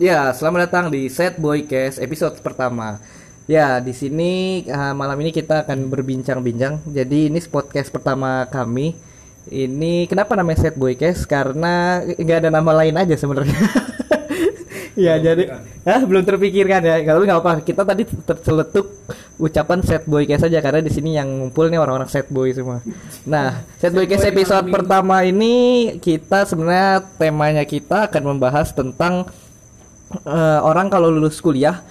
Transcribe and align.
Ya, 0.00 0.32
selamat 0.32 0.64
datang 0.64 0.88
di 0.88 1.12
Set 1.12 1.36
Boycast 1.36 2.00
episode 2.00 2.32
pertama. 2.40 2.96
Ya, 3.44 3.84
di 3.84 3.92
sini 3.92 4.64
uh, 4.64 4.96
malam 4.96 5.20
ini 5.20 5.28
kita 5.28 5.68
akan 5.68 5.92
berbincang-bincang. 5.92 6.80
Jadi 6.88 7.28
ini 7.28 7.36
podcast 7.44 7.92
pertama 7.92 8.48
kami. 8.48 8.96
Ini 9.52 10.08
kenapa 10.08 10.40
namanya 10.40 10.64
Set 10.64 10.80
Boycast? 10.80 11.28
Karena 11.28 12.00
nggak 12.00 12.38
ada 12.40 12.48
nama 12.48 12.80
lain 12.80 12.96
aja 12.96 13.12
sebenarnya. 13.12 13.52
ya 15.04 15.20
jadi 15.20 15.52
ah 15.84 16.00
belum 16.00 16.24
terpikirkan 16.24 16.80
ya 16.80 16.96
kalau 17.04 17.20
nggak 17.20 17.40
apa 17.40 17.52
kita 17.60 17.84
tadi 17.84 18.02
terceletuk 18.04 19.06
ucapan 19.38 19.80
set 19.86 20.04
boy 20.04 20.26
saja 20.26 20.58
karena 20.58 20.82
di 20.82 20.90
sini 20.92 21.14
yang 21.14 21.30
ngumpul 21.30 21.70
nih 21.70 21.78
orang-orang 21.78 22.10
set 22.10 22.26
boy 22.28 22.50
semua 22.50 22.82
nah 23.22 23.62
set 23.78 23.94
boy 23.94 24.04
episode 24.04 24.66
pertama 24.68 25.22
ini 25.22 25.94
kita 26.02 26.42
sebenarnya 26.42 27.06
temanya 27.16 27.64
kita 27.64 28.10
akan 28.10 28.34
membahas 28.34 28.74
tentang 28.74 29.30
uh, 30.26 30.60
orang 30.66 30.90
kalau 30.90 31.08
lulus 31.10 31.38
kuliah 31.38 31.82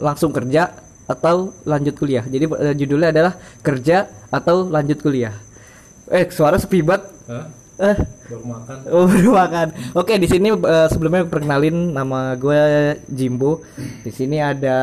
langsung 0.00 0.32
kerja 0.32 0.72
atau 1.06 1.54
lanjut 1.64 1.94
kuliah. 1.96 2.24
Jadi 2.26 2.44
uh, 2.50 2.74
judulnya 2.74 3.12
adalah 3.14 3.32
kerja 3.62 4.10
atau 4.32 4.66
lanjut 4.66 4.98
kuliah. 5.00 5.34
Eh, 6.10 6.26
suara 6.30 6.58
sepi 6.58 6.82
banget. 6.82 7.06
Eh, 7.76 7.96
baru 8.32 8.44
makan. 8.48 8.76
Oh, 8.88 9.04
baru 9.12 9.30
makan. 9.36 9.66
Oke, 9.92 10.16
di 10.16 10.28
sini 10.30 10.48
uh, 10.48 10.88
sebelumnya 10.88 11.28
perkenalin 11.28 11.92
nama 11.92 12.32
gue 12.38 12.60
Jimbo. 13.12 13.60
Di 13.76 14.10
sini 14.10 14.40
ada 14.40 14.78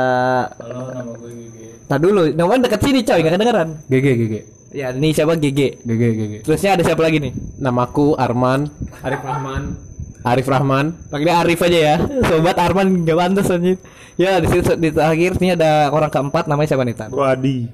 Halo, 0.61 0.93
nama 0.93 1.11
gue 1.17 1.31
Gege. 1.33 1.67
Tadi 1.89 2.01
dulu, 2.05 2.23
namanya 2.31 2.69
dekat 2.69 2.81
sini 2.85 2.99
coy, 3.01 3.19
nggak 3.19 3.33
kedengeran. 3.33 3.69
Gege, 3.89 4.11
Gege. 4.15 4.41
Ya, 4.73 4.89
ini 4.89 5.13
siapa 5.13 5.37
GG? 5.37 5.85
Gege, 5.85 6.09
Gege. 6.17 6.37
Terusnya 6.45 6.77
ada 6.77 6.83
siapa 6.85 7.01
lagi 7.01 7.21
nih? 7.21 7.33
Namaku 7.61 8.17
Arman 8.17 8.69
Arif 9.05 9.21
Rahman. 9.21 9.92
Arif 10.23 10.47
Rahman. 10.47 10.95
Panggilnya 11.11 11.35
Arif 11.43 11.59
aja 11.59 11.79
ya. 11.79 11.95
Sobat 12.31 12.57
Arman 12.57 13.03
gak 13.03 13.17
pantas 13.19 13.51
anjir. 13.51 13.77
Ya, 14.15 14.39
di 14.39 14.47
sini 14.47 14.63
di 14.79 14.89
akhir 14.95 15.35
sini 15.37 15.51
ada 15.57 15.91
orang 15.91 16.07
keempat 16.07 16.47
namanya 16.47 16.73
siapa 16.73 16.87
nih, 16.87 16.95
Tan? 16.95 17.09
Gua 17.11 17.35
Adi. 17.35 17.67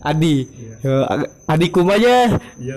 Adi. 0.00 0.48
Ya, 0.80 0.96
adikum 1.44 1.86
aja. 1.92 2.40
Iya. 2.56 2.76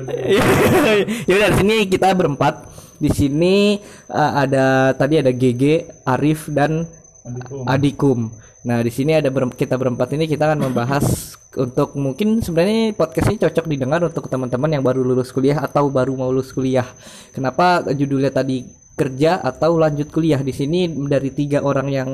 ya 1.29 1.33
udah 1.39 1.49
di 1.55 1.57
sini 1.63 1.75
kita 1.87 2.11
berempat. 2.11 2.67
Di 2.99 3.11
sini 3.11 3.79
uh, 4.11 4.31
ada 4.47 4.95
tadi 4.95 5.19
ada 5.19 5.31
GG, 5.31 5.63
Arif 6.07 6.47
dan 6.51 6.87
Adikum. 7.23 7.63
Adikum. 7.63 8.19
Nah, 8.63 8.79
di 8.79 8.91
sini 8.91 9.15
ada 9.15 9.27
ber- 9.31 9.55
kita 9.55 9.75
berempat 9.75 10.15
ini 10.15 10.27
kita 10.27 10.47
akan 10.47 10.71
membahas 10.71 11.35
untuk 11.55 11.95
mungkin 11.99 12.39
sebenarnya 12.39 12.95
podcast 12.95 13.31
ini 13.31 13.39
cocok 13.39 13.65
didengar 13.67 13.99
untuk 14.03 14.27
teman-teman 14.27 14.71
yang 14.71 14.83
baru 14.83 15.03
lulus 15.03 15.31
kuliah 15.31 15.59
atau 15.59 15.87
baru 15.87 16.15
mau 16.15 16.31
lulus 16.31 16.51
kuliah. 16.55 16.87
Kenapa 17.31 17.83
judulnya 17.91 18.31
tadi 18.31 18.63
kerja 18.93 19.41
atau 19.41 19.77
lanjut 19.77 20.09
kuliah. 20.13 20.41
Di 20.41 20.53
sini 20.53 20.89
dari 20.89 21.33
tiga 21.33 21.65
orang 21.65 21.87
yang 21.89 22.09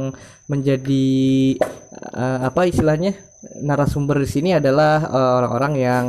menjadi 0.47 1.08
uh, 2.16 2.47
apa 2.47 2.67
istilahnya 2.67 3.16
narasumber 3.63 4.19
di 4.19 4.30
sini 4.30 4.49
adalah 4.55 5.03
uh, 5.08 5.31
orang-orang 5.44 5.73
yang 5.80 6.05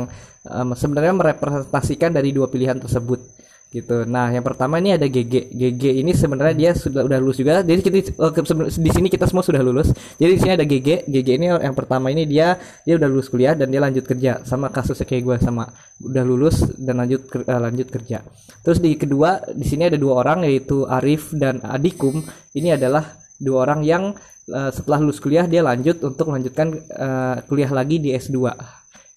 um, 0.47 0.75
sebenarnya 0.75 1.15
merepresentasikan 1.15 2.11
dari 2.11 2.35
dua 2.35 2.51
pilihan 2.51 2.79
tersebut 2.79 3.40
gitu. 3.71 4.03
Nah, 4.03 4.27
yang 4.35 4.43
pertama 4.43 4.83
ini 4.83 4.91
ada 4.99 5.07
GG. 5.07 5.55
GG 5.55 5.83
ini 6.03 6.11
sebenarnya 6.11 6.55
dia 6.59 6.71
sudah 6.75 7.07
udah 7.07 7.17
lulus 7.23 7.39
juga. 7.39 7.63
Jadi 7.63 7.79
kita 7.79 7.97
seben- 8.43 8.67
di 8.67 8.91
sini 8.91 9.07
kita 9.07 9.31
semua 9.31 9.47
sudah 9.47 9.63
lulus. 9.63 9.95
Jadi 10.19 10.31
di 10.35 10.39
sini 10.43 10.51
ada 10.59 10.65
GG. 10.67 11.07
GG 11.07 11.29
ini 11.39 11.47
yang 11.55 11.71
pertama 11.71 12.11
ini 12.11 12.27
dia 12.27 12.59
dia 12.83 12.99
udah 12.99 13.07
lulus 13.07 13.31
kuliah 13.31 13.55
dan 13.55 13.71
dia 13.71 13.79
lanjut 13.79 14.03
kerja 14.03 14.43
sama 14.43 14.67
kasusnya 14.67 15.07
kayak 15.07 15.23
gue 15.23 15.37
sama 15.39 15.71
udah 16.03 16.23
lulus 16.27 16.67
dan 16.75 16.99
lanjut 16.99 17.31
uh, 17.47 17.61
lanjut 17.63 17.87
kerja. 17.87 18.19
Terus 18.59 18.83
di 18.83 18.91
kedua 18.99 19.39
di 19.55 19.63
sini 19.63 19.87
ada 19.87 19.95
dua 19.95 20.19
orang 20.19 20.43
yaitu 20.43 20.83
Arif 20.83 21.31
dan 21.31 21.63
Adikum. 21.63 22.19
Ini 22.51 22.75
adalah 22.75 23.07
dua 23.39 23.63
orang 23.63 23.87
yang 23.87 24.03
uh, 24.51 24.71
setelah 24.75 24.99
lulus 24.99 25.23
kuliah 25.23 25.47
dia 25.47 25.63
lanjut 25.63 25.95
untuk 26.03 26.27
melanjutkan 26.27 26.75
uh, 26.91 27.39
kuliah 27.47 27.71
lagi 27.71 28.03
di 28.03 28.11
S2. 28.11 28.51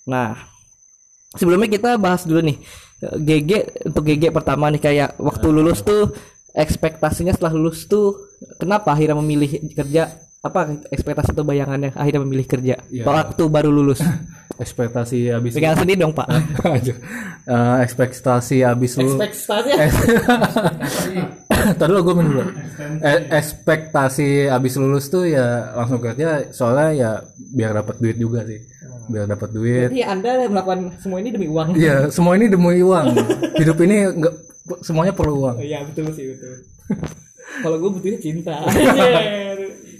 Nah, 0.06 0.38
sebelumnya 1.34 1.66
kita 1.66 1.98
bahas 1.98 2.22
dulu 2.22 2.38
nih 2.38 2.83
GG 3.12 3.50
untuk 3.86 4.02
GG 4.04 4.30
pertama 4.30 4.70
nih 4.70 4.80
kayak 4.80 5.08
waktu 5.18 5.46
lulus 5.48 5.80
tuh 5.80 6.12
ekspektasinya 6.54 7.34
setelah 7.34 7.52
lulus 7.52 7.84
tuh 7.84 8.30
kenapa 8.56 8.94
akhirnya 8.94 9.18
memilih 9.18 9.50
kerja 9.74 10.08
apa 10.44 10.76
ekspektasi 10.92 11.32
atau 11.32 11.42
bayangannya 11.42 11.96
akhirnya 11.96 12.20
memilih 12.20 12.44
kerja 12.44 12.76
Ya. 12.92 13.04
waktu 13.04 13.42
baru 13.48 13.72
lulus 13.72 14.00
Ekspektasi 14.54 15.34
habis 15.34 15.58
pegang 15.58 15.74
sendiri 15.74 15.98
dong 15.98 16.14
pak. 16.14 16.30
Eh, 17.44 17.76
ekspektasi 17.84 18.64
habis 18.64 18.96
lu 18.96 19.20
ekspektasi 19.20 19.76
Tadi 21.78 21.90
lo 21.92 22.00
gue 22.00 22.14
minum 22.16 22.32
dulu. 22.38 22.50
Eh, 23.02 23.20
ekspektasi 23.34 24.48
habis 24.48 24.78
lulus 24.80 25.10
tuh 25.10 25.28
ya 25.28 25.74
langsung 25.74 26.00
kerja 26.00 26.48
soalnya 26.54 26.88
ya 26.94 27.10
biar 27.52 27.74
dapat 27.74 27.98
duit 28.00 28.16
juga 28.16 28.46
sih. 28.46 28.62
Biar 29.06 29.26
dapat 29.26 29.48
duit. 29.50 29.88
Jadi 29.88 30.00
anda 30.00 30.30
melakukan 30.44 30.78
semua 30.96 31.18
ini 31.18 31.30
demi 31.30 31.46
uang 31.46 31.68
Iya, 31.74 32.08
semua 32.08 32.32
ini 32.34 32.46
demi 32.46 32.80
uang. 32.80 33.06
Hidup 33.60 33.78
ini 33.80 33.96
enggak 34.08 34.34
semuanya 34.80 35.12
perlu 35.12 35.34
uang. 35.40 35.56
Iya 35.58 35.84
betul 35.84 36.08
sih 36.10 36.24
betul 36.26 36.52
kalau 37.62 37.76
gue 37.76 37.90
butuhnya 37.92 38.18
cinta 38.18 38.56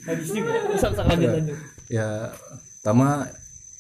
habis 0.05 0.29
juga 0.29 0.53
bisa 0.69 0.87
bisa 0.91 1.03
lanjut 1.03 1.31
lanjut 1.33 1.57
Ya, 1.87 2.33
pertama 2.75 3.29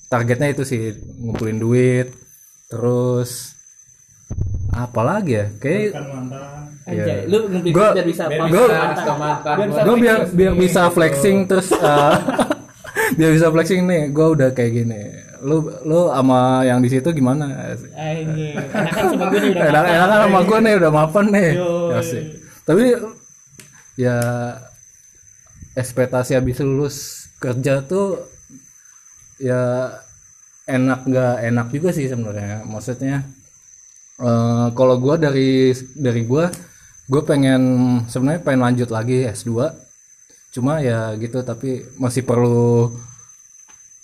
targetnya 0.07 0.49
itu 0.51 0.63
sih 0.63 0.93
ngumpulin 1.19 1.57
duit. 1.57 2.13
Terus 2.67 3.57
apa 4.71 5.01
lagi 5.01 5.33
ya? 5.35 5.47
Kayak 5.55 5.97
mantan. 6.03 6.69
Anjay, 6.85 7.25
lu 7.25 7.39
ngumpulin 7.47 7.73
biar 7.73 8.05
bisa 8.05 8.25
gua- 8.29 8.69
Biar 8.69 8.89
bisa 8.93 9.81
gue 9.81 9.97
biar 9.97 10.19
flexing. 10.19 10.37
biar 10.37 10.53
bisa 10.55 10.83
flexing 10.87 11.37
terus 11.47 11.69
uh, 11.73 12.15
biar 13.15 13.31
bisa 13.35 13.49
flexing 13.51 13.87
nih 13.87 14.03
gue 14.11 14.27
udah 14.35 14.49
kayak 14.51 14.73
gini. 14.85 15.03
Lu 15.45 15.65
lu 15.85 16.09
sama 16.09 16.65
yang 16.65 16.81
di 16.81 16.89
situ 16.89 17.09
gimana? 17.15 17.75
Anjay, 17.95 18.57
enakan 18.57 19.05
sama 19.13 19.25
gue 19.31 19.39
nih 19.41 19.51
udah 19.55 19.65
enak 19.71 19.85
enakan 19.87 20.21
sama 20.27 20.41
gue 20.43 20.59
nih 20.59 20.75
udah 20.81 20.91
mapan 20.91 21.27
nih. 21.31 21.51
Ya 21.95 22.01
sih. 22.01 22.23
Tapi 22.65 22.85
ya 23.95 24.19
ekspektasi 25.79 26.35
habis 26.39 26.59
lulus 26.63 27.29
kerja 27.39 27.83
tuh 27.85 28.25
ya 29.39 29.93
enak 30.65 31.05
nggak 31.05 31.35
enak 31.51 31.67
juga 31.71 31.91
sih 31.93 32.09
sebenarnya. 32.09 32.65
Maksudnya 32.65 33.27
eh, 34.23 34.67
kalau 34.73 34.97
gue 34.99 35.15
dari 35.21 35.77
dari 35.95 36.23
gue 36.25 36.45
gue 37.05 37.23
pengen 37.29 37.63
sebenarnya 38.09 38.41
pengen 38.41 38.63
lanjut 38.65 38.89
lagi 38.89 39.29
S2 39.29 39.84
cuma 40.55 40.79
ya 40.79 41.13
gitu 41.19 41.43
tapi 41.43 41.83
masih 41.99 42.23
perlu 42.23 42.95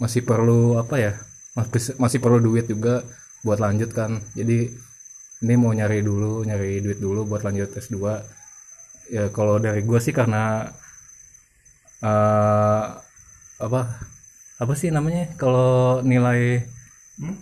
masih 0.02 0.22
perlu 0.26 0.80
apa 0.82 0.96
ya 0.98 1.12
masih 1.54 1.94
masih 2.02 2.18
perlu 2.18 2.38
duit 2.42 2.66
juga 2.66 3.06
buat 3.46 3.58
lanjut 3.62 3.90
kan. 3.94 4.20
Jadi 4.34 4.74
ini 5.40 5.54
mau 5.56 5.72
nyari 5.72 6.04
dulu 6.04 6.44
nyari 6.44 6.82
duit 6.84 6.98
dulu 7.00 7.24
buat 7.30 7.42
lanjut 7.46 7.70
S2 7.72 7.96
ya 9.14 9.24
kalau 9.32 9.56
dari 9.62 9.80
gue 9.82 10.00
sih 10.02 10.14
karena 10.14 10.68
eh 12.00 12.84
apa 13.60 13.80
apa 14.60 14.72
sih 14.76 14.88
namanya 14.92 15.32
kalau 15.36 16.00
nilai 16.04 16.64
Nah, 17.20 17.36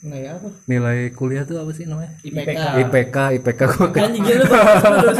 ya 0.00 0.32
apa? 0.40 0.48
nilai 0.64 1.12
kuliah 1.12 1.44
tuh 1.44 1.60
apa 1.60 1.76
sih 1.76 1.84
namanya? 1.84 2.16
IPK. 2.24 2.56
IPK 2.88 3.16
IPK 3.36 3.60
gue 3.68 3.88
Kan 3.92 4.12
gila 4.16 4.44
lu 4.48 5.12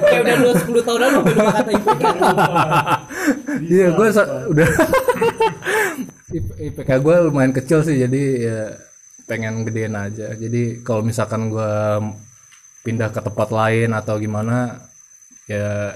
kayak 0.00 0.20
udah 0.24 0.36
dua 0.40 0.54
sepuluh 0.56 0.82
tahun 0.82 1.00
lalu 1.04 1.18
udah 1.20 1.44
kata 1.52 1.70
IPK. 1.76 2.02
iya 3.68 3.86
gue 3.92 4.08
udah. 4.48 4.68
IP- 6.32 6.56
IPK 6.72 6.90
gue 6.96 7.14
lumayan 7.28 7.52
kecil 7.52 7.84
sih 7.84 8.00
jadi 8.00 8.22
ya 8.40 8.60
pengen 9.28 9.68
gedein 9.68 9.92
aja. 9.92 10.32
Jadi 10.32 10.80
kalau 10.80 11.04
misalkan 11.04 11.52
gue 11.52 11.72
pindah 12.82 13.12
ke 13.12 13.20
tempat 13.20 13.48
lain 13.52 13.92
atau 13.92 14.16
gimana 14.16 14.80
ya 15.44 15.92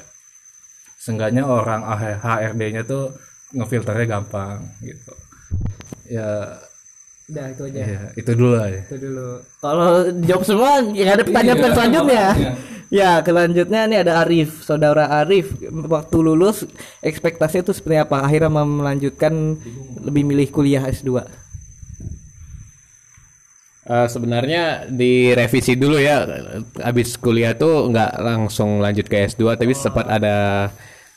seenggaknya 1.01 1.49
orang 1.49 1.83
HRD-nya 2.21 2.85
tuh 2.85 3.17
ngefilternya 3.57 4.07
gampang 4.07 4.61
gitu. 4.85 5.15
Ya 6.07 6.61
Udah 7.27 7.47
itu 7.51 7.63
aja. 7.67 7.81
ya 7.83 8.01
itu 8.15 8.31
dulu 8.39 8.55
aja 8.55 8.81
Itu 8.87 8.97
dulu. 9.03 9.27
Kalau 9.59 9.91
jawab 10.23 10.45
semua 10.47 10.71
ya 10.95 11.19
ada 11.19 11.23
pertanyaan 11.27 11.75
selanjutnya. 11.75 12.27
Ya, 12.87 13.19
kelanjutnya 13.19 13.83
nih 13.91 13.99
ada 14.07 14.23
Arif, 14.23 14.63
saudara 14.63 15.11
Arif. 15.11 15.59
Waktu 15.67 16.17
lulus 16.23 16.63
ekspektasinya 17.03 17.67
itu 17.67 17.75
seperti 17.75 17.99
apa? 17.99 18.23
Akhirnya 18.23 18.47
mau 18.47 18.63
melanjutkan 18.63 19.59
lebih 20.07 20.23
milih 20.23 20.47
kuliah 20.55 20.87
S2. 20.87 21.27
Eh, 23.87 24.07
sebenarnya 24.11 24.87
direvisi 24.87 25.75
dulu 25.75 25.99
ya. 25.99 26.27
Habis 26.79 27.19
kuliah 27.19 27.59
tuh 27.59 27.91
nggak 27.91 28.23
langsung 28.23 28.79
lanjut 28.79 29.11
ke 29.11 29.31
S2 29.31 29.59
tapi 29.59 29.75
sempat 29.75 30.07
ada 30.07 30.71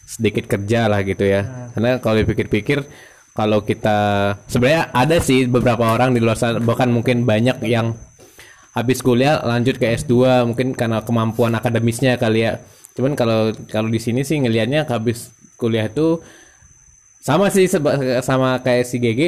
sedikit 0.09 0.49
kerja 0.49 0.89
lah 0.89 1.05
gitu 1.05 1.21
ya. 1.21 1.69
Karena 1.77 2.01
kalau 2.01 2.21
dipikir-pikir 2.21 2.81
kalau 3.37 3.63
kita 3.63 3.97
sebenarnya 4.49 4.91
ada 4.91 5.17
sih 5.21 5.47
beberapa 5.47 5.95
orang 5.95 6.11
di 6.11 6.19
luar 6.19 6.35
sana 6.35 6.59
bahkan 6.59 6.91
mungkin 6.91 7.23
banyak 7.23 7.63
yang 7.65 7.95
habis 8.75 9.01
kuliah 9.01 9.41
lanjut 9.43 9.75
ke 9.81 9.85
S2 9.97 10.45
mungkin 10.45 10.77
karena 10.77 11.01
kemampuan 11.01 11.53
akademisnya 11.57 12.15
kali 12.21 12.45
ya. 12.45 12.61
Cuman 12.95 13.15
kalau 13.17 13.53
kalau 13.69 13.89
di 13.89 13.99
sini 14.01 14.21
sih 14.27 14.37
ngelihatnya 14.39 14.85
habis 14.89 15.31
kuliah 15.59 15.87
itu 15.89 16.21
sama 17.19 17.51
sih 17.51 17.67
seba- 17.67 18.23
sama 18.23 18.59
kayak 18.63 18.85
si 18.87 18.97
GG 19.01 19.21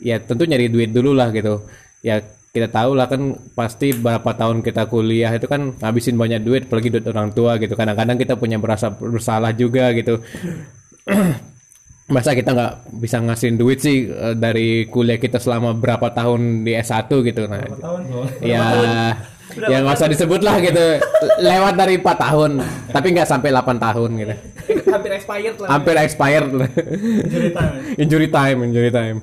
ya 0.00 0.16
tentu 0.20 0.44
nyari 0.44 0.68
duit 0.68 0.90
dulu 0.92 1.12
lah 1.16 1.30
gitu. 1.32 1.64
Ya 2.04 2.20
kita 2.50 2.66
tahu 2.66 2.98
lah 2.98 3.06
kan 3.06 3.38
pasti 3.54 3.94
berapa 3.94 4.26
tahun 4.34 4.66
kita 4.66 4.90
kuliah 4.90 5.30
itu 5.38 5.46
kan 5.46 5.78
ngabisin 5.78 6.18
banyak 6.18 6.40
duit 6.42 6.62
apalagi 6.66 6.90
duit 6.90 7.06
orang 7.06 7.30
tua 7.32 7.56
gitu. 7.62 7.72
Kadang-kadang 7.78 8.18
kita 8.18 8.34
punya 8.36 8.58
berasa 8.58 8.90
bersalah 8.90 9.52
juga 9.54 9.94
gitu 9.94 10.18
masa 12.10 12.34
kita 12.34 12.50
nggak 12.52 12.74
bisa 12.98 13.16
ngasihin 13.22 13.56
duit 13.56 13.78
sih 13.78 14.10
eh, 14.10 14.34
dari 14.34 14.90
kuliah 14.90 15.16
kita 15.16 15.38
selama 15.38 15.72
berapa 15.72 16.10
tahun 16.10 16.66
di 16.66 16.74
S1 16.74 17.06
gitu. 17.06 17.46
Nah 17.46 17.62
ya 18.42 18.64
ya 19.50 19.76
nggak 19.82 19.96
usah 19.96 20.10
disebut 20.10 20.42
lah 20.42 20.58
gitu. 20.58 20.98
Lewat 21.40 21.74
dari 21.78 22.02
4 22.02 22.06
tahun 22.06 22.50
tapi 22.90 23.06
nggak 23.14 23.28
sampai 23.30 23.50
8 23.54 23.78
tahun 23.78 24.10
gitu. 24.18 24.34
Hampir 24.94 25.12
expired 25.14 25.56
lah. 25.62 25.68
Hampir 25.70 25.94
expired. 26.02 26.50
Injury 28.02 28.28
time 28.28 28.58
injury 28.66 28.90
time. 28.90 29.18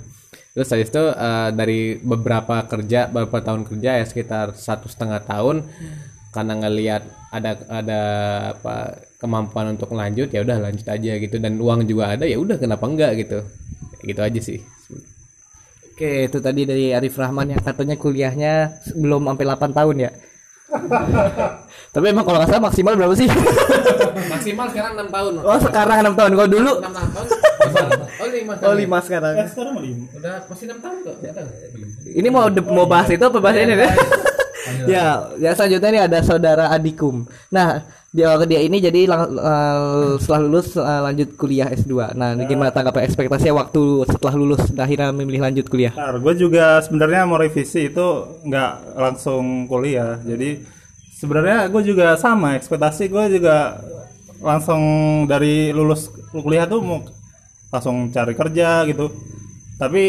Terus 0.55 0.73
habis 0.73 0.89
itu 0.89 1.03
eh, 1.11 1.49
dari 1.53 1.99
beberapa 1.99 2.63
kerja 2.65 3.11
beberapa 3.11 3.43
tahun 3.43 3.67
kerja 3.67 4.01
ya 4.01 4.05
sekitar 4.07 4.55
satu 4.55 4.87
setengah 4.89 5.21
tahun 5.27 5.67
karena 6.31 6.53
ngelihat 6.65 7.03
ada 7.33 7.51
ada 7.67 8.01
apa 8.55 9.06
kemampuan 9.17 9.73
untuk 9.73 9.89
lanjut 9.97 10.29
ya 10.29 10.45
udah 10.45 10.57
lanjut 10.61 10.85
aja 10.85 11.11
gitu 11.17 11.35
dan 11.41 11.57
uang 11.57 11.89
juga 11.89 12.13
ada 12.13 12.25
ya 12.25 12.37
udah 12.37 12.57
kenapa 12.61 12.85
enggak 12.85 13.11
gitu 13.17 13.41
gitu 14.05 14.21
aja 14.21 14.41
sih 14.41 14.61
Oke, 15.97 16.29
itu 16.29 16.37
tadi 16.37 16.61
dari 16.61 16.93
Arif 16.93 17.17
Rahman 17.17 17.57
yang 17.57 17.61
katanya 17.65 17.97
kuliahnya 17.97 18.69
belum 18.93 19.33
sampai 19.33 19.45
8 19.49 19.73
tahun 19.73 19.95
ya. 20.05 20.11
Tapi 21.97 22.05
emang 22.13 22.21
kalau 22.21 22.37
nggak 22.37 22.53
salah 22.53 22.69
maksimal 22.69 22.93
berapa 22.93 23.17
sih? 23.17 23.25
maksimal 24.37 24.69
sekarang 24.69 24.93
6 24.93 25.09
tahun 25.09 25.31
Oh 25.41 25.57
sekarang 25.57 25.97
6 26.05 26.13
tahun. 26.13 26.31
Kalau 26.37 26.49
dulu 26.53 26.71
tahun 26.85 27.27
oh 28.21 28.29
5 28.29 28.61
oh 28.61 28.73
5 28.77 29.07
sekarang. 29.09 29.33
sekarang 29.49 29.71
mau 29.73 29.81
lima 29.81 30.05
udah 30.21 30.35
masih 30.45 30.65
6 30.69 30.85
tahun 30.85 30.97
kok 31.01 31.15
Ini 32.13 32.27
mau 32.29 32.45
de- 32.53 32.69
mau 32.69 32.85
bahas 32.85 33.09
itu 33.09 33.23
apa 33.25 33.39
bahas 33.41 33.57
ini 33.57 33.73
deh? 33.73 33.91
ya, 34.93 35.05
ya 35.41 35.51
selanjutnya 35.57 35.89
ini 35.89 35.99
ada 36.05 36.19
saudara 36.21 36.65
Adikum. 36.69 37.25
Nah, 37.49 37.81
dia 38.15 38.39
dia 38.47 38.59
ini 38.63 38.79
jadi 38.79 39.03
lang- 39.03 39.35
eh, 39.35 40.15
setelah 40.21 40.41
lulus 40.47 40.73
eh, 40.79 41.01
lanjut 41.03 41.29
kuliah 41.35 41.67
S2. 41.69 42.15
Nah, 42.15 42.33
gimana 42.47 42.71
tanggapan 42.71 43.03
ekspektasinya 43.07 43.67
waktu 43.67 44.07
setelah 44.07 44.33
lulus 44.35 44.63
dan 44.71 44.87
akhirnya 44.87 45.11
memilih 45.11 45.43
lanjut 45.43 45.65
kuliah? 45.67 45.91
Ntar, 45.93 46.17
gue 46.23 46.33
juga 46.39 46.79
sebenarnya 46.81 47.27
mau 47.27 47.37
revisi 47.37 47.91
itu 47.91 48.07
nggak 48.47 48.71
langsung 48.95 49.67
kuliah. 49.67 50.17
Jadi 50.23 50.63
sebenarnya 51.19 51.67
gue 51.67 51.81
juga 51.83 52.15
sama 52.15 52.55
ekspektasi 52.55 53.11
gue 53.11 53.23
juga 53.41 53.81
langsung 54.39 54.81
dari 55.25 55.73
lulus 55.73 56.13
kuliah 56.31 56.69
tuh 56.69 56.79
mau 56.79 56.99
langsung 57.73 58.07
cari 58.09 58.33
kerja 58.33 58.87
gitu. 58.87 59.11
Tapi 59.77 60.03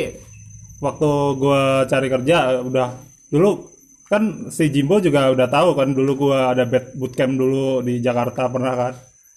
waktu 0.78 1.10
gue 1.34 1.62
cari 1.90 2.08
kerja 2.08 2.62
udah 2.62 2.88
dulu 3.28 3.77
kan 4.08 4.48
si 4.48 4.72
Jimbo 4.72 4.98
juga 4.98 5.28
udah 5.28 5.46
tahu 5.46 5.76
kan 5.76 5.92
dulu 5.92 6.12
gue 6.26 6.38
ada 6.38 6.64
bed 6.64 6.96
bootcamp 6.96 7.36
dulu 7.36 7.84
di 7.84 8.00
Jakarta 8.00 8.48
pernah 8.48 8.72
kan. 8.72 8.94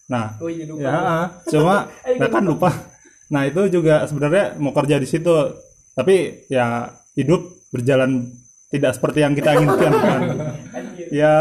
Nah, 0.08 0.36
Oh 0.40 0.48
iya, 0.52 0.68
lupa. 0.68 0.84
ya 0.84 0.96
cuma 1.48 1.76
nah 2.20 2.28
kan 2.28 2.44
lupa. 2.44 2.70
Nah 3.32 3.48
itu 3.48 3.62
juga 3.68 4.04
sebenarnya 4.04 4.60
mau 4.60 4.72
kerja 4.72 4.96
di 4.96 5.08
situ, 5.08 5.32
tapi 5.92 6.48
ya 6.48 6.88
hidup 7.16 7.68
berjalan 7.72 8.28
tidak 8.72 8.92
seperti 8.92 9.24
yang 9.24 9.36
kita 9.36 9.56
inginkan 9.56 9.92
kan. 10.04 10.22
ya 11.12 11.36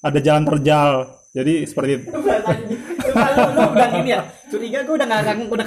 ada 0.00 0.18
jalan 0.20 0.44
terjal, 0.48 0.88
jadi 1.32 1.64
seperti 1.64 1.90
itu. 2.00 2.08
udah 2.08 3.88
gini 3.92 4.10
ya. 4.12 4.20
Curiga 4.48 4.80
gue 4.80 4.94
udah 4.96 5.06
nggak 5.08 5.48
udah 5.52 5.64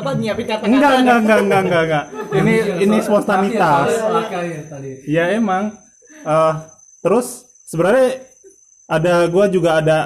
apa 0.00 0.10
nyiapin 0.16 0.44
kata-kata. 0.48 0.68
Enggak 0.68 0.92
enggak 1.00 1.18
enggak 1.20 1.38
enggak 1.44 1.60
enggak 1.60 1.82
enggak. 1.84 2.04
Ini 2.32 2.54
ini 2.88 2.96
spontanitas. 3.04 3.88
tadi 4.68 4.90
Ya 5.04 5.28
emang. 5.28 5.83
Eh, 6.24 6.54
terus 7.04 7.44
sebenarnya 7.68 8.24
ada 8.88 9.28
gua 9.28 9.44
juga 9.52 9.80
ada 9.80 9.98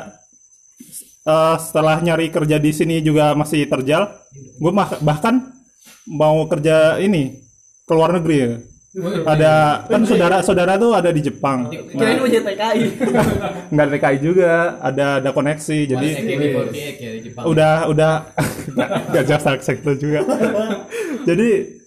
eh, 1.22 1.56
setelah 1.62 2.02
nyari 2.02 2.28
kerja 2.34 2.58
di 2.58 2.70
sini 2.74 2.98
juga 2.98 3.32
masih 3.38 3.70
terjal. 3.70 4.10
Gue 4.58 4.72
bahkan 5.02 5.54
mau 6.08 6.46
kerja 6.48 6.98
ini 6.98 7.38
ke 7.84 7.92
luar 7.94 8.16
negeri 8.18 8.36
ya. 8.36 8.52
Ada 9.28 9.84
kan 9.84 10.02
saudara-saudara 10.08 10.80
tuh 10.80 10.96
ada 10.96 11.12
di 11.12 11.20
Jepang. 11.20 11.68
Kirain 11.70 12.18
mau 12.18 12.26
jadi 12.26 12.40
TKI. 12.40 12.82
Nggak 13.72 13.84
ada 13.84 13.92
TKI 13.94 14.16
juga, 14.18 14.54
ada 14.80 15.06
ada 15.20 15.30
koneksi. 15.30 15.78
Jadi 15.92 16.08
udah 17.44 17.86
udah 17.92 18.12
nggak 19.12 19.24
jasa 19.28 19.60
sektor 19.60 19.94
juga. 19.94 20.24
Jadi 21.28 21.78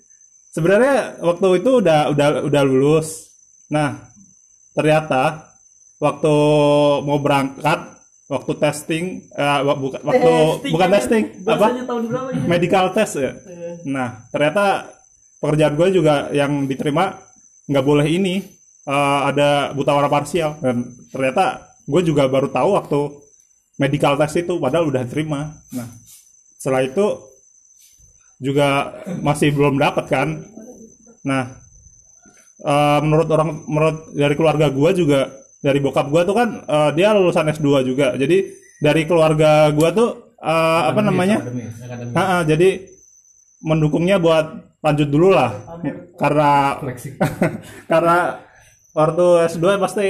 sebenarnya 0.53 1.19
waktu 1.25 1.47
itu 1.59 1.71
udah 1.81 2.13
udah 2.13 2.27
udah 2.45 2.61
lulus. 2.63 3.33
Nah 3.73 4.10
ternyata 4.71 5.51
waktu 5.97 6.33
mau 7.01 7.19
berangkat 7.19 7.79
waktu 8.25 8.51
testing 8.57 9.05
eh, 9.29 9.59
wa- 9.61 9.75
buka- 9.75 10.01
waktu 10.01 10.31
bukan 10.69 10.89
testing 10.89 11.23
apa? 11.41 11.51
Bahasanya 11.59 11.83
tahun 11.83 12.01
berapa 12.07 12.29
ya? 12.31 12.41
medical 12.47 12.85
test 12.91 13.13
ya. 13.17 13.31
Nah 13.83 14.23
ternyata 14.29 14.87
pekerjaan 15.37 15.75
gue 15.75 15.87
juga 15.91 16.15
yang 16.31 16.65
diterima 16.65 17.19
nggak 17.67 17.85
boleh 17.85 18.07
ini 18.07 18.39
eh, 18.83 19.19
ada 19.25 19.71
buta 19.71 19.91
warna 19.91 20.07
parsial. 20.07 20.55
Dan 20.57 20.81
ternyata 21.09 21.59
gue 21.83 22.01
juga 22.01 22.25
baru 22.25 22.47
tahu 22.47 22.69
waktu 22.73 22.99
medical 23.75 24.15
test 24.15 24.37
itu 24.37 24.55
padahal 24.55 24.87
udah 24.87 25.03
terima 25.03 25.57
nah 25.71 25.89
setelah 26.55 26.85
itu 26.85 27.05
juga 28.37 28.93
masih 29.19 29.51
belum 29.51 29.75
dapat 29.75 30.05
kan. 30.07 30.29
Nah 31.21 31.61
eh, 32.61 32.99
menurut 33.01 33.27
orang 33.33 33.49
menurut 33.65 33.97
dari 34.13 34.33
keluarga 34.37 34.69
gua 34.69 34.89
juga 34.93 35.33
dari 35.61 35.77
bokap 35.81 36.07
gua 36.09 36.21
tuh 36.25 36.35
kan 36.37 36.49
eh, 36.65 36.89
dia 36.97 37.13
lulusan 37.13 37.49
S2 37.49 37.85
juga. 37.85 38.13
Jadi 38.15 38.53
dari 38.81 39.05
keluarga 39.05 39.69
gua 39.73 39.89
tuh 39.93 40.37
eh, 40.37 40.81
apa 40.89 41.01
namanya? 41.01 41.41
Ha-ha, 42.15 42.45
jadi 42.45 42.85
mendukungnya 43.61 44.17
buat 44.17 44.77
lanjut 44.81 45.09
dulu 45.09 45.33
lah. 45.33 45.51
Karena 46.17 46.77
karena 47.91 48.17
waktu 48.93 49.25
S2 49.49 49.65
pasti 49.77 50.07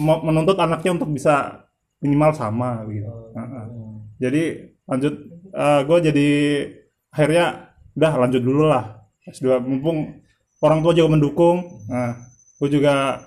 menuntut 0.00 0.56
anaknya 0.56 0.96
untuk 0.96 1.12
bisa 1.12 1.66
minimal 2.00 2.32
sama 2.32 2.84
gitu. 2.88 3.08
Ha-ha. 3.36 3.60
jadi 4.20 4.72
lanjut 4.88 5.14
gue 5.84 5.98
jadi 6.12 6.28
akhirnya 7.12 7.74
udah 7.94 8.12
lanjut 8.26 8.42
dulu 8.42 8.66
lah 8.66 9.06
S2 9.28 9.62
mumpung 9.62 10.23
orang 10.64 10.80
tua 10.80 10.96
juga 10.96 11.12
mendukung. 11.12 11.84
Nah 11.92 12.24
gue 12.56 12.68
juga 12.80 13.20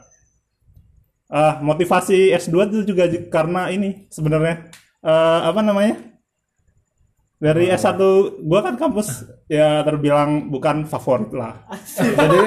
ah 1.28 1.60
motivasi 1.60 2.34
S2 2.34 2.56
itu 2.72 2.96
juga 2.96 3.04
karena 3.30 3.70
ini 3.70 4.10
sebenarnya 4.10 4.74
eh, 5.06 5.40
apa 5.46 5.62
namanya? 5.62 5.96
Dari 7.38 7.70
S1 7.70 8.02
gua 8.50 8.66
kan 8.66 8.82
kampus 8.82 9.22
ya 9.46 9.86
terbilang 9.86 10.50
bukan 10.50 10.90
favorit 10.90 11.30
lah. 11.38 11.70
Jadi 11.94 12.40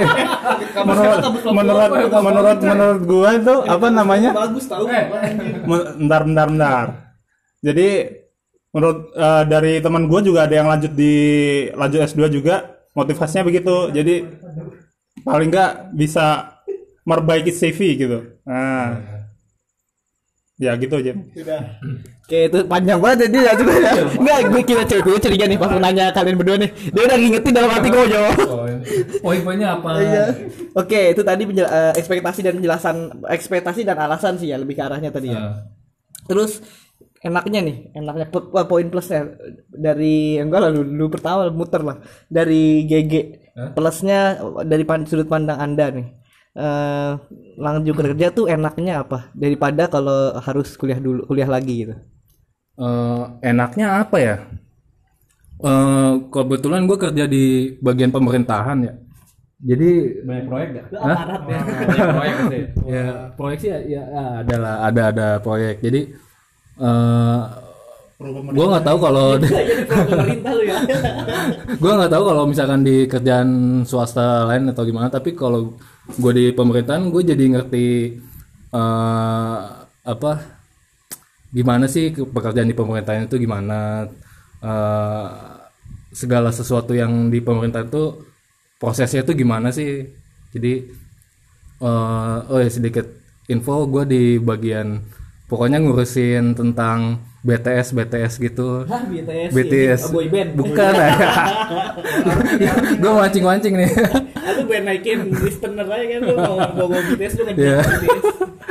menurut 0.83 1.19
menurut 1.55 1.91
menurut 2.11 2.59
menurut 2.59 3.03
gua 3.07 3.29
itu 3.39 3.55
apa 3.71 3.87
namanya? 3.87 4.31
Bagus 4.35 4.67
tahu. 4.67 4.91
Men- 4.91 5.95
bentar 5.95 6.21
bentar 6.27 6.47
bentar. 6.51 6.87
Jadi 7.63 7.89
menurut 8.75 9.15
eh, 9.15 9.43
dari 9.47 9.73
teman 9.79 10.11
gue 10.11 10.21
juga 10.27 10.51
ada 10.51 10.55
yang 10.59 10.67
lanjut 10.67 10.91
di 10.91 11.15
lanjut 11.71 12.01
S2 12.11 12.27
juga 12.27 12.83
motivasinya 12.91 13.47
begitu. 13.47 13.95
Jadi 13.95 14.27
paling 15.23 15.49
nggak 15.49 15.71
bisa 15.93 16.57
memperbaiki 17.03 17.51
CV 17.51 17.79
gitu 17.97 18.19
nah 18.43 18.97
ya 20.57 20.77
gitu 20.77 20.93
aja 20.95 21.13
Oke 22.21 22.47
itu 22.47 22.59
panjang 22.63 23.03
banget 23.03 23.27
jadi 23.27 23.39
ya 23.43 23.53
juga 23.59 23.75
ya. 23.75 23.91
Enggak 24.07 24.39
gue 24.47 24.63
kira 24.63 24.83
cewek 24.87 25.03
gue 25.03 25.19
curiga 25.19 25.45
nih 25.45 25.59
pas 25.59 25.75
nanya 25.75 26.15
kalian 26.15 26.39
berdua 26.39 26.63
nih. 26.63 26.71
Dia 26.95 27.03
udah 27.03 27.17
ngingetin 27.19 27.51
dalam 27.51 27.71
hati 27.75 27.89
gue 27.91 28.07
jawab. 28.07 28.35
poin-poinnya 29.19 29.69
apa 29.75 29.89
Iya. 29.99 30.25
Oke, 30.71 31.11
itu 31.11 31.27
tadi 31.27 31.43
penjel- 31.43 31.67
eh, 31.67 31.91
ekspektasi 31.93 32.41
dan 32.41 32.55
penjelasan 32.55 32.97
ekspektasi 33.27 33.83
dan 33.83 33.99
alasan 33.99 34.39
sih 34.39 34.47
ya 34.47 34.63
lebih 34.63 34.79
ke 34.79 34.83
arahnya 34.85 35.11
tadi 35.11 35.35
ya. 35.35 35.43
Nah, 35.43 35.55
Terus 36.23 36.63
enaknya 37.19 37.61
nih, 37.61 37.77
enaknya 37.93 38.27
po- 38.29 38.47
po- 38.47 38.69
poin 38.69 38.87
plusnya 38.87 39.27
dari 39.69 40.39
enggak 40.39 40.61
lah 40.61 40.71
dulu, 40.71 41.11
pertama 41.11 41.51
muter 41.51 41.83
lah 41.83 41.99
dari 42.27 42.87
GG. 42.87 43.13
Plusnya 43.77 44.21
dari 44.65 44.85
pan- 44.89 45.07
sudut 45.09 45.29
pandang 45.29 45.59
Anda 45.61 45.87
nih. 45.93 46.07
Eh 46.51 47.13
lanjut 47.61 47.95
kerja 47.95 48.27
tuh 48.35 48.51
enaknya 48.51 49.07
apa 49.07 49.31
daripada 49.37 49.87
kalau 49.87 50.35
harus 50.41 50.75
kuliah 50.75 50.99
dulu, 50.99 51.23
kuliah 51.31 51.47
lagi 51.47 51.87
gitu. 51.87 51.95
Eh, 52.81 53.23
enaknya 53.45 54.01
apa 54.03 54.17
ya? 54.19 54.37
Eh, 55.61 56.13
kebetulan 56.33 56.89
gue 56.89 56.97
kerja 56.97 57.25
di 57.29 57.77
bagian 57.85 58.09
pemerintahan 58.09 58.79
ya. 58.81 58.95
Jadi 59.61 59.89
banyak 60.25 60.45
proyek 60.49 60.69
gak? 60.73 60.87
Aparat 60.97 61.41
ya. 61.45 61.61
proyek 62.17 62.37
sih 62.49 62.65
ya 62.89 63.07
proyek 63.37 63.59
sih 63.61 63.69
ya, 63.69 63.79
ya 63.85 64.03
ada 64.41 64.57
lah 64.57 64.75
ada 64.89 65.03
ada 65.13 65.29
proyek. 65.45 65.85
Jadi 65.85 66.01
eh, 66.81 67.41
pemerintah. 67.45 67.70
Gue 68.21 68.67
nggak 68.69 68.85
tahu 68.85 68.99
kalau 69.01 69.27
pemerintah 69.89 70.53
ya. 70.61 70.77
Gue 71.81 71.93
nggak 71.97 72.13
tahu 72.13 72.23
kalau 72.29 72.45
misalkan 72.45 72.85
di 72.85 73.09
kerjaan 73.09 73.83
swasta 73.89 74.45
lain 74.45 74.69
atau 74.69 74.85
gimana 74.85 75.09
tapi 75.09 75.33
kalau 75.33 75.81
gue 76.21 76.33
di 76.37 76.45
pemerintahan 76.53 77.09
gue 77.09 77.23
jadi 77.25 77.45
ngerti 77.57 77.87
eh, 78.77 79.59
apa 80.05 80.33
gimana 81.51 81.91
sih 81.91 82.15
ke- 82.15 82.29
pekerjaan 82.29 82.69
di 82.71 82.77
pemerintahan 82.77 83.27
itu 83.27 83.37
gimana 83.41 84.05
eh, 84.61 85.29
segala 86.13 86.51
sesuatu 86.53 86.93
yang 86.93 87.33
di 87.33 87.41
pemerintahan 87.41 87.89
itu 87.89 88.05
prosesnya 88.77 89.25
itu 89.25 89.33
gimana 89.33 89.73
sih. 89.73 90.13
Jadi 90.53 90.73
eh, 91.81 92.37
oh 92.51 92.59
ya 92.61 92.71
sedikit 92.71 93.07
info 93.51 93.89
gue 93.89 94.05
di 94.07 94.23
bagian 94.39 95.01
pokoknya 95.51 95.77
ngurusin 95.77 96.55
tentang 96.55 97.19
BTS 97.41 97.91
BTS 97.91 98.33
gitu 98.39 98.85
Hah, 98.85 99.03
BTS, 99.03 99.51
BTS 99.51 99.99
ini, 99.99 100.07
oh, 100.07 100.13
boy 100.13 100.27
band. 100.29 100.51
bukan 100.55 100.93
gue 103.01 103.11
mancing 103.11 103.43
mancing 103.43 103.75
nih 103.75 103.91
Aku 104.41 104.61
gue 104.65 104.79
naikin 104.79 105.19
listener 105.35 105.85
aja 105.85 106.05
kan 106.07 106.21
lu 106.23 106.35
mau 106.37 106.57
bawa 106.77 106.99
BTS 107.11 107.33
lu 107.35 107.43
Iya. 107.51 107.81
ngejar 107.81 107.83
BTS. 107.83 108.25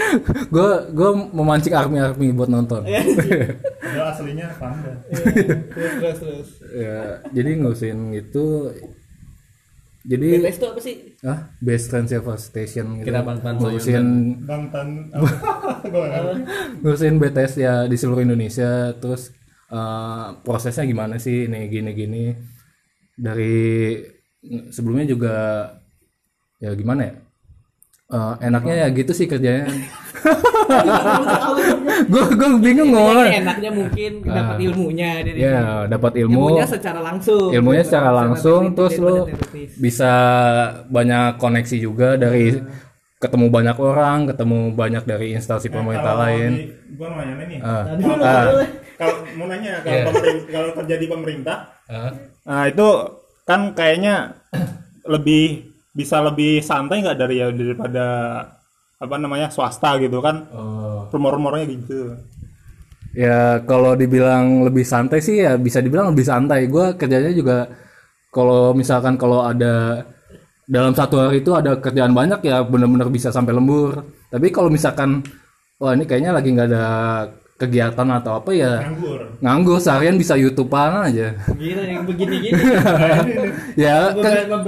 gue 0.49 0.69
gue 0.91 1.09
memancing 1.31 1.73
army 1.73 1.99
army 1.99 2.27
buat 2.31 2.47
nonton 2.47 2.81
Padahal 2.81 4.07
aslinya 4.07 4.47
panda. 4.55 4.93
Terus 5.09 5.93
terus 5.97 6.17
terus. 6.19 6.47
ya 6.71 7.19
jadi 7.29 7.49
ngurusin 7.57 8.13
itu 8.13 8.45
jadi 10.07 10.39
BTS 10.39 10.57
itu 10.57 10.67
apa 10.71 10.79
sih? 10.79 10.95
ah 11.27 11.39
base 11.59 11.85
transceiver 11.91 12.37
station 12.39 13.03
gitu. 13.03 13.11
Kira 13.11 13.19
Bang 13.19 13.43
Tan 13.43 13.59
ngurusin 13.59 14.05
Bang 14.47 14.71
Tan 14.71 15.11
ngurusin 16.81 17.19
BTS 17.19 17.53
ya 17.59 17.73
di 17.83 17.99
seluruh 17.99 18.23
Indonesia. 18.23 18.95
Terus 18.95 19.35
eh, 19.67 20.27
prosesnya 20.43 20.87
gimana 20.87 21.19
sih? 21.19 21.51
Ini 21.51 21.67
gini 21.67 21.91
gini. 21.91 22.23
Dari 23.19 23.99
sebelumnya 24.71 25.05
juga 25.11 25.35
ya 26.63 26.71
gimana 26.79 27.01
ya? 27.03 27.13
Eh, 28.09 28.35
enaknya 28.47 28.75
ya 28.83 28.87
gitu 28.95 29.11
sih 29.11 29.27
kerjanya 29.27 29.67
gue 31.81 32.23
gue 32.31 32.49
bingung 32.59 32.89
ngomong 32.91 33.27
enaknya 33.27 33.71
mungkin 33.71 34.11
dapat 34.21 34.55
ilmunya 34.59 35.09
dari 35.21 35.39
ya 35.39 35.59
dapat 35.85 36.11
ilmu 36.17 36.39
ilmunya 36.49 36.65
secara 36.65 36.99
langsung. 36.99 37.49
ilmunya 37.49 37.83
secara 37.83 38.09
langsung 38.11 38.61
terus 38.73 38.95
lu 38.97 39.27
bisa 39.75 40.13
banyak 40.87 41.37
koneksi 41.37 41.77
juga 41.77 42.15
dari 42.15 42.55
ketemu 43.17 43.45
banyak 43.47 43.77
orang 43.77 44.17
ketemu 44.27 44.57
banyak 44.71 45.03
dari 45.03 45.27
instansi 45.33 45.67
pemerintah 45.67 46.15
lain 46.15 46.51
Gue 46.89 47.07
mau 47.07 47.19
nanya 47.19 47.45
nih. 47.45 47.59
Ah. 47.59 47.83
Tadi 47.85 48.01
lu 48.01 48.13
Ah. 48.17 48.43
boleh. 48.49 48.69
Kalau 48.95 49.15
mau 49.35 49.45
nanya 49.45 49.71
kalau 49.79 49.99
pemerintah 50.09 50.47
kalau 50.49 50.69
kerja 50.75 50.95
di 50.95 51.07
pemerintah, 51.07 51.57
Ah. 51.85 52.11
nah 52.43 52.63
itu 52.65 52.87
kan 53.43 53.71
kayaknya 53.71 54.35
lebih 55.05 55.67
bisa 55.89 56.19
lebih 56.21 56.59
santai 56.59 56.99
nggak 56.99 57.17
dari 57.17 57.35
ya 57.37 57.47
daripada 57.49 58.05
apa 58.95 59.15
namanya 59.15 59.47
swasta 59.47 59.95
gitu 59.97 60.19
kan 60.19 60.47
Oh. 60.51 60.88
Rumor-rumornya 61.11 61.65
gitu. 61.69 62.15
Ya 63.17 63.57
kalau 63.65 63.97
dibilang 63.97 64.61
lebih 64.61 64.85
santai 64.85 65.19
sih 65.19 65.41
ya 65.41 65.57
bisa 65.57 65.81
dibilang 65.81 66.13
lebih 66.13 66.25
santai. 66.25 66.69
Gue 66.69 66.93
kerjanya 66.93 67.33
juga 67.33 67.65
kalau 68.29 68.77
misalkan 68.77 69.17
kalau 69.17 69.41
ada 69.41 70.05
dalam 70.69 70.93
satu 70.93 71.17
hari 71.17 71.41
itu 71.41 71.49
ada 71.57 71.81
kerjaan 71.81 72.13
banyak 72.13 72.45
ya 72.45 72.61
benar-benar 72.61 73.09
bisa 73.09 73.33
sampai 73.33 73.57
lembur. 73.57 74.05
Tapi 74.29 74.53
kalau 74.53 74.69
misalkan 74.69 75.25
wah 75.81 75.97
ini 75.97 76.05
kayaknya 76.05 76.37
lagi 76.37 76.53
nggak 76.53 76.69
ada 76.69 76.85
kegiatan 77.59 78.07
atau 78.07 78.39
apa 78.39 78.55
ya 78.55 78.85
nganggur. 78.85 79.21
nganggur. 79.43 79.77
Seharian 79.81 80.15
bisa 80.15 80.37
youtubean 80.37 81.11
aja. 81.11 81.35
Gila 81.57 81.83
yang 81.83 82.05
begini-gini. 82.05 82.55
ya 83.83 84.13
kan. 84.13 84.63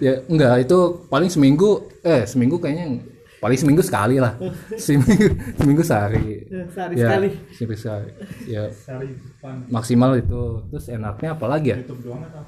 ya 0.04 0.12
enggak 0.26 0.64
itu 0.64 0.78
paling 1.12 1.30
seminggu 1.30 1.86
eh 2.02 2.24
seminggu 2.24 2.56
kayaknya 2.58 2.98
paling 3.44 3.58
seminggu 3.60 3.84
sekali 3.84 4.16
lah. 4.16 4.40
Seminggu 4.80 5.36
seminggu 5.60 5.84
sehari. 5.84 6.48
Sehari 6.72 6.96
ya, 6.96 7.12
sekali. 7.12 7.28
seminggu 7.52 7.76
sekali 7.76 8.08
ya. 8.48 8.64
Cari 8.72 9.08
depan. 9.12 9.54
Maksimal 9.68 10.16
itu. 10.16 10.64
Terus 10.72 10.88
enaknya 10.88 11.36
apa 11.36 11.44
lagi 11.44 11.76
ya? 11.76 11.78
YouTube 11.84 12.00
doang 12.08 12.24
atau? 12.24 12.44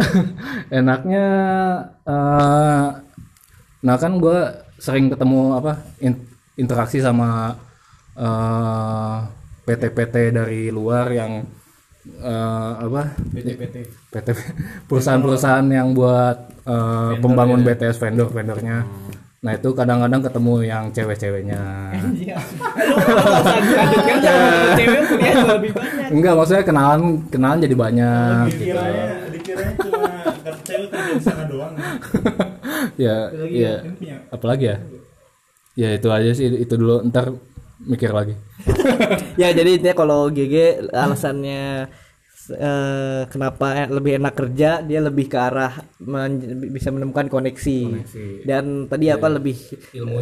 Enaknya 0.80 1.24
eh 2.08 2.88
nah 3.80 3.96
kan 4.00 4.16
gue 4.16 4.38
sering 4.80 5.12
ketemu 5.12 5.56
apa 5.60 5.76
in- 6.00 6.24
interaksi 6.56 7.04
sama 7.04 7.52
eh, 8.16 9.16
PT-PT 9.68 10.40
dari 10.40 10.72
luar 10.72 11.04
yang 11.12 11.44
eh, 12.16 12.72
apa? 12.80 13.12
PT 14.08 14.28
perusahaan-perusahaan 14.88 15.68
yang 15.68 15.92
buat 15.92 16.48
eh, 16.64 17.12
pembangun 17.20 17.60
BTS 17.60 18.00
vendor-vendornya 18.00 18.88
nah 19.40 19.56
itu 19.56 19.72
kadang-kadang 19.72 20.20
ketemu 20.20 20.54
yang 20.68 20.84
cewek-ceweknya. 20.92 21.62
Iya. 22.12 22.36
Enggak 26.12 26.34
maksudnya 26.36 26.60
kenalan 26.60 27.24
kenalan 27.32 27.64
jadi 27.64 27.72
banyak 27.72 28.44
gitu. 28.52 28.76
dikiranya 28.76 29.04
dikiranya 29.32 29.74
cuma 29.80 30.12
cewek 30.68 30.88
kerja 30.92 31.08
di 31.16 31.22
sana 31.24 31.44
doang. 31.48 31.74
Ya 33.00 33.32
ya. 33.32 33.80
punya 33.80 34.16
apalagi 34.28 34.64
ya? 34.68 34.76
Ya 35.72 35.88
itu 35.96 36.08
aja 36.12 36.30
sih 36.36 36.52
itu 36.52 36.74
dulu. 36.76 37.00
Ntar 37.08 37.32
mikir 37.80 38.12
lagi. 38.12 38.36
Ya 39.40 39.56
jadi 39.56 39.80
intinya 39.80 39.96
kalau 39.96 40.28
GG 40.28 40.84
alasannya 40.92 41.88
eh, 42.54 43.22
kenapa 43.30 43.86
lebih 43.88 44.18
enak 44.18 44.34
kerja 44.34 44.82
dia 44.82 45.00
lebih 45.02 45.26
ke 45.30 45.38
arah 45.38 45.72
men- 46.02 46.66
bisa 46.74 46.90
menemukan 46.90 47.26
koneksi, 47.30 47.80
dan 48.44 48.86
tadi 48.90 49.06
apa 49.12 49.26
lebih 49.30 49.56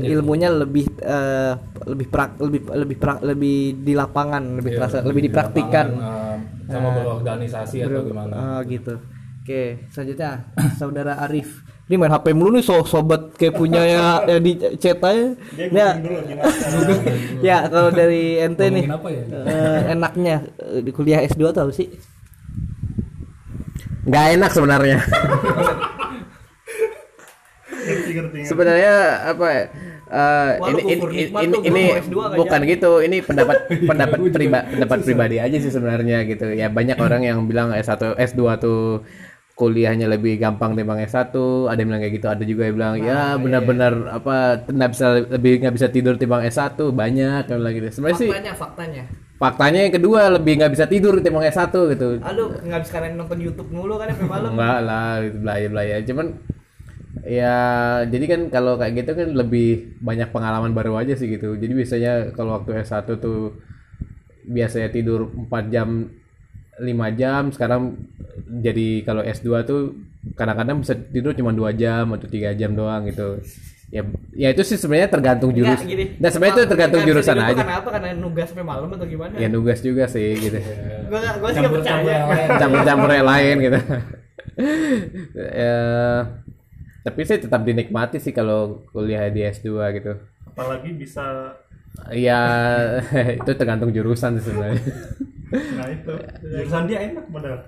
ilmunya, 0.04 0.48
lebih 0.52 0.86
eh, 1.02 1.52
lebih 1.86 2.06
prak 2.12 2.30
lebih 2.42 2.60
lebih 2.72 2.96
prak 2.98 3.18
lebih 3.24 3.56
di 3.86 3.92
lapangan 3.94 4.42
lebih 4.58 4.72
terasa 4.74 4.98
lebih 5.04 5.22
dipraktikkan 5.30 5.86
Eh, 5.88 6.36
sama 6.68 6.88
berorganisasi 6.92 7.78
atau 7.80 8.00
gimana? 8.04 8.34
oh 8.36 8.58
gitu. 8.68 8.94
Oke 9.40 9.88
selanjutnya 9.88 10.30
saudara 10.80 11.16
Arif. 11.24 11.64
Ini 11.88 11.96
main 11.96 12.12
HP 12.12 12.36
mulu 12.36 12.52
nih 12.52 12.64
so 12.68 12.84
sobat 12.84 13.32
kayak 13.40 13.56
punya 13.56 13.80
ya, 13.80 14.20
yang 14.28 14.44
di 14.44 14.52
chat 14.76 15.00
aja. 15.00 15.32
Dia 15.56 15.66
ya, 15.72 15.88
dulu 15.96 16.20
ya 17.48 17.56
kalau 17.72 17.88
dari 17.88 18.36
ente 18.44 18.66
nih 18.68 18.84
ya? 18.84 18.92
eh, 19.32 19.80
enaknya 19.96 20.36
eh, 20.60 20.80
di 20.84 20.90
kuliah 20.92 21.24
S2 21.24 21.48
tuh 21.48 21.64
apa 21.64 21.72
sih? 21.72 21.88
Nggak 24.08 24.24
enak 24.40 24.50
sebenarnya. 24.50 24.98
Sebenarnya 28.48 28.94
apa 29.28 29.48
lu 30.08 30.78
ini 30.80 30.82
ini 30.96 31.24
ini, 31.28 31.56
ini 31.68 31.82
gua 31.84 31.92
mau 31.92 32.00
S2 32.00 32.16
nggak 32.16 32.38
bukan 32.40 32.60
gitu. 32.64 32.92
Ini 33.04 33.16
pendapat 33.20 33.56
pendapat 33.90 34.18
priba, 34.32 34.58
pendapat 34.64 34.98
pribadi 35.04 35.36
aja 35.36 35.56
sih 35.60 35.72
sebenarnya 35.72 36.24
gitu. 36.24 36.48
Ya 36.56 36.72
banyak 36.72 36.96
orang 36.96 37.22
yang 37.28 37.44
bilang 37.44 37.76
S1 37.76 38.16
S2 38.16 38.40
tuh 38.56 39.04
kuliahnya 39.58 40.06
lebih 40.06 40.38
gampang 40.38 40.78
dibanding 40.78 41.10
S1 41.10 41.34
ada 41.66 41.78
yang 41.82 41.88
bilang 41.90 42.02
kayak 42.06 42.14
gitu 42.14 42.26
ada 42.30 42.42
juga 42.46 42.70
yang 42.70 42.76
bilang 42.78 42.94
ya 43.02 43.34
benar-benar 43.34 44.06
apa 44.14 44.62
nggak 44.70 44.90
bisa 44.94 45.06
lebih 45.34 45.52
nggak 45.66 45.74
bisa 45.74 45.90
tidur 45.90 46.14
timbang 46.14 46.46
S1 46.46 46.78
banyak 46.94 47.42
yang 47.50 47.58
bilang 47.58 47.74
gitu. 47.74 47.86
Sebenarnya 47.98 48.22
sih 48.22 48.30
Faktanya, 48.54 49.04
faktanya. 49.38 49.80
yang 49.86 49.94
kedua 49.94 50.20
lebih 50.34 50.58
nggak 50.58 50.72
bisa 50.74 50.84
tidur 50.90 51.16
timbang 51.22 51.46
S1 51.46 51.70
gitu 51.70 52.18
Aduh, 52.20 52.58
nggak 52.58 52.80
bisa 52.82 52.92
kalian 52.98 53.14
nonton 53.16 53.38
YouTube 53.38 53.70
mulu 53.70 53.94
kan 53.96 54.10
sampai 54.10 54.28
malam. 54.28 54.50
Enggak 54.52 54.78
lah, 54.82 55.10
itu 55.22 55.38
belaya-belaya. 55.38 55.96
Cuman 56.04 56.26
ya 57.24 57.56
jadi 58.06 58.24
kan 58.28 58.40
kalau 58.52 58.76
kayak 58.76 59.04
gitu 59.04 59.10
kan 59.16 59.28
lebih 59.32 59.98
banyak 60.02 60.28
pengalaman 60.30 60.74
baru 60.74 60.98
aja 61.00 61.14
sih 61.14 61.30
gitu. 61.30 61.54
Jadi 61.54 61.72
biasanya 61.72 62.34
kalau 62.34 62.58
waktu 62.60 62.82
S1 62.82 63.08
tuh 63.18 63.58
biasanya 64.48 64.88
tidur 64.90 65.28
4 65.28 65.72
jam 65.72 66.08
5 66.78 67.18
jam, 67.18 67.50
sekarang 67.50 67.98
jadi 68.62 69.02
kalau 69.02 69.22
S2 69.26 69.50
tuh 69.66 69.80
kadang-kadang 70.38 70.82
bisa 70.82 70.94
tidur 70.94 71.34
cuma 71.34 71.50
2 71.50 71.74
jam 71.74 72.10
atau 72.14 72.26
3 72.30 72.54
jam 72.54 72.74
doang 72.74 73.06
gitu. 73.10 73.42
Ya 73.88 74.04
ya 74.36 74.48
itu 74.52 74.62
sih 74.62 74.76
sebenarnya 74.76 75.08
tergantung 75.08 75.48
jurus. 75.50 75.80
Nggak, 75.80 75.88
gini. 75.88 76.04
Nah, 76.20 76.28
sebenarnya 76.28 76.54
itu 76.54 76.64
tergantung 76.68 77.02
jurusan 77.08 77.36
aja. 77.40 77.56
Karena 77.56 77.76
apa? 77.80 77.88
Karena 77.88 78.08
nugas 78.12 78.46
sampai 78.52 78.66
malam 78.66 78.88
atau 78.92 79.06
gimana? 79.08 79.32
Ya 79.34 79.48
nugas 79.48 79.80
juga 79.80 80.04
sih 80.04 80.36
gitu. 80.44 80.60
Gua 81.08 81.18
nggak- 81.18 81.36
gua 81.40 81.50
sih 81.50 81.62
percaya. 81.64 82.16
campur-campur 82.60 83.10
yang 83.10 83.24
lain 83.26 83.54
gitu. 83.64 83.78
ya, 85.62 85.76
tapi 87.00 87.20
sih 87.22 87.38
tetap 87.38 87.62
dinikmati 87.62 88.18
sih 88.18 88.34
kalau 88.34 88.82
kuliah 88.90 89.30
di 89.30 89.40
S2 89.40 89.70
gitu. 89.94 90.12
apalagi 90.48 90.90
bisa 90.92 91.54
Ya 92.10 92.40
itu 93.32 93.50
tergantung 93.54 93.90
jurusan 93.90 94.34
sih 94.36 94.50
sebenarnya. 94.50 94.82
nah 95.48 95.86
itu 95.86 96.12
jurusan 96.42 96.82
dia 96.84 96.98
enak 97.06 97.24
padahal 97.30 97.62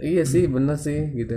iya 0.00 0.24
sih 0.24 0.48
bener 0.48 0.74
sih 0.74 1.12
gitu. 1.14 1.36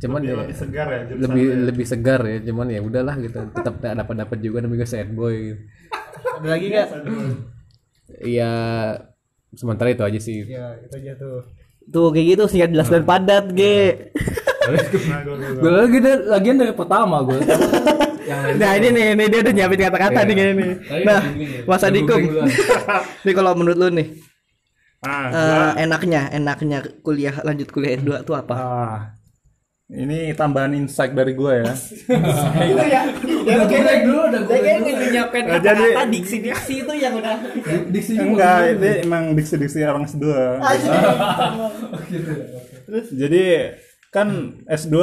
Cuman 0.00 0.20
dia 0.24 0.32
ya 0.32 0.36
lebih 0.40 0.56
segar 0.56 0.86
ya 0.88 1.00
lebih 1.12 1.44
dia. 1.44 1.60
lebih 1.68 1.86
segar 1.86 2.20
ya 2.24 2.38
cuman 2.40 2.66
ya 2.72 2.80
udahlah 2.80 3.14
gitu 3.20 3.38
tetap 3.52 3.74
dapat 3.78 4.14
dapat 4.16 4.38
juga 4.40 4.58
namanya 4.64 4.88
sad 4.88 5.12
boy 5.12 5.34
gitu. 5.52 5.62
Ada 6.40 6.48
lagi 6.48 6.66
nggak? 6.68 6.88
ya 8.24 8.52
sementara 9.52 9.92
itu 9.92 10.02
aja 10.02 10.20
sih 10.20 10.42
ya 10.44 10.76
itu 10.80 10.94
aja 10.96 11.12
tuh 11.14 11.44
Tuh 11.90 12.14
kayak 12.14 12.26
gitu 12.32 12.42
singkat 12.46 12.70
jelas 12.70 12.86
dan 12.86 13.02
padat, 13.02 13.50
G. 13.50 13.60
gue 15.58 15.70
lagi 15.72 15.98
lagian 16.28 16.56
dari 16.56 16.70
pertama 16.70 17.18
gue 17.24 17.40
Nah, 18.30 18.70
ini 18.78 18.88
nih, 18.94 19.04
ini 19.18 19.24
dia 19.26 19.40
udah 19.42 19.50
nyiapin 19.50 19.80
kata-kata 19.80 20.22
nih 20.22 20.34
kayaknya 20.38 20.54
nih. 20.54 20.70
Nah, 21.02 21.20
Mas 21.66 21.82
Adikum. 21.82 22.20
Nih 23.26 23.34
kalau 23.34 23.58
menurut 23.58 23.74
lu 23.74 23.88
nih, 23.90 24.06
Nah, 25.02 25.26
eh, 25.74 25.82
enaknya, 25.82 26.30
enaknya 26.30 26.78
kuliah 27.02 27.34
lanjut 27.42 27.74
kuliah 27.74 27.98
S2 27.98 28.22
tuh 28.22 28.38
apa? 28.38 28.54
ah, 28.54 28.98
ini 29.90 30.30
tambahan 30.32 30.70
insight 30.72 31.10
dari 31.10 31.34
gue 31.34 31.52
ya. 31.60 31.74
udah 33.42 33.66
gue 33.66 33.96
dulu 34.00 34.20
udah 34.24 34.40
gue 34.40 34.56
naik 34.56 34.78
dulu. 34.86 35.06
nyiapin 35.08 35.44
Nah, 35.44 35.58
jadi- 35.58 35.94
diksi-diksi 36.06 36.74
itu 36.80 36.92
yang 36.94 37.14
udah 37.16 37.34
diksi 37.90 38.12
Enggak, 38.14 38.58
ini 38.72 38.90
emang 39.02 39.34
diksi-diksi 39.34 39.82
orang 39.82 40.06
S2. 40.06 40.24
Jadi 43.10 43.42
kan 44.08 44.28
S2 44.64 44.94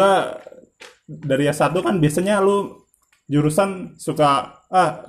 dari 1.08 1.44
S1 1.48 1.72
kan 1.74 1.96
biasanya 1.98 2.40
lu 2.40 2.84
jurusan 3.26 3.96
suka 3.98 4.30
ah 4.68 5.04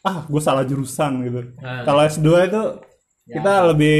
ah 0.00 0.16
gue 0.24 0.38
salah 0.40 0.62
jurusan 0.62 1.22
gitu. 1.22 1.40
Kalau 1.58 2.02
S2 2.02 2.26
itu 2.44 2.62
kita 3.24 3.66
lebih 3.66 3.98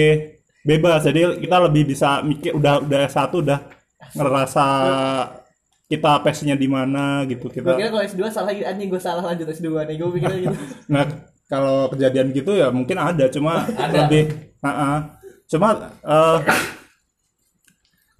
bebas 0.62 1.02
jadi 1.02 1.38
kita 1.38 1.56
lebih 1.60 1.82
bisa 1.86 2.22
mikir 2.22 2.52
udah 2.52 2.80
udah 2.80 2.98
S1 3.04 3.30
udah 3.34 3.58
ngerasa 4.14 4.66
kita 5.84 6.24
passionnya 6.24 6.56
di 6.56 6.66
mana 6.66 7.28
gitu 7.28 7.52
kita. 7.52 7.76
kalau 7.92 8.02
S2 8.02 8.22
salah 8.32 8.50
anjing 8.50 8.88
gue 8.88 9.02
salah 9.02 9.22
lanjut 9.22 9.46
S2 9.46 9.68
nih 9.84 9.96
gue 10.00 10.08
pikirnya 10.16 10.38
gitu. 10.48 10.58
Nah, 10.94 11.04
kalau 11.44 11.92
kejadian 11.92 12.32
gitu 12.32 12.56
ya 12.56 12.72
mungkin 12.72 12.96
ada, 12.96 13.28
cuma 13.28 13.68
lebih 13.92 14.54
Heeh. 14.64 14.98
Cuma 15.44 15.68
eh, 16.00 16.38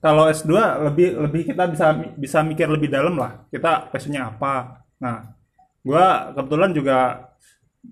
kalau 0.05 0.29
S2 0.29 0.53
lebih 0.93 1.09
lebih 1.25 1.43
kita 1.49 1.65
bisa 1.73 1.97
bisa 2.21 2.39
mikir 2.45 2.69
lebih 2.69 2.93
dalam 2.93 3.17
lah. 3.17 3.49
Kita 3.49 3.89
passionnya 3.89 4.29
apa. 4.29 4.85
Nah, 5.01 5.33
gua 5.81 6.37
kebetulan 6.37 6.71
juga 6.77 6.99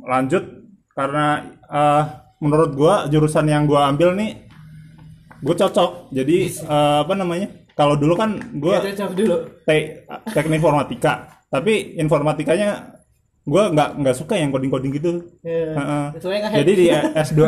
lanjut 0.05 0.45
karena 0.93 1.49
eh, 1.65 2.03
menurut 2.45 2.77
gua 2.77 2.95
jurusan 3.09 3.49
yang 3.49 3.65
gua 3.65 3.89
ambil 3.89 4.13
nih 4.13 4.45
gue 5.43 5.55
cocok. 5.59 6.13
Jadi 6.13 6.53
eh, 6.53 6.99
apa 7.03 7.15
namanya? 7.17 7.49
Kalau 7.73 7.95
dulu 7.97 8.15
kan 8.15 8.37
gua 8.57 8.85
Cocok 8.85 9.13
dulu. 9.17 9.37
te- 9.65 10.05
teknik 10.33 10.61
informatika. 10.61 11.43
Tapi 11.53 11.97
informatikanya 12.01 13.01
gue 13.43 13.65
nggak 13.75 13.99
nggak 13.99 14.17
suka 14.17 14.39
yang 14.39 14.55
coding 14.55 14.71
coding 14.71 14.93
gitu. 14.95 15.11
Heeh. 15.43 16.05
Soalnya 16.23 16.49
nggak 16.49 16.61
jadi 16.63 16.73
di 16.79 16.87
S2 17.27 17.41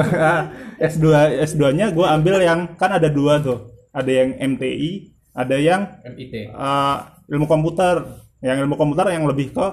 S2 0.82 1.06
S2 1.46 1.62
nya 1.78 1.86
gue 1.94 2.02
ambil 2.02 2.42
yang 2.42 2.74
kan 2.74 2.90
ada 2.98 3.06
dua 3.06 3.38
tuh. 3.38 3.70
Ada 3.94 4.10
yang 4.10 4.30
MTI 4.58 4.90
ada 5.34 5.56
yang 5.58 5.82
MIT 6.02 6.34
eh, 6.50 6.96
ilmu 7.30 7.46
komputer. 7.46 8.22
Yang 8.44 8.56
ilmu 8.68 8.76
komputer 8.76 9.08
yang 9.14 9.24
lebih 9.24 9.54
ke 9.56 9.66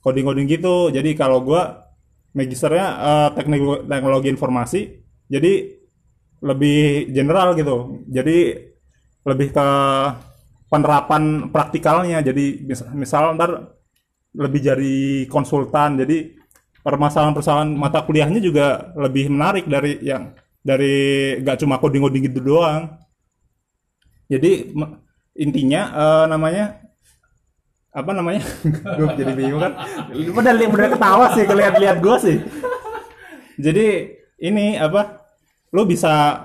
coding 0.00 0.24
coding 0.24 0.46
gitu. 0.48 0.88
Jadi 0.94 1.12
kalau 1.18 1.42
gue 1.42 1.62
magisternya 2.32 2.86
eh, 2.86 3.28
teknik 3.34 3.90
teknologi 3.90 4.28
informasi 4.30 4.80
jadi 5.28 5.52
lebih 6.44 7.10
general 7.10 7.56
gitu. 7.56 8.04
Jadi 8.06 8.70
lebih 9.24 9.52
ke 9.52 9.68
penerapan 10.68 11.48
praktikalnya. 11.48 12.20
Jadi 12.20 12.64
mis- 12.64 12.88
misal 12.92 13.34
ntar 13.36 13.74
lebih 14.36 14.60
jadi 14.60 15.26
konsultan. 15.30 16.00
Jadi 16.00 16.36
permasalahan-permasalahan 16.84 17.72
mata 17.72 18.04
kuliahnya 18.04 18.40
juga 18.44 18.92
lebih 18.98 19.32
menarik 19.32 19.64
dari 19.64 20.00
yang 20.04 20.36
dari 20.64 21.36
gak 21.44 21.60
cuma 21.64 21.80
coding-coding 21.80 22.28
gitu 22.28 22.40
doang. 22.40 22.96
Jadi 24.28 24.72
intinya 25.36 25.82
eh, 25.92 26.24
namanya 26.28 26.64
apa 27.94 28.10
namanya? 28.10 28.42
Gue 28.98 29.06
jadi 29.14 29.32
bingung 29.38 29.62
kan. 29.62 29.78
Udah 30.10 30.52
li- 30.52 30.66
udah 30.66 30.88
ketawa 30.90 31.26
sih 31.36 31.44
kelihat-lihat 31.46 32.02
gue 32.02 32.16
sih. 32.18 32.36
Jadi 33.54 33.86
ini 34.42 34.74
apa? 34.74 35.22
Lu 35.70 35.86
bisa 35.86 36.42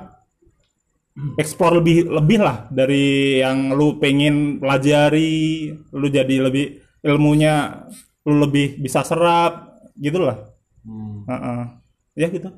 explore 1.35 1.79
lebih 1.79 2.07
lebih 2.07 2.39
lah 2.39 2.67
dari 2.69 3.39
yang 3.39 3.73
lu 3.73 3.99
pengen 3.99 4.57
pelajari 4.57 5.67
lu 5.91 6.07
jadi 6.07 6.35
lebih 6.47 6.79
ilmunya 7.03 7.85
lu 8.27 8.39
lebih 8.39 8.79
bisa 8.79 9.03
serap 9.03 9.79
gitu 9.95 10.19
lah 10.23 10.37
Heeh. 11.27 11.61
ya 12.15 12.27
gitu 12.29 12.49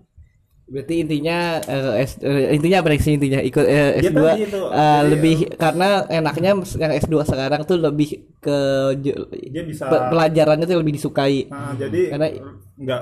Berarti 0.71 1.03
intinya 1.03 1.59
eh, 1.59 1.99
S, 1.99 2.15
eh, 2.23 2.55
intinya 2.55 2.79
apa 2.79 2.95
sih 2.95 3.19
intinya 3.19 3.43
ikut 3.43 3.65
eh, 3.67 3.99
Ya, 3.99 4.07
S2 4.07 4.23
tadi 4.23 4.47
itu. 4.47 4.55
eh, 4.55 4.79
Jadi, 4.79 5.09
lebih 5.11 5.35
karena 5.59 5.87
enaknya 6.07 6.49
yang 6.55 6.91
S2 6.95 7.27
sekarang 7.27 7.67
tuh 7.67 7.75
lebih 7.75 8.23
ke 8.39 8.57
dia 9.51 9.63
bisa 9.67 9.91
pe- 9.91 10.07
pelajarannya 10.07 10.63
tuh 10.63 10.79
lebih 10.79 10.95
disukai. 10.95 11.51
Nah, 11.51 11.75
jadi 11.75 12.15
Karena- 12.15 12.31
nggak 12.79 13.01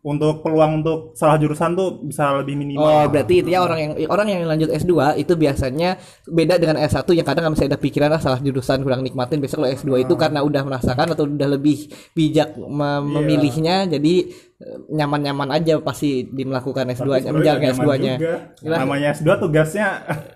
untuk 0.00 0.40
peluang 0.40 0.80
untuk 0.80 1.12
salah 1.12 1.36
jurusan 1.36 1.76
tuh 1.76 2.00
bisa 2.00 2.32
lebih 2.40 2.56
minimal. 2.56 2.80
Oh, 2.80 3.04
berarti 3.12 3.44
intinya 3.44 3.60
orang 3.68 3.78
yang 3.84 3.92
orang 4.08 4.26
yang 4.32 4.40
lanjut 4.48 4.72
S2 4.72 5.20
itu 5.20 5.32
biasanya 5.36 6.00
beda 6.24 6.56
dengan 6.56 6.80
S1 6.80 7.04
yang 7.12 7.26
kadang 7.28 7.52
masih 7.52 7.68
ada 7.68 7.76
pikiran 7.76 8.08
ah 8.08 8.20
salah 8.20 8.40
jurusan 8.40 8.80
kurang 8.80 9.04
nikmatin. 9.04 9.44
Biasanya 9.44 9.60
kalau 9.60 9.70
S2 9.76 9.90
itu 10.08 10.14
karena 10.16 10.40
udah 10.40 10.62
merasakan 10.64 11.06
atau 11.12 11.28
udah 11.28 11.48
lebih 11.52 11.92
bijak 12.16 12.56
mem- 12.56 13.12
memilihnya 13.12 13.84
jadi 13.92 14.14
eh, 14.24 14.49
nyaman-nyaman 14.90 15.48
aja 15.50 15.80
pasti 15.80 16.22
di 16.22 16.44
melakukan 16.44 16.84
S2 16.86 17.08
nya 17.18 17.32
menjalankan 17.32 17.64
nyaman 17.70 17.80
S2-nya. 17.80 18.14
juga. 18.14 18.34
Gimana? 18.58 18.80
Namanya 18.84 19.08
S2 19.10 19.28
tugasnya 19.38 19.88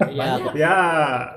Iya. 0.07 0.33
ya 0.63 0.75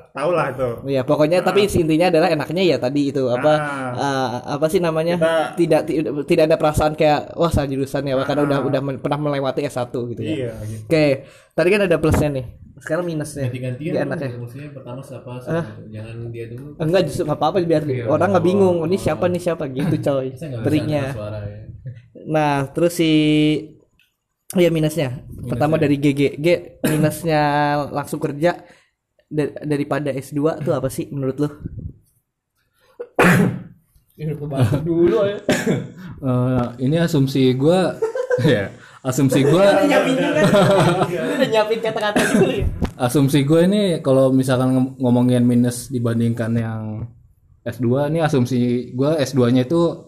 tau 0.09 0.31
lah 0.31 0.47
itu. 0.49 0.69
Iya, 0.87 1.01
pokoknya 1.03 1.39
tapi 1.41 1.67
intinya 1.67 2.07
adalah 2.07 2.31
enaknya 2.31 2.63
ya 2.65 2.77
tadi 2.77 3.11
itu 3.11 3.27
apa 3.27 3.53
Ah. 3.53 3.91
eh, 3.93 4.27
apa 4.49 4.65
sih 4.65 4.79
namanya? 4.79 5.19
Kita- 5.19 5.51
Tidak 5.53 5.81
ti- 5.83 5.99
tidak 6.25 6.43
ada 6.47 6.55
perasaan 6.55 6.95
kayak 6.95 7.35
wah 7.35 7.51
salah 7.51 7.67
jurusan 7.67 8.01
ya 8.01 8.15
karena 8.23 8.41
udah 8.45 8.59
udah 8.63 8.81
men- 8.81 8.97
pernah 8.97 9.19
melewati 9.21 9.61
S1 9.63 9.91
gitu 10.07 10.21
ya. 10.21 10.31
Iya. 10.47 10.51
gitu. 10.63 10.83
Oke, 10.87 11.05
tadi 11.51 11.67
kan 11.67 11.81
ada 11.83 11.97
plusnya 11.97 12.29
nih. 12.31 12.45
Sekarang 12.77 13.03
minusnya. 13.03 13.49
ganti-gantian 13.49 14.05
enaknya. 14.05 14.37
maksudnya 14.37 14.69
pertama 14.71 15.01
siapa 15.01 15.27
jangan 15.89 16.15
dia 16.29 16.45
dulu 16.47 16.77
Enggak 16.77 17.01
justru 17.03 17.25
nggak 17.25 17.35
apa-apa 17.35 17.57
biar 17.59 17.83
orang 18.07 18.29
nggak 18.31 18.45
bingung. 18.45 18.77
Ini 18.85 18.95
siapa 18.95 19.27
nih 19.27 19.41
siapa 19.41 19.67
gitu 19.67 19.95
coy. 20.07 20.31
saya 20.31 20.61
Triknya. 20.63 21.11
suara 21.11 21.43
ya 21.43 21.66
Nah, 22.27 22.67
terus 22.69 22.99
si 22.99 23.11
oh 24.51 24.59
ya 24.59 24.67
minusnya. 24.67 25.23
Pertama 25.47 25.75
dari 25.75 25.95
GG. 25.95 26.21
G 26.37 26.47
minusnya 26.83 27.41
langsung 27.89 28.19
kerja 28.19 28.63
da- 29.25 29.53
daripada 29.61 30.11
S2 30.11 30.61
tuh 30.61 30.71
apa 30.71 30.87
sih 30.87 31.07
menurut 31.07 31.37
lu? 31.37 31.49
dulu 34.87 35.17
ya. 35.25 35.37
Eh, 36.17 36.65
ini 36.81 36.97
asumsi 36.97 37.53
gue 37.53 37.79
ya 38.49 38.73
asumsi 39.05 39.45
gue 39.45 39.65
Nyiapin 41.45 41.77
kata-kata 41.77 42.17
dulu 42.33 42.49
ya. 42.49 42.65
asumsi 42.97 43.45
gue 43.45 43.69
ini 43.69 43.81
kalau 44.01 44.33
misalkan 44.33 44.73
ngom- 44.73 44.97
ngomongin 44.97 45.45
minus 45.45 45.93
dibandingkan 45.93 46.57
yang 46.57 47.05
S2 47.61 48.09
ini 48.09 48.25
asumsi 48.25 48.57
gue 48.97 49.09
S2 49.21 49.53
nya 49.53 49.69
itu 49.69 50.06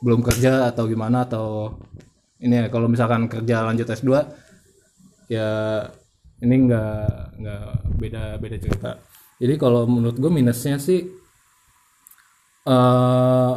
belum 0.00 0.20
kerja 0.24 0.72
atau 0.72 0.84
gimana 0.88 1.28
atau 1.28 1.76
ini 2.40 2.56
ya 2.56 2.66
kalau 2.72 2.88
misalkan 2.88 3.28
kerja 3.28 3.68
lanjut 3.68 3.84
S2 3.84 4.10
ya 5.28 5.48
ini 6.40 6.54
enggak 6.66 7.36
enggak 7.36 7.64
beda 8.00 8.22
beda 8.40 8.56
cerita. 8.56 8.90
Jadi 9.40 9.54
kalau 9.60 9.84
menurut 9.84 10.16
gue 10.16 10.32
minusnya 10.32 10.80
sih 10.80 11.04
eh 12.68 13.54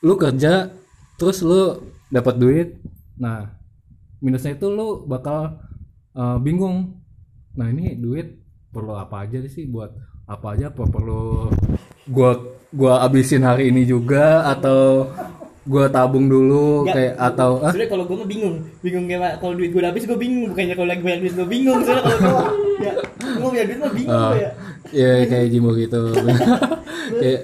lu 0.00 0.14
kerja 0.16 0.72
terus 1.20 1.44
lu 1.44 1.92
dapat 2.08 2.34
duit 2.40 2.68
nah 3.20 3.60
minusnya 4.24 4.56
itu 4.56 4.68
lu 4.72 5.04
bakal 5.04 5.60
eh, 6.16 6.38
bingung. 6.40 6.96
Nah 7.56 7.68
ini 7.68 7.96
duit 7.96 8.40
perlu 8.72 8.96
apa 8.96 9.26
aja 9.28 9.44
sih? 9.44 9.68
Buat 9.68 9.92
apa 10.24 10.56
aja? 10.56 10.72
Apa 10.72 10.86
perlu 10.88 11.50
gua 12.08 12.59
gua 12.70 13.02
abisin 13.02 13.42
hari 13.42 13.68
ini 13.68 13.82
juga 13.82 14.46
atau 14.46 15.10
gua 15.62 15.86
tabung 15.86 16.26
dulu 16.26 16.86
kayak 16.86 17.14
atau 17.14 17.60
ah, 17.60 17.70
Sebenernya 17.70 17.90
kalau 17.90 18.04
gue 18.04 18.16
mah 18.16 18.26
bingung, 18.26 18.56
bingung 18.80 19.04
kayak 19.04 19.38
kalau 19.38 19.54
duit 19.54 19.70
gue 19.70 19.82
habis 19.82 20.02
gue 20.02 20.16
bingung, 20.16 20.48
bukannya 20.48 20.74
kalau 20.74 20.88
lagi 20.88 21.02
banyak 21.02 21.20
duit 21.20 21.34
gue 21.36 21.48
bingung. 21.48 21.80
Soalnya 21.80 22.02
kalau 22.02 22.18
gue 22.18 22.34
ya 22.86 22.92
gue 23.20 23.48
punya 23.48 23.64
duit 23.64 23.78
mah 23.78 23.92
bingung 23.92 24.22
gue 24.26 24.40
ya. 24.40 24.50
ya 24.90 25.10
kayak 25.24 25.46
Jimbo 25.48 25.70
gitu 25.74 26.00
kayak 27.20 27.40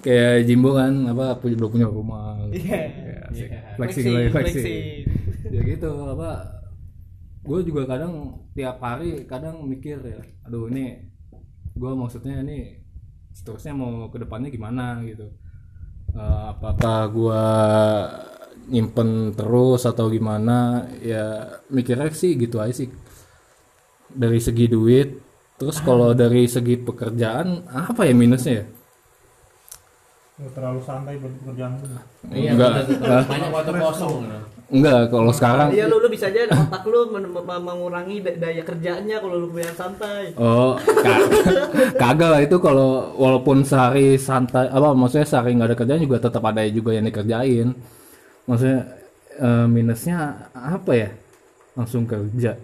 kayak 0.00 0.34
Jimbo 0.44 0.70
kan 0.72 0.92
apa 1.06 1.36
pu- 1.36 1.52
belum 1.52 1.70
punya 1.70 1.86
rumah 1.86 2.38
Iya. 2.50 2.78
Ya, 2.80 3.18
asik. 3.28 3.48
flexing 3.76 4.06
lagi 4.10 4.28
flexing 4.30 4.66
ya 5.46 5.60
gitu 5.62 5.90
apa 6.06 6.30
gue 7.40 7.58
juga 7.62 7.82
kadang 7.86 8.14
tiap 8.52 8.78
hari 8.78 9.24
kadang 9.24 9.64
mikir 9.64 9.98
ya 10.00 10.18
aduh 10.44 10.66
ini 10.66 11.10
gue 11.72 11.90
maksudnya 11.92 12.40
ini 12.40 12.79
seterusnya 13.34 13.72
mau 13.72 14.10
ke 14.10 14.18
depannya 14.22 14.50
gimana 14.50 15.00
gitu 15.06 15.30
Eh, 16.10 16.42
apakah 16.50 17.06
gue 17.06 17.44
nyimpen 18.70 19.34
terus 19.34 19.86
atau 19.86 20.10
gimana 20.10 20.86
ya 21.02 21.46
mikirnya 21.70 22.10
sih 22.10 22.34
gitu 22.34 22.58
aja 22.58 22.82
sih 22.82 22.90
dari 24.10 24.42
segi 24.42 24.66
duit 24.66 25.22
terus 25.58 25.78
kalau 25.82 26.10
dari 26.14 26.50
segi 26.50 26.78
pekerjaan 26.78 27.66
apa 27.70 28.06
ya 28.06 28.14
minusnya 28.14 28.62
ya 28.62 28.66
terlalu 30.56 30.80
santai 30.80 31.20
buat 31.20 31.36
pekerjaan. 31.36 31.72
Iya, 32.32 32.56
Enggak. 32.56 32.88
betul. 32.88 33.20
banyak 33.28 33.50
waktu 33.52 33.72
kosong. 33.76 34.14
Enggak 34.70 35.10
kalau 35.10 35.30
sekarang 35.30 35.68
Iya 35.70 35.84
lu 35.84 35.98
lu 35.98 36.06
bisa 36.06 36.26
aja 36.26 36.46
otak 36.46 36.86
lu 36.86 37.10
men- 37.10 37.26
men- 37.26 37.42
mengurangi 37.60 38.22
da- 38.22 38.38
daya 38.38 38.62
kerjanya 38.62 39.18
kalau 39.18 39.36
lu 39.36 39.50
punya 39.50 39.74
santai. 39.74 40.30
Oh, 40.34 40.78
ka- 40.78 41.26
kagak 41.96 42.30
lah 42.30 42.40
itu 42.40 42.56
kalau 42.56 43.10
walaupun 43.14 43.62
sehari 43.62 44.14
santai 44.14 44.66
apa 44.66 44.94
maksudnya 44.94 45.26
sehari 45.26 45.52
nggak 45.52 45.68
ada 45.68 45.76
kerjaan 45.76 46.00
juga 46.00 46.18
tetap 46.20 46.42
ada 46.44 46.62
juga 46.66 46.90
yang 46.92 47.04
dikerjain. 47.04 47.74
Maksudnya 48.46 48.80
eh, 49.36 49.66
minusnya 49.66 50.16
apa 50.54 50.92
ya? 50.92 51.08
Langsung 51.74 52.06
kerja. 52.06 52.54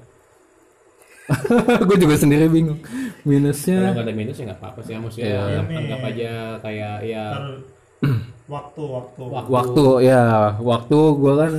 Gue 1.90 1.98
juga 1.98 2.14
sendiri 2.14 2.46
bingung. 2.46 2.78
Kalau 2.78 3.26
Minusnya 3.26 3.90
nggak 3.90 4.06
ada 4.06 4.14
minus 4.14 4.38
ya 4.38 4.44
nggak 4.46 4.60
apa-apa 4.62 4.80
sih. 4.86 4.94
Maksudnya 4.94 5.26
Iya. 5.26 5.40
anggap, 5.42 5.66
anggap 5.74 6.00
aja 6.06 6.30
kayak 6.62 6.96
ya 7.02 7.24
Waktu, 8.46 8.82
waktu. 8.87 9.22
waktu 9.50 9.85
ya 10.06 10.54
waktu 10.62 10.98
gue 11.18 11.35
kan 11.35 11.52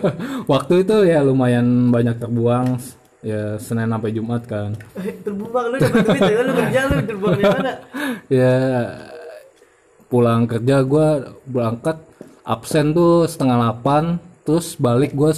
waktu 0.52 0.74
itu 0.82 0.96
ya 1.06 1.22
lumayan 1.22 1.94
banyak 1.94 2.18
terbuang 2.18 2.82
ya 3.22 3.54
Senin 3.62 3.86
sampai 3.86 4.10
Jumat 4.10 4.42
kan. 4.50 4.74
Terbuang 5.22 5.64
lu 5.70 5.76
dapat 5.78 6.02
duit 6.02 6.22
ya 6.26 6.40
lu 6.42 6.52
kerja 6.58 6.80
lu 6.90 6.94
terbuang 7.06 7.34
di 7.38 7.44
mana? 7.46 7.72
ya 8.42 8.56
pulang 10.10 10.50
kerja 10.50 10.82
gue 10.82 11.08
berangkat 11.46 11.96
absen 12.42 12.90
tuh 12.90 13.30
setengah 13.30 13.56
delapan 13.62 14.18
terus 14.42 14.74
balik 14.74 15.14
gue 15.14 15.30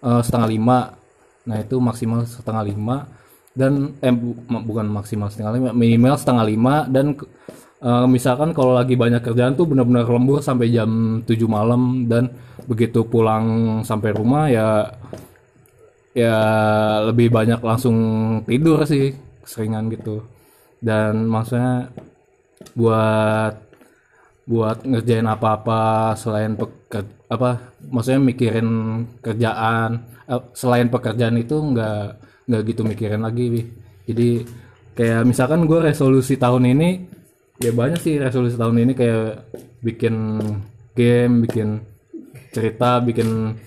setengah 0.00 0.48
lima 0.48 0.94
nah 1.42 1.58
itu 1.58 1.76
maksimal 1.82 2.22
setengah 2.22 2.62
lima 2.62 3.10
dan 3.52 3.90
eh 3.98 4.14
bu- 4.14 4.38
bukan 4.62 4.86
maksimal 4.86 5.26
setengah 5.26 5.58
lima 5.58 5.68
minimal 5.74 6.14
setengah 6.14 6.46
lima 6.46 6.86
dan 6.86 7.18
eh, 7.82 8.06
misalkan 8.10 8.50
kalau 8.56 8.72
lagi 8.74 8.94
banyak 8.98 9.22
kerjaan 9.22 9.54
tuh 9.58 9.66
benar-benar 9.70 10.06
lembur 10.06 10.40
sampai 10.42 10.70
jam 10.72 11.22
7 11.26 11.48
malam 11.48 12.06
dan 12.10 12.30
begitu 12.68 13.06
pulang 13.06 13.80
sampai 13.86 14.10
rumah 14.12 14.50
ya 14.50 14.92
ya 16.16 16.36
lebih 17.08 17.30
banyak 17.30 17.60
langsung 17.62 17.96
tidur 18.48 18.82
sih 18.88 19.14
seringan 19.46 19.88
gitu. 19.94 20.24
Dan 20.78 21.26
maksudnya 21.26 21.90
buat 22.74 23.54
buat 24.48 24.80
ngerjain 24.80 25.28
apa-apa 25.28 26.16
selain 26.16 26.56
peker, 26.56 27.04
apa 27.28 27.74
maksudnya 27.92 28.20
mikirin 28.22 28.68
kerjaan 29.20 29.90
eh, 30.28 30.42
selain 30.56 30.88
pekerjaan 30.88 31.36
itu 31.36 31.56
nggak 31.56 32.02
nggak 32.48 32.62
gitu 32.72 32.82
mikirin 32.86 33.22
lagi. 33.24 33.68
Jadi 34.08 34.28
kayak 34.96 35.22
misalkan 35.28 35.68
gue 35.68 35.78
resolusi 35.92 36.34
tahun 36.40 36.74
ini 36.74 37.17
ya 37.58 37.70
banyak 37.70 37.98
sih 37.98 38.14
resolusi 38.16 38.54
tahun 38.54 38.78
ini 38.80 38.92
kayak 38.92 39.50
bikin 39.80 40.14
game 40.92 41.34
bikin 41.42 41.68
cerita 42.50 42.98
bikin 42.98 43.58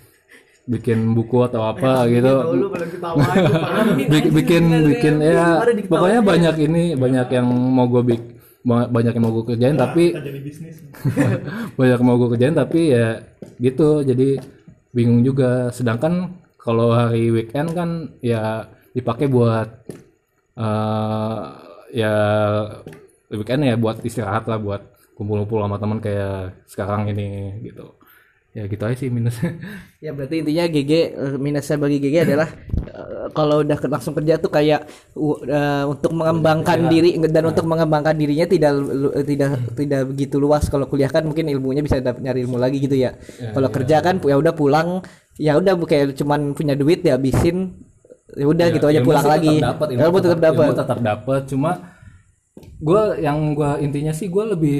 bikin 0.64 1.12
buku 1.12 1.44
atau 1.44 1.66
apa 1.66 2.08
gitu 2.08 2.32
Lu 2.54 2.70
kalau 2.70 2.88
ketawa 2.88 3.24
itu 3.36 3.54
parah. 3.66 3.86
Bik- 4.08 4.32
bikin 4.32 4.64
bikin 4.88 5.16
ya 5.20 5.60
pokoknya 5.86 6.20
banyak 6.22 6.56
ini 6.62 6.84
banyak 6.96 7.28
yang 7.30 7.48
mau 7.50 7.88
gue 7.88 8.04
bik 8.06 8.22
ba- 8.62 8.88
banyak 8.88 9.12
yang 9.12 9.24
mau 9.26 9.34
gue 9.34 9.46
kerjain 9.48 9.76
tapi 9.76 10.14
jadi 10.14 10.40
bisnis. 10.40 10.76
banyak 11.78 11.98
yang 11.98 12.08
mau 12.08 12.16
gue 12.16 12.30
kerjain 12.32 12.56
tapi 12.56 12.94
ya 12.94 13.20
gitu 13.58 14.02
jadi 14.02 14.40
bingung 14.92 15.22
juga 15.22 15.68
sedangkan 15.70 16.32
kalau 16.56 16.94
hari 16.94 17.28
weekend 17.28 17.74
kan 17.74 17.90
ya 18.22 18.64
dipakai 18.94 19.26
buat 19.26 19.68
eh 20.54 21.44
ya 21.92 22.16
weekend 23.32 23.64
ya 23.64 23.76
buat 23.76 24.04
istirahat 24.04 24.44
lah 24.46 24.60
buat 24.60 24.82
kumpul-kumpul 25.16 25.62
sama 25.62 25.78
teman 25.78 26.00
kayak 26.00 26.66
sekarang 26.66 27.08
ini 27.12 27.28
gitu 27.64 27.96
ya 28.52 28.68
gitu 28.68 28.84
aja 28.84 28.98
sih 29.00 29.08
minusnya 29.08 29.56
Ya 30.04 30.12
berarti 30.12 30.44
intinya 30.44 30.66
GG 30.68 30.92
eh, 30.92 31.36
minusnya 31.40 31.78
bagi 31.80 31.98
GG 32.04 32.16
adalah 32.28 32.50
eh, 32.84 33.26
kalau 33.32 33.64
udah 33.64 33.78
langsung 33.88 34.12
kerja 34.12 34.36
tuh 34.44 34.52
kayak 34.52 34.92
u- 35.16 35.40
eh, 35.46 35.84
untuk 35.88 36.12
mengembangkan 36.12 36.90
diri 36.92 37.16
dan 37.22 37.44
untuk 37.48 37.64
mengembangkan 37.64 38.12
dirinya 38.18 38.44
tidak 38.50 38.72
tidak 39.24 39.50
tidak 39.78 40.02
begitu 40.12 40.36
luas 40.36 40.68
kalau 40.68 40.84
kuliah 40.90 41.08
kan 41.08 41.24
mungkin 41.24 41.48
ilmunya 41.48 41.80
bisa 41.80 42.04
dapat 42.04 42.20
nyari 42.20 42.44
ilmu 42.44 42.60
lagi 42.60 42.84
gitu 42.84 42.98
ya. 43.00 43.16
kalau 43.56 43.72
kerja 43.72 44.04
kan 44.04 44.20
ya 44.20 44.36
udah 44.36 44.52
pulang 44.52 45.00
ya 45.40 45.56
udah 45.56 45.74
kayak 45.88 46.18
cuman 46.20 46.52
punya 46.52 46.76
duit 46.76 47.08
ya 47.08 47.16
habisin 47.16 47.72
ya 48.36 48.46
udah 48.48 48.68
gitu 48.68 48.86
aja 48.88 49.00
pulang 49.00 49.28
lagi. 49.28 49.64
dapat, 49.64 49.88
ilmu, 49.96 50.02
Ilmu 50.08 50.18
tetap 50.20 50.40
dapat. 50.44 50.66
ilmu 50.68 50.76
tetap 50.76 51.00
dapat 51.00 51.42
cuma 51.48 51.72
gue 52.78 53.02
yang 53.18 53.54
gue 53.54 53.72
intinya 53.80 54.12
sih 54.12 54.28
gue 54.28 54.44
lebih 54.48 54.78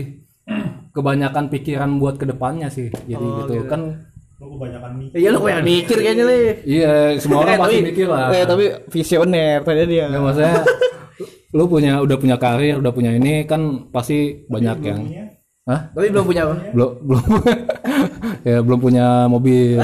kebanyakan 0.92 1.48
pikiran 1.48 1.98
buat 1.98 2.16
ke 2.16 2.26
depannya 2.26 2.68
sih 2.68 2.92
jadi 3.02 3.22
Oh, 3.22 3.38
gitu 3.42 3.64
kan 3.66 4.10
Lu 4.36 4.58
kebanyakan 4.58 4.92
mikir. 4.98 5.16
Iya 5.16 5.30
lu 5.30 5.40
kayak 5.40 5.62
mikir 5.62 5.98
kayaknya 5.98 6.24
nih. 6.26 6.42
iya 6.66 6.92
semua 7.16 7.46
orang 7.46 7.54
Eh, 7.54 7.60
pasti 7.60 7.70
tapi- 7.72 7.88
mikir 7.88 8.08
lah 8.10 8.28
eh, 8.28 8.44
tapi 8.44 8.66
visioner 8.90 9.58
tadi 9.62 9.82
dia. 9.86 10.06
Nggak, 10.08 10.18
maksudnya 10.20 10.56
lu 11.52 11.64
punya 11.68 11.92
udah 12.00 12.18
punya 12.18 12.36
karir 12.36 12.76
udah 12.76 12.90
punya 12.90 13.12
ini 13.14 13.46
kan 13.46 13.62
pasti 13.88 14.42
banyak 14.44 14.78
yang 14.82 15.02
Punya. 15.06 15.26
Hah? 15.62 15.94
Tapi 15.94 16.08
belum 16.10 16.26
punya 16.26 16.42
apa? 16.44 16.56
belum 16.74 16.92
belum 17.06 17.24
ya 18.50 18.58
belum 18.60 18.80
punya 18.82 19.06
mobil 19.28 19.78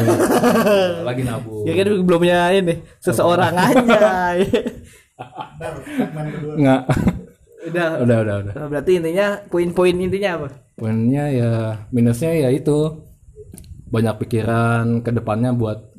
lagi 1.05 1.21
nabung 1.21 1.61
Ya 1.61 1.73
kan 1.75 1.87
belum 2.01 2.17
punya 2.17 2.37
ini 2.51 2.73
seseorang 2.97 3.53
aja. 3.53 4.41
Nggak 6.57 6.81
udah. 7.67 7.87
udah 7.99 8.17
udah 8.19 8.35
udah 8.41 8.53
Nah, 8.53 8.67
Berarti 8.67 8.91
intinya 8.95 9.27
poin-poin 9.45 9.95
intinya 9.95 10.29
apa? 10.35 10.47
poinnya 10.73 11.25
ya 11.27 11.51
minusnya 11.89 12.31
ya 12.37 12.49
itu 12.49 13.01
banyak 13.87 14.15
pikiran 14.17 14.99
ke 14.99 15.09
depannya 15.09 15.51
buat 15.51 15.89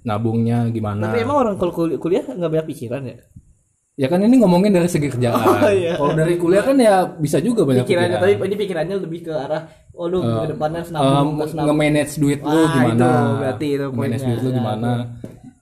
nabungnya 0.00 0.68
gimana 0.68 1.04
Tapi 1.04 1.18
emang 1.20 1.36
orang 1.38 1.54
kalau 1.56 1.72
kul- 1.72 1.98
kuliah 1.98 2.24
nggak 2.24 2.48
banyak 2.48 2.68
pikiran 2.68 3.02
ya? 3.04 3.16
ya 3.94 4.06
kan 4.06 4.22
ini 4.22 4.38
ngomongin 4.38 4.70
dari 4.70 4.86
segi 4.86 5.10
kerjaan 5.10 5.42
Oh, 5.60 5.68
iya. 5.68 5.92
kalau 5.92 6.14
dari 6.14 6.34
kuliah 6.34 6.62
kan 6.62 6.78
ya 6.78 7.02
bisa 7.10 7.36
juga 7.38 7.66
banyak 7.66 7.82
Pikirannya 7.82 8.16
pikiran 8.16 8.38
tapi 8.38 8.46
ini 8.46 8.56
pikirannya 8.56 8.96
lebih 8.96 9.20
ke 9.26 9.32
arah 9.34 9.62
oh 9.92 10.06
lu 10.06 10.22
ke 10.22 10.48
depannya 10.48 10.78
harus 10.80 10.90
Um, 10.90 10.96
nabung, 10.96 11.28
harus 11.36 11.52
nabung. 11.52 11.66
nge-manage 11.68 12.12
duit 12.16 12.40
lu 12.40 12.60
gimana 12.64 12.94
itu 12.94 13.10
berarti 13.36 13.66
itu 13.68 13.84
nge-manage 13.84 13.98
poinnya. 14.16 14.28
duit 14.30 14.40
lu 14.40 14.48
Ya, 14.48 14.56
gimana 14.56 14.90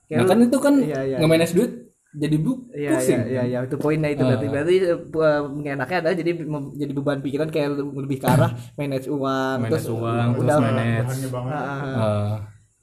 Kayak 0.07 0.17
nah 0.17 0.25
kan 0.25 0.37
itu 0.39 0.57
kan 0.57 0.73
Iya, 0.79 0.99
iya. 1.03 1.17
nge-manage 1.17 1.51
duit 1.51 1.71
jadi 2.15 2.35
bu 2.39 2.51
Iya 2.71 2.89
pusing 2.95 3.19
iya 3.27 3.43
iya 3.43 3.43
iya 3.45 3.59
itu 3.67 3.75
poinnya 3.75 4.09
itu 4.15 4.23
berarti 4.23 4.47
berarti 4.47 4.73
uh, 4.87 5.41
enaknya 5.59 5.97
adalah 6.01 6.15
jadi 6.15 6.31
jadi 6.79 6.91
beban 6.95 7.19
pikiran 7.19 7.49
kayak 7.51 7.69
lebih 7.77 8.17
ke 8.23 8.27
arah 8.27 8.51
manage 8.79 9.07
uang 9.11 9.57
manage 9.59 9.71
terus 9.75 9.87
uang 9.91 10.27
terus 10.33 10.43
udah 10.47 10.57
manage. 10.63 11.07
Ah, 11.35 11.51
ah, 11.51 11.75
ah. 11.75 11.97
uh, 11.99 12.35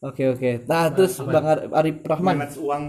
Oke 0.04 0.28
oke. 0.28 0.68
Nah 0.68 0.92
terus 0.92 1.16
Bang 1.24 1.46
Ar- 1.48 1.72
Arif 1.80 2.04
Rahman. 2.04 2.36
Manage 2.36 2.60
uang. 2.60 2.84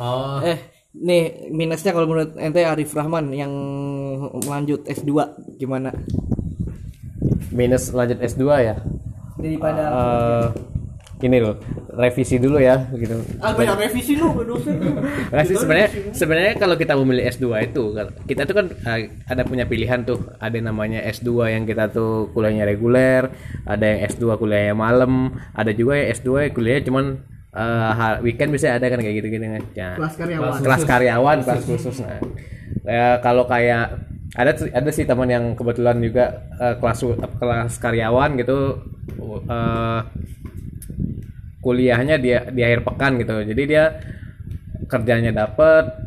Oh, 0.00 0.40
Eh 0.40 0.58
nih 0.96 1.52
minusnya 1.52 1.92
kalau 1.92 2.08
menurut 2.08 2.32
ente 2.40 2.64
Arif 2.64 2.96
Rahman 2.96 3.28
yang 3.36 3.52
lanjut 4.48 4.88
S2 4.88 5.12
gimana? 5.60 5.92
minus 7.52 7.92
lanjut 7.92 8.16
S2 8.20 8.44
ya. 8.64 8.76
Daripada 9.36 9.82
Eh 9.92 10.75
ini 11.16 11.40
loh, 11.40 11.56
revisi 11.96 12.36
dulu 12.36 12.60
ya 12.60 12.76
gitu. 12.92 13.16
ah 13.40 13.56
banyak 13.56 13.88
revisi 13.88 14.20
lu 14.20 14.36
dosen. 14.44 14.76
Revisi 15.32 15.54
sebenarnya 15.56 15.88
sebenarnya 16.12 16.52
kalau 16.60 16.76
kita 16.76 16.92
memilih 16.92 17.24
S2 17.32 17.72
itu 17.72 17.82
kita 18.28 18.44
tuh 18.44 18.52
kan 18.52 18.66
eh, 18.68 19.08
ada 19.24 19.42
punya 19.48 19.64
pilihan 19.64 20.04
tuh. 20.04 20.20
Ada 20.36 20.60
yang 20.60 20.68
namanya 20.76 21.00
S2 21.08 21.56
yang 21.56 21.64
kita 21.64 21.88
tuh 21.88 22.28
kuliahnya 22.36 22.68
reguler, 22.68 23.32
ada 23.64 23.84
yang 23.84 24.04
S2 24.12 24.36
kuliahnya 24.36 24.76
malam, 24.76 25.32
ada 25.56 25.72
juga 25.72 25.96
yang 25.96 26.12
S2 26.12 26.28
yang 26.48 26.52
kuliahnya 26.52 26.82
cuman 26.84 27.04
ha- 27.56 28.20
weekend 28.20 28.52
bisa 28.52 28.76
ada 28.76 28.84
kan 28.92 29.00
kayak 29.00 29.16
gitu-gitu 29.24 29.44
kan. 29.48 29.64
Ya. 29.72 29.90
Kelas 29.96 30.14
karyawan. 30.20 30.60
kelas 30.60 30.82
karyawan 30.84 31.36
kelas 31.48 31.62
khusus 31.64 31.96
nah 32.04 32.20
ya 32.86 33.18
kalau 33.24 33.48
kayak 33.48 34.04
ada 34.36 34.52
ada 34.52 34.90
sih 34.92 35.08
teman 35.08 35.26
yang 35.32 35.44
kebetulan 35.56 35.96
juga 35.98 36.44
eh, 36.60 36.74
kelas 36.76 36.98
kelas 37.40 37.72
karyawan 37.80 38.36
gitu 38.36 38.78
eh, 39.48 40.00
kuliahnya 41.60 42.16
dia 42.22 42.46
di 42.46 42.62
akhir 42.62 42.86
pekan 42.86 43.18
gitu. 43.18 43.42
Jadi 43.42 43.62
dia 43.66 43.84
kerjanya 44.86 45.34
dapet 45.34 46.06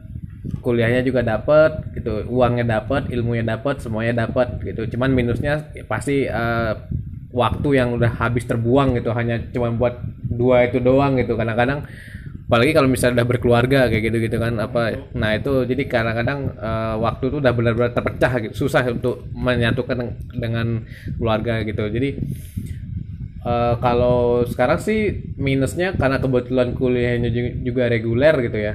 kuliahnya 0.63 1.01
juga 1.03 1.21
dapet 1.23 1.95
gitu. 1.95 2.23
Uangnya 2.31 2.79
dapet 2.79 3.11
ilmunya 3.11 3.43
dapet 3.43 3.83
semuanya 3.83 4.27
dapet 4.27 4.59
gitu. 4.63 4.87
Cuman 4.95 5.11
minusnya 5.11 5.67
ya 5.75 5.83
pasti 5.83 6.23
eh, 6.27 6.73
waktu 7.35 7.69
yang 7.75 7.99
udah 7.99 8.11
habis 8.19 8.47
terbuang 8.47 8.95
gitu. 8.99 9.11
Hanya 9.11 9.39
cuma 9.51 9.71
buat 9.75 9.99
dua 10.31 10.71
itu 10.71 10.79
doang 10.79 11.19
gitu. 11.19 11.35
Kadang-kadang 11.35 11.83
apalagi 12.49 12.73
kalau 12.73 12.89
misalnya 12.89 13.21
udah 13.21 13.29
berkeluarga 13.29 13.79
kayak 13.93 14.09
gitu 14.09 14.17
gitu 14.25 14.41
kan 14.41 14.57
apa 14.57 15.05
nah 15.13 15.37
itu 15.37 15.69
jadi 15.69 15.85
kadang-kadang 15.85 16.49
eh, 16.57 16.95
waktu 16.97 17.23
itu 17.29 17.37
udah 17.43 17.53
benar-benar 17.53 17.91
terpecah 17.91 18.31
gitu. 18.47 18.53
Susah 18.65 18.83
untuk 18.87 19.27
menyatukan 19.35 19.97
dengan 20.39 20.87
keluarga 21.19 21.61
gitu. 21.67 21.83
Jadi 21.91 22.09
Eh, 23.39 23.73
kalau 23.79 24.43
sekarang 24.43 24.79
sih 24.83 24.99
minusnya 25.39 25.95
karena 25.95 26.19
kebetulan 26.19 26.75
kuliahnya 26.75 27.29
ju- 27.31 27.57
juga 27.71 27.87
reguler 27.87 28.35
gitu 28.43 28.57
ya. 28.59 28.73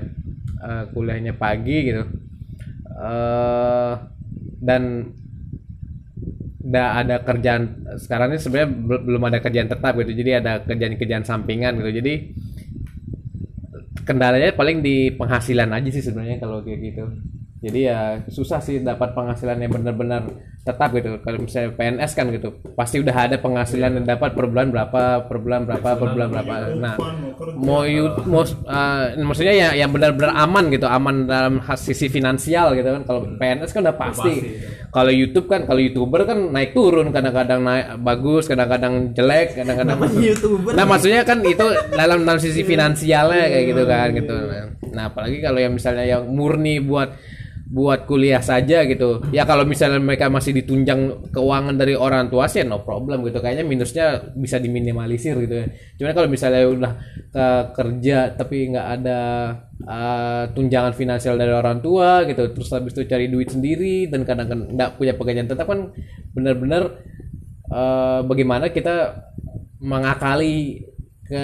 Eh, 0.65 0.85
kuliahnya 0.93 1.33
pagi 1.37 1.79
gitu. 1.93 2.05
eh 2.95 3.93
dan 4.63 4.83
nggak 6.65 6.91
ada 7.05 7.17
kerjaan 7.21 7.63
sekarang 8.01 8.33
ini 8.35 8.41
sebenarnya 8.41 8.71
bel- 8.73 9.05
belum 9.05 9.23
ada 9.29 9.39
kerjaan 9.45 9.69
tetap 9.69 9.93
gitu. 10.01 10.13
Jadi 10.17 10.31
ada 10.33 10.53
kerjaan-kerjaan 10.65 11.25
sampingan 11.29 11.73
gitu. 11.83 11.91
Jadi 12.01 12.13
kendalanya 14.05 14.53
paling 14.53 14.85
di 14.85 15.13
penghasilan 15.15 15.71
aja 15.73 15.89
sih 15.91 16.05
sebenarnya 16.05 16.37
kalau 16.43 16.61
kayak 16.65 16.81
gitu. 16.93 17.05
Jadi 17.65 17.81
ya 17.89 18.21
susah 18.29 18.61
sih 18.61 18.85
dapat 18.85 19.17
penghasilan 19.17 19.57
yang 19.57 19.73
benar-benar 19.73 20.29
tetap 20.65 20.93
gitu. 20.93 21.21
Kalau 21.21 21.39
misalnya 21.41 21.73
PNS 21.73 22.13
kan 22.13 22.29
gitu, 22.29 22.49
pasti 22.73 23.01
udah 23.01 23.17
ada 23.29 23.37
penghasilan 23.37 24.01
yang 24.01 24.07
dapat 24.09 24.33
per 24.33 24.49
bulan 24.49 24.69
berapa, 24.69 25.25
per 25.25 25.37
bulan 25.41 25.65
berapa, 25.65 25.89
per 25.93 26.09
bulan 26.09 26.29
berapa. 26.29 26.55
Nah, 26.77 26.95
mau 27.57 27.85
you- 27.85 28.17
mau 28.25 28.45
uh, 28.45 29.13
maksudnya 29.17 29.53
ya 29.53 29.69
yang 29.77 29.93
benar-benar 29.93 30.33
aman 30.33 30.73
gitu, 30.73 30.89
aman 30.89 31.25
dalam 31.25 31.55
sisi 31.77 32.09
finansial 32.09 32.73
gitu 32.77 32.89
kan. 32.97 33.03
Kalau 33.05 33.21
PNS 33.37 33.71
kan 33.73 33.81
udah 33.85 33.97
pasti. 33.97 34.33
Kalau 34.89 35.11
YouTube 35.11 35.51
kan, 35.51 35.67
kalau 35.67 35.83
youtuber 35.83 36.23
kan 36.23 36.39
naik 36.55 36.71
turun, 36.71 37.11
kadang-kadang 37.11 37.61
naik 37.61 37.99
bagus, 38.01 38.47
kadang-kadang 38.47 39.11
jelek, 39.13 39.59
kadang-kadang. 39.59 39.99
Nah 40.79 40.85
maksudnya 40.87 41.23
kan 41.23 41.43
itu 41.43 41.67
dalam 41.93 42.23
dalam 42.23 42.39
sisi 42.39 42.63
finansialnya 42.63 43.47
kayak 43.47 43.65
gitu 43.69 43.83
kan 43.85 44.09
gitu. 44.15 44.35
Nah 44.95 45.11
apalagi 45.11 45.43
kalau 45.43 45.59
yang 45.59 45.75
misalnya 45.75 46.07
yang 46.07 46.23
murni 46.31 46.79
buat 46.79 47.11
buat 47.75 48.07
kuliah 48.07 48.39
saja 48.39 48.87
gitu. 48.87 49.27
Ya 49.35 49.43
kalau 49.43 49.67
misalnya 49.67 49.99
mereka 49.99 50.31
masih 50.31 50.55
ditunjang 50.55 51.27
keuangan 51.35 51.75
dari 51.75 51.99
orang 51.99 52.31
tua 52.31 52.47
sih 52.47 52.63
no 52.63 52.87
problem 52.87 53.27
gitu. 53.27 53.43
Kayaknya 53.43 53.67
minusnya 53.67 54.07
bisa 54.39 54.63
diminimalisir 54.63 55.35
gitu 55.43 55.55
ya. 55.59 55.67
Cuman 55.99 56.15
kalau 56.15 56.29
misalnya 56.31 56.71
udah 56.71 56.93
ke 57.35 57.47
kerja 57.75 58.31
tapi 58.39 58.71
nggak 58.71 58.89
ada 59.03 59.21
uh, 59.91 60.43
tunjangan 60.55 60.95
finansial 60.95 61.35
dari 61.35 61.51
orang 61.51 61.83
tua 61.83 62.23
gitu, 62.31 62.55
terus 62.55 62.71
habis 62.71 62.95
itu 62.95 63.11
cari 63.11 63.27
duit 63.27 63.51
sendiri 63.51 64.07
dan 64.07 64.23
kadang-kadang 64.23 64.71
nggak 64.71 64.91
punya 64.95 65.19
pekerjaan 65.19 65.51
tetap 65.51 65.67
kan 65.67 65.91
benar-benar 66.31 67.03
eh, 67.75 68.21
bagaimana 68.23 68.71
kita 68.71 69.27
mengakali 69.83 70.87
ke 71.25 71.43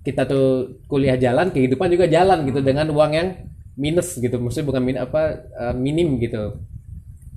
kita 0.00 0.24
tuh 0.24 0.80
kuliah 0.88 1.20
jalan 1.20 1.52
kehidupan 1.52 1.92
juga 1.92 2.08
jalan 2.08 2.48
gitu 2.48 2.64
dengan 2.64 2.88
uang 2.88 3.12
yang 3.12 3.28
minus 3.74 4.14
gitu 4.14 4.36
maksudnya 4.36 4.66
bukan 4.66 4.82
min 4.82 4.96
apa 4.96 5.22
eh, 5.42 5.74
minim 5.74 6.16
gitu. 6.16 6.58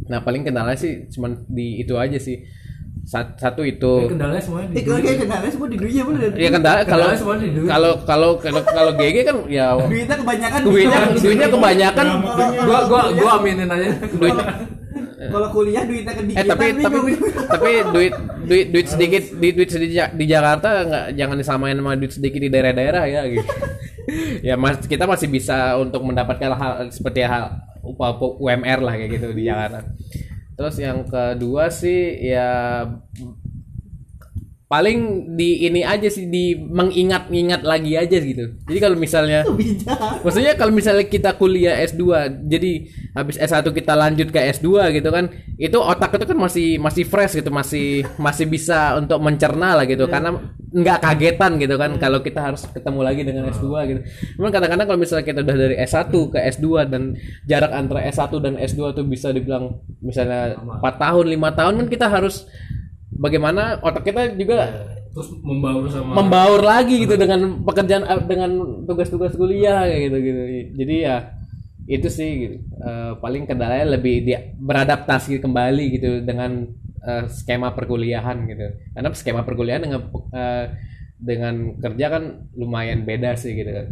Nah 0.03 0.19
paling 0.19 0.41
kendalanya 0.41 0.75
sih 0.75 1.07
cuman 1.09 1.45
di 1.45 1.79
itu 1.79 1.93
aja 1.95 2.17
sih. 2.17 2.43
Sat- 3.03 3.35
satu 3.35 3.61
itu. 3.61 4.07
Kendalanya 4.07 4.39
semuanya 4.39 4.67
di 4.69 4.79
Eh, 4.79 4.83
kayak 4.85 5.17
kendala 5.19 5.47
semua 5.47 5.67
di 5.67 5.75
duitnya 5.75 6.03
bener. 6.05 6.29
ya 6.33 6.49
kendala 6.49 6.79
kalau 6.81 6.87
Kendalanya 7.03 7.19
semua 7.19 7.35
di 7.35 7.49
duit. 7.51 7.67
kalau 7.67 7.91
kalau 8.01 8.29
kalau 8.37 8.61
kalau 8.63 8.91
GG 8.93 9.17
kan 9.21 9.37
ya 9.45 9.65
Duitnya 9.83 10.15
kebanyakan. 10.15 10.59
duitnya 10.63 10.99
duitnya 11.13 11.47
kebanyakan. 11.49 12.05
gua 12.63 12.79
gua 12.87 13.01
gua 13.11 13.31
aminin 13.37 13.67
aja. 13.67 13.87
Duit 14.09 14.37
Kalau 15.23 15.47
kuliah 15.49 15.83
duitnya 15.83 16.11
eh 16.11 16.17
kedikitan. 16.17 16.47
tapi 16.47 16.65
tapi 16.77 16.97
tapi 17.47 17.71
duit 17.91 18.13
duit 18.43 18.67
duit 18.69 18.87
sedikit 18.87 19.23
di 19.33 19.47
duit 19.51 19.67
sedikit 19.67 20.11
di 20.11 20.25
Jakarta 20.25 20.83
nggak 20.83 21.05
jangan 21.13 21.35
disamain 21.37 21.75
sama 21.75 21.95
duit 21.95 22.11
sedikit 22.11 22.39
di 22.39 22.49
daerah-daerah 22.49 23.03
ya 23.05 23.21
gitu 23.25 23.43
ya 24.47 24.55
mas 24.59 24.83
kita 24.85 25.07
masih 25.07 25.27
bisa 25.31 25.77
untuk 25.79 26.03
mendapatkan 26.03 26.51
hal 26.55 26.73
seperti 26.91 27.23
hal 27.23 27.59
UMR 28.39 28.79
lah 28.83 28.93
kayak 28.95 29.11
gitu 29.19 29.27
di 29.35 29.43
Jakarta 29.47 29.83
terus 30.53 30.75
yang 30.77 31.03
kedua 31.09 31.73
sih 31.73 32.19
ya 32.21 32.85
paling 34.73 35.29
di 35.37 35.69
ini 35.69 35.85
aja 35.85 36.09
sih 36.09 36.25
di 36.25 36.57
mengingat-ingat 36.57 37.61
lagi 37.61 37.93
aja 37.93 38.17
gitu 38.17 38.57
jadi 38.65 38.79
kalau 38.79 38.97
misalnya. 38.97 39.45
Maksudnya 40.23 40.55
kalau 40.55 40.71
misalnya 40.71 41.05
kita 41.05 41.35
kuliah 41.35 41.75
S2, 41.83 42.01
jadi 42.47 42.71
habis 43.11 43.35
S1 43.35 43.67
kita 43.75 43.93
lanjut 43.93 44.31
ke 44.31 44.39
S2 44.55 44.95
gitu 44.95 45.09
kan, 45.11 45.29
itu 45.59 45.77
otak 45.77 46.15
itu 46.15 46.25
kan 46.25 46.37
masih 46.39 46.67
masih 46.79 47.03
fresh 47.03 47.43
gitu, 47.43 47.51
masih 47.51 48.07
masih 48.15 48.47
bisa 48.47 48.95
untuk 48.95 49.19
mencerna 49.19 49.75
lah 49.75 49.85
gitu 49.85 50.07
karena 50.07 50.39
nggak 50.73 50.97
kagetan 51.05 51.61
gitu 51.61 51.75
kan 51.77 52.01
kalau 52.01 52.23
kita 52.23 52.41
harus 52.41 52.65
ketemu 52.71 52.99
lagi 53.03 53.21
dengan 53.27 53.51
S2 53.51 53.67
gitu. 53.91 54.01
Cuman 54.39 54.49
kadang-kadang 54.49 54.87
kalau 54.87 54.99
misalnya 54.99 55.25
kita 55.27 55.39
udah 55.43 55.55
dari 55.59 55.75
S1 55.83 56.09
ke 56.09 56.39
S2 56.57 56.65
dan 56.87 57.03
jarak 57.45 57.71
antara 57.75 58.01
S1 58.07 58.31
dan 58.39 58.53
S2 58.57 58.81
tuh 58.95 59.05
bisa 59.05 59.29
dibilang 59.29 59.83
misalnya 59.99 60.57
4 60.57 60.81
tahun, 60.81 61.25
lima 61.27 61.51
tahun 61.51 61.83
kan 61.83 61.87
kita 61.91 62.07
harus 62.07 62.47
bagaimana 63.17 63.79
otak 63.81 64.09
kita 64.09 64.33
juga 64.37 64.89
terus 65.13 65.29
membaur 65.45 65.85
sama 65.93 66.17
membaur 66.17 66.61
lagi 66.65 67.05
gitu 67.05 67.13
dengan 67.13 67.61
pekerjaan 67.61 68.03
eh, 68.05 68.21
dengan 68.25 68.51
tugas-tugas 68.89 69.37
kuliah 69.37 69.85
kayak 69.85 70.01
gitu 70.09 70.17
gitu. 70.25 70.41
Jadi 70.73 70.95
ya 71.05 71.17
itu 71.85 72.07
sih 72.09 72.29
gitu. 72.41 72.55
Eh, 72.81 73.11
paling 73.21 73.45
kendalanya 73.45 73.97
lebih 73.99 74.25
dia 74.25 74.53
beradaptasi 74.57 75.37
kembali 75.37 75.85
gitu 76.01 76.09
dengan 76.25 76.65
eh, 77.05 77.25
skema 77.29 77.77
perkuliahan 77.77 78.49
gitu. 78.49 78.67
Karena 78.97 79.09
skema 79.13 79.45
perkuliahan 79.45 79.85
dengan 79.85 80.01
eh, 80.33 80.65
dengan 81.23 81.55
kerja 81.77 82.05
kan 82.09 82.23
lumayan 82.57 83.05
beda 83.05 83.37
sih 83.37 83.53
gitu. 83.53 83.69
Kan 83.69 83.87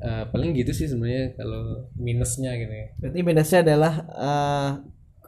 Eh, 0.00 0.24
paling 0.32 0.56
gitu 0.56 0.72
sih 0.72 0.88
sebenarnya 0.88 1.36
kalau 1.36 1.84
minusnya 2.00 2.56
gitu 2.56 2.72
ya. 2.72 2.88
Berarti 3.04 3.20
minusnya 3.20 3.58
adalah 3.60 3.94
eh, 4.08 4.70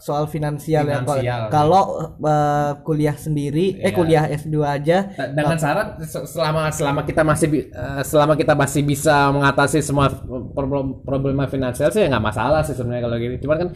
soal 0.03 0.27
finansial, 0.27 0.83
ya 0.83 0.99
Kalau- 0.99 1.15
Finansial. 1.15 1.41
kalau 1.49 1.83
eh, 2.19 2.73
kuliah 2.83 3.15
sendiri 3.15 3.79
eh 3.79 3.87
Iya. 3.87 3.91
kuliah 3.93 4.25
S2 4.27 4.55
aja 4.61 4.99
dengan 5.31 5.55
syarat 5.55 6.03
se- 6.03 6.27
selama 6.27 6.67
selama 6.69 7.01
kita 7.03 7.23
masih 7.23 7.49
eh, 7.65 8.03
selama 8.03 8.35
kita 8.35 8.53
masih 8.53 8.83
bisa 8.83 9.31
mengatasi 9.31 9.79
semua 9.79 10.11
problem 10.51 11.01
problema 11.01 11.47
finansial 11.47 11.89
sih 11.89 12.03
ya 12.03 12.11
nggak 12.11 12.25
masalah 12.25 12.61
sih 12.61 12.75
sebenarnya 12.75 13.03
kalau 13.05 13.17
gini 13.17 13.37
cuman 13.39 13.57
kan 13.57 13.69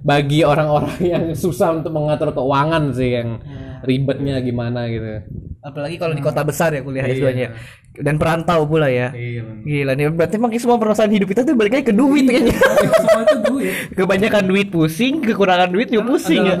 bagi 0.00 0.40
orang-orang 0.42 0.94
yang 1.02 1.24
susah 1.42 1.74
untuk 1.74 1.90
mengatur 1.90 2.30
keuangan 2.30 2.90
sih 2.90 3.10
yang 3.12 3.42
ribetnya 3.82 4.38
gimana 4.38 4.86
gitu 4.86 5.26
apalagi 5.66 5.98
kalau 5.98 6.14
di 6.14 6.22
kota 6.22 6.46
besar 6.46 6.70
ya 6.70 6.80
kuliah 6.86 7.10
S2-nya 7.10 7.48
dan 7.96 8.20
perantau 8.20 8.68
pula 8.68 8.92
ya. 8.92 9.12
iya 9.16 9.42
Gila 9.64 9.92
nih 9.96 10.12
berarti 10.12 10.36
emang 10.36 10.52
semua 10.60 10.76
permasalahan 10.76 11.16
hidup 11.16 11.28
kita 11.32 11.48
tuh 11.48 11.56
balik 11.56 11.80
lagi 11.80 11.86
ke 11.92 11.94
duit 11.96 12.24
kayaknya. 12.28 12.56
semua 12.92 13.22
itu 13.24 13.38
duit. 13.48 13.72
Kebanyakan 13.98 14.44
duit 14.44 14.68
pusing, 14.68 15.14
kekurangan 15.24 15.68
duit 15.72 15.88
juga 15.88 16.04
pusing 16.12 16.44
ya. 16.44 16.56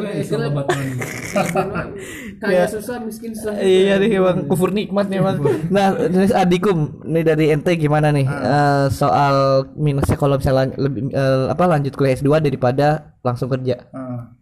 Kaya 2.36 2.64
susah 2.68 3.00
miskin 3.04 3.32
susah 3.36 3.56
Iya 3.60 4.00
nih 4.00 4.16
emang 4.16 4.48
kufur 4.48 4.72
nikmat 4.72 5.08
nih 5.12 5.20
emang. 5.20 5.36
Nah, 5.68 5.92
terus 6.08 6.32
Adikum 6.32 7.04
nih 7.04 7.24
dari 7.24 7.52
ente 7.52 7.76
gimana 7.76 8.12
nih? 8.12 8.26
Eh, 8.26 8.86
soal 8.92 9.68
minusnya 9.76 10.16
kalau 10.16 10.40
misalnya 10.40 10.72
lebih 10.80 11.12
eh, 11.12 11.52
apa 11.52 11.64
lanjut 11.68 11.92
kuliah 11.96 12.16
S2 12.16 12.40
daripada 12.40 13.16
langsung 13.20 13.52
kerja? 13.52 13.88
Nah, 13.92 14.32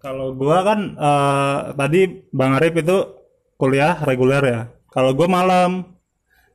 kalau 0.00 0.32
gua 0.32 0.64
kan 0.64 0.96
eh, 0.96 1.58
tadi 1.76 2.00
Bang 2.32 2.56
Arif 2.56 2.72
itu 2.80 3.17
kuliah 3.58 3.98
reguler 4.06 4.42
ya. 4.46 4.60
Kalau 4.88 5.12
gua 5.12 5.28
malam. 5.28 5.98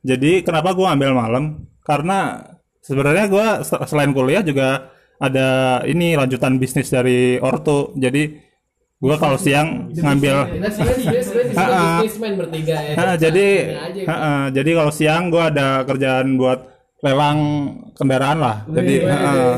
Jadi 0.04 0.42
kenapa 0.42 0.72
gua 0.72 0.96
ambil 0.96 1.12
malam? 1.12 1.44
Karena 1.84 2.40
sebenarnya 2.80 3.28
gua 3.28 3.46
se- 3.60 3.84
selain 3.88 4.12
kuliah 4.12 4.40
juga 4.40 4.88
ada 5.20 5.80
ini 5.84 6.16
lanjutan 6.16 6.56
bisnis 6.56 6.88
dari 6.88 7.36
orto. 7.38 7.92
Jadi 7.94 8.40
gua 8.98 9.20
kalau 9.20 9.36
siang 9.36 9.92
ngambil 9.92 10.34
ah. 10.34 10.48
bertiga 12.40 12.76
ya 12.80 12.92
Nah, 12.96 13.14
jadi 13.20 13.46
ha, 14.08 14.14
ha, 14.16 14.32
jadi 14.48 14.70
kalau 14.72 14.92
siang 14.92 15.28
gua 15.28 15.52
ada 15.52 15.84
kerjaan 15.84 16.40
buat 16.40 16.72
lelang 17.04 17.38
kendaraan 17.92 18.38
lah. 18.40 18.56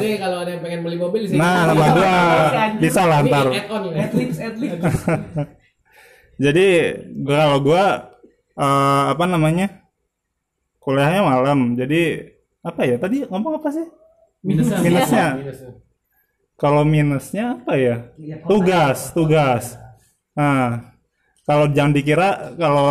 Jadi 0.03 0.11
kalau 0.19 0.43
ada 0.43 0.51
yang 0.51 0.63
pengen 0.67 0.81
beli 0.83 0.99
mobil 0.99 1.21
di 1.27 1.29
sini. 1.31 1.39
Nah, 1.39 1.71
nama 1.71 1.85
gua 1.95 2.15
bisa 2.83 3.03
lah 3.07 3.23
ntar. 3.23 3.47
Jadi 6.37 6.67
kalau 7.25 7.57
gua 7.65 7.85
eh, 8.57 9.03
apa 9.13 9.25
namanya? 9.25 9.85
Kuliahnya 10.81 11.23
malam. 11.25 11.75
Jadi 11.75 12.03
apa 12.63 12.81
ya? 12.87 12.97
Tadi 13.01 13.27
ngomong 13.27 13.59
apa 13.63 13.69
sih? 13.75 13.87
minusnya 14.47 14.79
Minusnya. 14.85 15.27
Kalau 16.57 16.83
minusnya 16.89 17.45
apa 17.61 17.73
ya? 17.77 17.97
Tugas, 18.49 19.13
tugas. 19.13 19.65
Nah, 20.37 20.93
kalau 21.45 21.69
jangan 21.73 21.93
dikira 21.97 22.55
kalau 22.57 22.87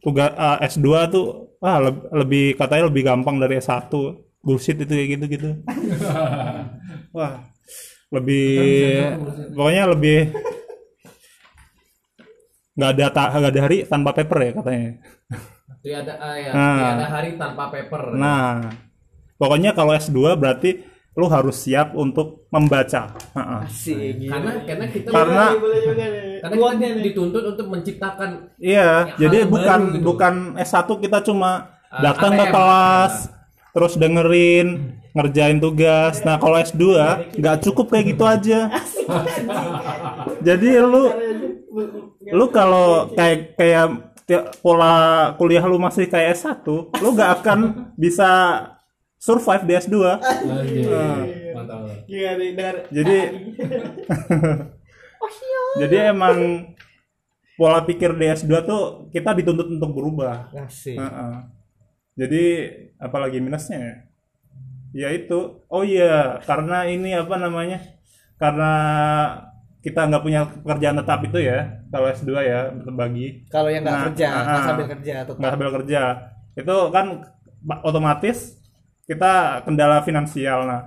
tugas 0.00 0.30
S2 0.60 1.08
tuh 1.12 1.56
ah 1.62 1.78
leb- 1.78 2.08
lebih 2.10 2.56
katanya 2.56 2.88
lebih 2.88 3.02
gampang 3.06 3.36
dari 3.42 3.58
S1. 3.60 3.92
Bullshit 4.42 4.74
itu 4.74 4.90
kayak 4.90 5.08
gitu-gitu. 5.18 5.50
Wah, 7.16 7.46
lebih 8.10 8.46
pokoknya 9.54 9.84
lebih 9.94 10.18
nggak 12.72 12.90
ada 12.90 13.06
ta- 13.08 13.30
nggak 13.30 13.52
ada 13.52 13.62
hari 13.62 13.76
tanpa 13.84 14.10
paper 14.12 14.38
ya 14.38 14.50
katanya. 14.54 14.90
Tiada 15.82 16.14
ah, 16.16 16.34
ya, 16.34 16.50
Nah. 16.50 16.76
tiada 16.78 17.06
hari 17.06 17.30
tanpa 17.34 17.64
paper. 17.68 18.02
Nah, 18.14 18.70
pokoknya 19.34 19.70
kalau 19.72 19.92
S2 19.92 20.14
berarti 20.34 20.70
lu 21.12 21.26
harus 21.26 21.58
siap 21.58 21.92
untuk 21.92 22.48
membaca. 22.48 23.12
Heeh. 23.34 23.60
Asik. 23.62 24.16
karena 24.24 24.50
karena 24.64 24.86
kita 24.86 25.08
Karena 25.10 25.44
karena 26.42 26.56
kita 26.72 27.00
dituntut 27.02 27.44
untuk 27.46 27.66
menciptakan 27.68 28.30
iya, 28.56 29.12
jadi 29.14 29.44
bukan 29.44 29.80
baru 29.82 29.92
gitu. 29.92 30.04
bukan 30.06 30.34
S1 30.56 30.88
kita 30.98 31.18
cuma 31.22 31.68
Ah, 31.86 32.00
datang 32.00 32.32
ke 32.32 32.40
ATM. 32.42 32.54
kelas 32.54 33.14
terus 33.70 33.92
dengerin 33.94 34.68
ngerjain 35.12 35.58
tugas. 35.58 36.22
Nah, 36.22 36.36
kalau 36.36 36.56
S2 36.56 36.80
nggak 37.36 37.56
cukup 37.60 37.92
kayak 37.92 38.06
gitu 38.08 38.24
aja. 38.34 38.60
Jadi 40.40 40.68
lu 40.78 41.04
lu 42.32 42.46
kalau 42.52 43.08
kayak 43.16 43.56
kayak 43.56 43.88
pola 44.60 44.94
kuliah 45.36 45.64
lu 45.66 45.78
masih 45.80 46.06
kayak 46.06 46.38
S1, 46.38 46.64
lu 47.00 47.08
gak 47.16 47.42
akan 47.42 47.90
bisa 47.98 48.30
survive 49.22 49.64
di 49.66 49.74
S2. 49.78 49.96
mantap 51.54 51.80
Gimana 52.08 52.38
nih, 52.38 52.50
dengar 52.56 52.76
Jadi 52.90 53.18
Jadi 55.80 55.96
emang 55.96 56.36
pola 57.54 57.86
pikir 57.86 58.18
di 58.18 58.26
S2 58.26 58.52
tuh 58.66 58.82
kita 59.14 59.30
dituntut 59.38 59.70
untuk 59.70 59.94
berubah. 59.94 60.50
Asik. 60.52 60.98
Heeh. 60.98 61.34
Jadi 62.18 62.44
apalagi 63.00 63.40
minusnya 63.40 63.78
ya? 63.78 63.94
Ya 64.92 65.08
itu. 65.14 65.62
Oh 65.72 65.80
iya, 65.80 66.36
karena 66.44 66.84
ini 66.84 67.16
apa 67.16 67.40
namanya? 67.40 67.80
Karena 68.36 68.72
kita 69.82 70.00
nggak 70.08 70.22
punya 70.22 70.40
pekerjaan 70.62 70.96
tetap 71.02 71.20
itu 71.26 71.38
ya, 71.42 71.58
kalau 71.90 72.06
S2 72.06 72.32
ya 72.46 72.60
terbagi. 72.86 73.26
Kalau 73.50 73.68
yang 73.68 73.82
nggak 73.82 73.96
Nah, 73.98 74.04
kerja, 74.10 74.28
nggak 74.30 74.62
ah, 74.62 74.66
sambil 74.66 74.86
kerja 74.86 75.12
atau 75.26 75.32
nggak 75.34 75.52
sambil 75.52 75.70
kerja. 75.82 76.02
Itu 76.54 76.76
kan 76.94 77.06
otomatis 77.82 78.38
kita 79.08 79.62
kendala 79.66 80.02
finansial. 80.06 80.64
Nah 80.70 80.82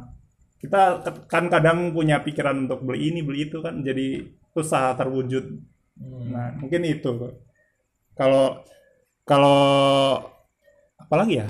kita 0.63 1.03
kan 1.29 1.45
kadang 1.51 1.91
punya 1.93 2.23
pikiran 2.23 2.65
untuk 2.65 2.81
beli 2.87 3.11
ini 3.13 3.19
beli 3.21 3.51
itu 3.51 3.59
kan 3.59 3.83
jadi 3.83 4.23
susah 4.55 4.95
terwujud. 4.95 5.45
Nah 6.31 6.55
mungkin 6.57 6.81
itu. 6.87 7.11
Kalau 8.15 8.63
kalau 9.27 9.59
apalagi 10.99 11.43
ya? 11.43 11.47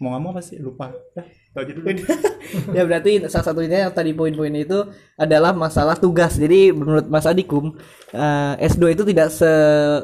Mau 0.00 0.16
nggak 0.16 0.22
mau 0.24 0.32
pasti 0.32 0.56
lupa. 0.56 0.88
Dulu 0.92 1.24
ya 2.76 2.82
berarti 2.84 3.26
salah 3.26 3.42
satunya 3.44 3.78
yang 3.84 3.92
tadi 3.92 4.10
poin-poin 4.10 4.54
itu 4.54 4.78
adalah 5.16 5.50
masalah 5.50 5.94
tugas. 5.94 6.34
Jadi 6.34 6.70
menurut 6.70 7.06
Mas 7.06 7.26
Adikum 7.26 7.74
eh, 8.12 8.54
S2 8.60 8.94
itu 8.94 9.02
tidak 9.04 9.28
se 9.28 9.50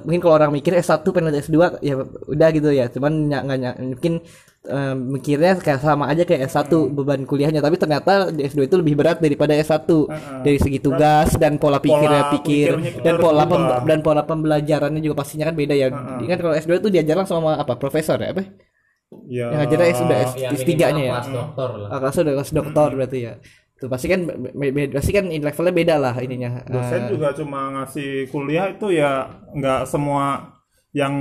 mungkin 0.03 0.19
kalau 0.19 0.35
orang 0.35 0.51
mikir 0.51 0.75
S1 0.75 1.07
pengen 1.07 1.31
lanjut 1.31 1.43
S2 1.43 1.57
ya 1.81 1.95
udah 2.27 2.49
gitu 2.51 2.69
ya. 2.71 2.91
Cuman 2.91 3.13
nggak 3.27 3.43
ny- 3.47 3.79
mungkin 3.95 4.15
eh, 4.67 4.95
mikirnya 4.97 5.55
kayak 5.57 5.79
sama 5.81 6.07
aja 6.07 6.23
kayak 6.23 6.51
S1 6.51 6.67
beban 6.91 7.23
kuliahnya 7.23 7.63
tapi 7.63 7.77
ternyata 7.77 8.13
di 8.29 8.43
S2 8.43 8.67
itu 8.67 8.77
lebih 8.77 8.95
berat 8.95 9.19
daripada 9.19 9.55
S1 9.55 9.87
dari 10.43 10.59
segi 10.59 10.79
tugas 10.81 11.31
dan 11.33 11.57
pola 11.57 11.79
pikirnya 11.79 12.21
Pola 12.21 12.33
pikir 12.35 12.69
dan 13.01 13.15
pola 13.17 13.45
pem- 13.47 13.55
dan 13.87 13.99
pola 14.03 14.23
pembelajarannya 14.25 14.99
juga 14.99 15.15
pastinya 15.17 15.47
kan 15.47 15.55
beda 15.55 15.75
ya. 15.75 15.95
Kan 16.27 16.39
kalau 16.41 16.55
S2 16.55 16.73
itu 16.77 16.91
diajar 16.91 17.15
langsung 17.15 17.39
sama 17.39 17.55
apa? 17.57 17.75
Profesor 17.77 18.19
ya 18.19 18.35
apa? 18.35 18.66
Ya 19.25 19.47
Yang 19.47 19.59
ngajarnya 19.61 19.87
S 19.87 20.01
udah 20.01 20.19
S, 20.19 20.33
ya 20.35 20.49
S3 20.51 20.66
minimal 20.66 20.90
nya 20.90 21.03
ya. 21.03 21.12
kelas 21.12 21.29
doktor 21.33 21.69
lah 21.77 21.88
Ah, 21.88 21.99
kelasnya 21.99 22.23
udah 22.23 22.35
kelas 22.35 22.51
doktor 22.53 22.88
berarti 22.92 23.19
ya. 23.21 23.33
Tuh 23.77 23.88
pasti 23.88 24.07
kan 24.07 24.21
pasti 24.90 25.11
kan 25.12 25.25
levelnya 25.29 25.75
beda 25.75 25.95
lah 25.97 26.14
ininya. 26.16 26.51
dosen 26.64 27.01
Ah, 27.01 27.09
juga 27.09 27.29
cuma 27.33 27.61
ngasih 27.73 28.11
kuliah 28.27 28.66
itu 28.69 28.87
ya 28.90 29.11
nggak 29.53 29.85
semua 29.85 30.53
yang 30.90 31.12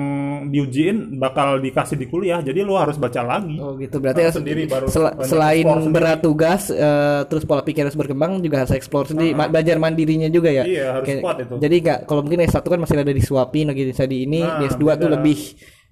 diujiin 0.47 1.19
bakal 1.19 1.59
dikasih 1.59 1.99
di 1.99 2.07
kuliah 2.07 2.39
jadi 2.39 2.63
lu 2.63 2.73
harus 2.73 2.95
baca 2.95 3.19
lagi 3.21 3.59
Oh 3.59 3.75
gitu 3.75 3.99
berarti 3.99 4.23
harus- 4.23 4.39
sendiri 4.39 4.63
baru 4.65 4.87
sel- 4.87 5.19
selain 5.21 5.67
sendiri. 5.67 5.91
berat 5.91 6.19
tugas 6.21 6.71
eh, 6.71 7.21
terus 7.25 7.43
pola 7.43 7.59
pikir 7.59 7.83
harus 7.83 7.93
berkembang 7.93 8.39
juga 8.39 8.63
harus 8.63 8.71
explore 8.71 9.03
sendiri 9.05 9.35
Ma- 9.35 9.51
belajar 9.51 9.75
mandirinya 9.75 10.31
juga 10.31 10.47
ya. 10.49 10.63
Iya, 10.63 10.85
harus 10.95 11.05
Kayak- 11.05 11.21
kuat 11.21 11.37
itu. 11.41 11.55
Jadi 11.59 11.75
nggak 11.81 11.99
kalau 12.01 12.21
mungkin 12.23 12.39
S1 12.41 12.63
kan 12.63 12.79
masih 12.79 12.95
ada 12.95 13.11
disuapin 13.11 13.67
lagi 13.67 13.83
bisa 13.83 14.03
di 14.05 14.17
ini, 14.23 14.39
Nah, 14.39 14.57
di 14.57 14.63
S2 14.65 14.95
tuh 14.95 15.09
lebih 15.11 15.37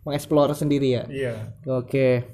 mengeksplor 0.03 0.51
sendiri 0.53 0.87
ya. 0.93 1.03
iya 1.07 1.33
Oke. 1.65 2.27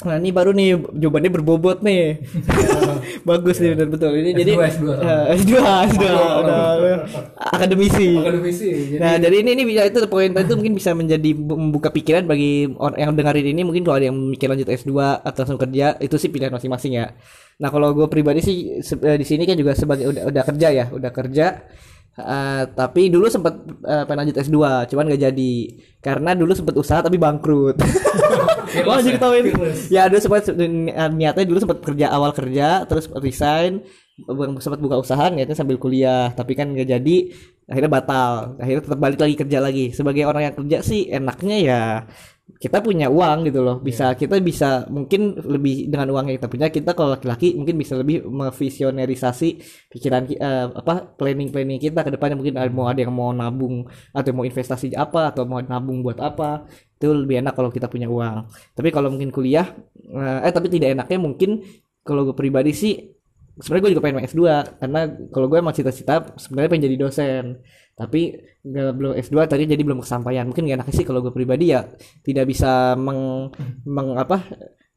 Nah 0.00 0.16
ini 0.16 0.32
baru 0.32 0.56
nih 0.56 0.80
jawabannya 0.96 1.28
berbobot 1.28 1.84
nih. 1.84 2.24
Bagus 3.28 3.60
nih 3.60 3.76
benar 3.76 3.88
betul. 3.92 4.16
Ini 4.16 4.32
jadi 4.32 4.52
S2, 4.56 4.64
S2. 4.72 4.84
Eh, 4.96 5.24
S2, 5.36 5.52
S2, 5.92 6.04
udah, 6.40 6.60
akademisi. 7.36 8.16
akademisi 8.16 8.96
jadi 8.96 8.96
Nah, 8.96 9.12
dari 9.20 9.44
ini 9.44 9.50
ini 9.52 9.64
bisa 9.68 9.84
itu 9.84 10.00
poin 10.08 10.32
itu 10.32 10.52
mungkin 10.56 10.72
bisa 10.72 10.96
menjadi 10.96 11.30
bu- 11.36 11.60
membuka 11.60 11.92
pikiran 11.92 12.24
bagi 12.24 12.72
orang 12.80 12.96
yang 12.96 13.12
dengerin 13.12 13.52
ini 13.52 13.60
mungkin 13.60 13.84
kalau 13.84 14.00
ada 14.00 14.08
yang 14.08 14.16
mikir 14.16 14.48
lanjut 14.48 14.72
S2 14.72 14.88
atau 15.20 15.38
langsung 15.44 15.60
kerja 15.60 16.00
itu 16.00 16.16
sih 16.16 16.32
pilihan 16.32 16.52
masing-masing 16.52 16.96
ya. 16.96 17.12
Nah, 17.60 17.68
kalau 17.68 17.92
gue 17.92 18.08
pribadi 18.08 18.40
sih 18.40 18.56
eh, 18.80 19.18
di 19.20 19.26
sini 19.28 19.44
kan 19.44 19.52
juga 19.52 19.76
sebagai 19.76 20.08
udah 20.08 20.32
udah 20.32 20.42
kerja 20.48 20.68
ya, 20.72 20.84
udah 20.88 21.10
kerja 21.12 21.46
Eh, 22.18 22.62
tapi 22.74 23.06
dulu 23.06 23.30
sempat 23.30 23.54
eh, 23.86 24.04
pengen 24.04 24.26
lanjut 24.26 24.36
S2, 24.42 24.58
cuman 24.90 25.04
gak 25.14 25.22
jadi 25.30 25.54
karena 26.02 26.34
dulu 26.34 26.52
sempat 26.52 26.74
usaha 26.76 27.00
tapi 27.00 27.16
bangkrut. 27.16 27.78
Wah, 28.86 28.98
jadi 29.02 29.18
ketawain. 29.18 29.44
Ya, 29.90 30.06
dulu 30.10 30.20
sempat 30.20 30.50
niatnya 31.14 31.44
dulu 31.46 31.58
sempat 31.58 31.78
kerja 31.82 32.10
awal 32.10 32.30
kerja, 32.34 32.84
terus 32.86 33.10
resign, 33.18 33.82
sempat 34.62 34.78
buka 34.82 35.00
usaha 35.00 35.30
niatnya 35.30 35.56
sambil 35.56 35.78
kuliah, 35.78 36.30
tapi 36.34 36.54
kan 36.58 36.74
gak 36.74 36.86
jadi, 36.86 37.16
akhirnya 37.70 37.90
batal. 37.90 38.32
Akhirnya 38.58 38.82
tetap 38.84 38.98
balik 39.00 39.18
lagi 39.22 39.34
kerja 39.38 39.58
lagi. 39.62 39.84
Sebagai 39.94 40.22
orang 40.26 40.50
yang 40.50 40.54
kerja 40.58 40.78
sih 40.82 41.08
enaknya 41.08 41.56
ya 41.62 41.82
kita 42.58 42.82
punya 42.82 43.06
uang 43.06 43.46
gitu 43.46 43.60
loh. 43.62 43.76
Bisa 43.78 44.16
kita 44.18 44.40
bisa 44.42 44.88
mungkin 44.90 45.36
lebih 45.38 45.92
dengan 45.92 46.08
uang 46.10 46.24
yang 46.32 46.36
kita 46.40 46.48
punya, 46.50 46.66
kita 46.72 46.90
kalau 46.98 47.14
laki-laki 47.14 47.54
mungkin 47.54 47.76
bisa 47.78 47.94
lebih 48.00 48.26
memvisionerisasi 48.26 49.48
pikiran 49.92 50.22
ki- 50.26 50.40
eh, 50.40 50.66
apa 50.80 51.14
planning-planning 51.14 51.78
kita 51.78 52.00
ke 52.02 52.10
depannya. 52.14 52.36
Mungkin 52.40 52.56
ada 52.58 52.70
mau 52.72 52.86
ada 52.90 53.00
yang 53.04 53.14
mau 53.14 53.30
nabung 53.30 53.86
atau 54.16 54.30
mau 54.34 54.44
investasi 54.48 54.96
apa 54.96 55.30
atau 55.30 55.44
mau 55.46 55.60
nabung 55.62 56.02
buat 56.02 56.18
apa 56.18 56.66
itu 57.00 57.06
lebih 57.12 57.40
enak 57.44 57.52
kalau 57.56 57.70
kita 57.72 57.86
punya 57.92 58.08
uang. 58.10 58.48
Tapi 58.76 58.88
kalau 58.92 59.08
mungkin 59.12 59.30
kuliah 59.30 59.66
eh, 60.10 60.38
eh 60.48 60.52
tapi 60.52 60.66
tidak 60.72 60.96
enaknya 60.96 61.18
mungkin 61.20 61.50
kalau 62.02 62.24
gue 62.28 62.36
pribadi 62.36 62.72
sih 62.72 62.92
sebenarnya 63.60 63.82
gue 63.84 63.92
juga 63.94 64.04
pengen 64.08 64.24
S2 64.24 64.64
karena 64.80 65.00
kalau 65.28 65.46
gue 65.52 65.58
emang 65.60 65.74
cita-cita 65.76 66.32
sebenarnya 66.40 66.68
pengen 66.72 66.84
jadi 66.88 66.96
dosen 66.96 67.44
tapi 68.00 68.40
belum 68.64 69.12
S2 69.12 69.36
tadi 69.44 69.68
jadi 69.68 69.82
belum 69.84 70.00
kesampaian. 70.00 70.48
Mungkin 70.48 70.64
gak 70.64 70.76
enaknya 70.80 70.94
sih 70.96 71.04
kalau 71.04 71.20
gue 71.20 71.36
pribadi 71.36 71.76
ya 71.76 71.84
tidak 72.24 72.48
bisa 72.48 72.96
meng, 72.96 73.52
meng 73.84 74.16
apa 74.16 74.40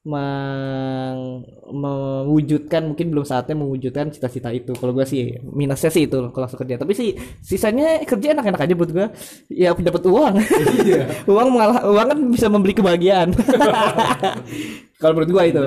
meng, 0.04 1.48
mewujudkan 1.72 2.92
mungkin 2.92 3.08
belum 3.16 3.24
saatnya 3.24 3.56
mewujudkan 3.56 4.12
cita-cita 4.12 4.52
itu. 4.52 4.76
Kalau 4.76 4.92
gue 4.92 5.08
sih 5.08 5.40
minusnya 5.40 5.88
sih 5.88 6.12
itu 6.12 6.20
kalau 6.36 6.44
langsung 6.44 6.60
kerja. 6.60 6.76
Tapi 6.76 6.92
sih 6.92 7.16
sisanya 7.40 8.04
kerja 8.04 8.36
enak-enak 8.36 8.68
aja 8.68 8.76
buat 8.76 8.92
gue. 8.92 9.08
Ya 9.48 9.72
dapat 9.72 10.04
uang. 10.04 10.36
Uang 11.32 11.48
malah 11.56 11.88
uang 11.88 12.08
kan 12.12 12.20
bisa 12.36 12.48
membeli 12.52 12.76
kebahagiaan. 12.76 13.32
Kalau 15.02 15.20
menurut 15.20 15.32
gue 15.32 15.44
itu. 15.56 15.64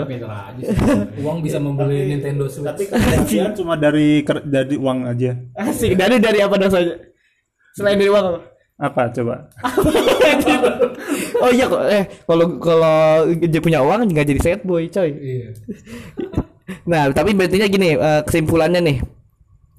Uang 1.25 1.41
bisa 1.41 1.57
membeli 1.57 2.13
Nintendo 2.13 2.45
Switch. 2.49 2.69
tapi 2.69 2.89
kebahagiaan 2.93 3.53
cuma 3.57 3.77
dari 3.81 4.21
dari 4.45 4.77
uang 4.77 4.99
aja. 5.17 5.33
Asik. 5.57 5.97
Dari 5.97 6.21
dari 6.21 6.45
apa 6.45 6.61
dong 6.61 6.73
saja 6.73 7.16
selain 7.77 8.01
dari 8.01 8.09
uang 8.09 8.27
apa? 8.33 8.41
apa 8.77 9.03
coba 9.13 9.35
oh 11.45 11.51
iya 11.53 11.65
kok 11.65 11.83
eh 11.89 12.05
kalau 12.25 12.47
kalau 12.61 12.97
dia 13.37 13.61
punya 13.61 13.81
uang 13.81 14.09
nggak 14.13 14.27
jadi 14.27 14.41
sad 14.41 14.61
boy 14.65 14.89
coy 14.89 15.11
iya 15.13 15.49
Nah, 16.87 17.11
tapi 17.15 17.31
berarti 17.31 17.63
gini, 17.67 17.95
eh, 17.95 18.23
kesimpulannya 18.27 18.83
nih. 18.83 18.99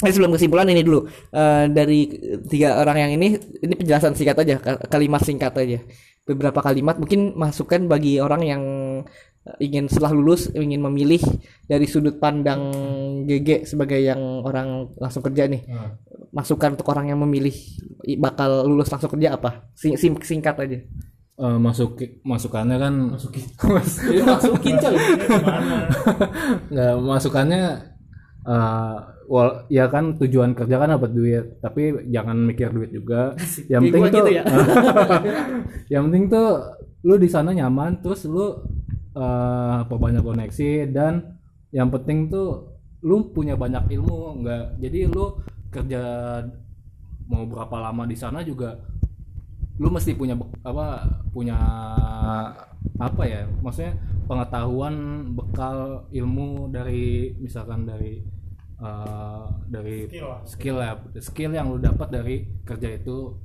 Eh, 0.07 0.11
sebelum 0.11 0.31
kesimpulan 0.31 0.71
ini 0.71 0.87
dulu. 0.87 1.03
Eh, 1.35 1.65
dari 1.67 2.07
tiga 2.47 2.79
orang 2.79 2.97
yang 3.07 3.11
ini, 3.19 3.35
ini 3.59 3.73
penjelasan 3.75 4.15
singkat 4.15 4.39
aja, 4.39 4.55
ka- 4.55 4.87
kalimat 4.87 5.19
singkat 5.19 5.51
aja. 5.51 5.83
Beberapa 6.23 6.63
kalimat 6.63 6.95
mungkin 6.95 7.35
masukan 7.35 7.91
bagi 7.91 8.23
orang 8.23 8.41
yang 8.43 8.63
ingin 9.57 9.87
setelah 9.87 10.11
lulus 10.11 10.51
ingin 10.51 10.79
memilih 10.79 11.19
dari 11.63 11.85
sudut 11.85 12.17
pandang 12.17 12.71
GG 13.23 13.63
sebagai 13.63 13.97
yang 13.97 14.19
orang 14.41 14.91
langsung 14.95 15.21
kerja 15.21 15.47
nih. 15.47 15.63
Masukan 16.29 16.75
untuk 16.75 16.89
orang 16.89 17.07
yang 17.07 17.19
memilih 17.19 17.55
bakal 18.17 18.63
lulus 18.63 18.87
langsung 18.87 19.09
kerja 19.09 19.35
apa? 19.35 19.71
Sing- 19.73 19.95
sing- 19.95 20.19
singkat 20.19 20.55
aja. 20.57 20.79
Eh, 21.37 21.57
masuk 21.61 22.01
masukannya 22.21 22.77
kan 22.77 22.93
masukin 23.13 23.45
Masukin 24.25 24.75
coy. 24.75 24.97
nggak 26.73 26.93
masukannya 26.97 27.61
eh 28.41 28.95
wal 29.27 29.67
ya 29.67 29.85
kan 29.85 30.15
tujuan 30.15 30.55
kerja 30.55 30.79
kan 30.79 30.95
dapat 30.95 31.11
duit 31.11 31.45
tapi 31.59 31.91
jangan 32.07 32.41
mikir 32.41 32.71
duit 32.71 32.89
juga 32.89 33.35
yang 33.71 33.83
penting 33.83 34.03
tuh 34.07 34.23
gitu 34.23 34.31
ya. 34.33 34.43
yang 35.93 36.01
penting 36.07 36.31
tuh 36.31 36.47
lu 37.03 37.19
di 37.19 37.27
sana 37.27 37.51
nyaman 37.51 37.99
terus 37.99 38.23
lu 38.23 38.55
eh 39.17 39.79
perbanyak 39.89 40.21
koneksi 40.21 40.93
dan 40.93 41.41
yang 41.73 41.89
penting 41.89 42.29
tuh 42.29 42.77
lu 43.01 43.33
punya 43.33 43.57
banyak 43.57 43.97
ilmu 43.97 44.45
nggak 44.45 44.77
jadi 44.77 45.09
lu 45.09 45.41
kerja 45.73 46.01
mau 47.25 47.43
berapa 47.49 47.89
lama 47.89 48.05
di 48.05 48.13
sana 48.13 48.45
juga 48.45 48.77
lu 49.77 49.89
mesti 49.89 50.13
punya 50.13 50.37
apa 50.65 51.05
punya 51.33 51.57
apa 52.97 53.23
ya 53.25 53.45
maksudnya 53.61 53.93
pengetahuan 54.25 54.95
bekal 55.33 56.09
ilmu 56.09 56.69
dari 56.73 57.33
misalkan 57.37 57.85
dari 57.85 58.21
eh, 58.81 59.45
dari 59.69 60.09
Skill 60.09 60.29
skill 60.45 60.77
ya 60.81 60.93
skill 61.21 61.51
yang 61.53 61.73
lu 61.73 61.77
dapat 61.77 62.09
dari 62.09 62.35
kerja 62.65 62.97
itu 62.97 63.37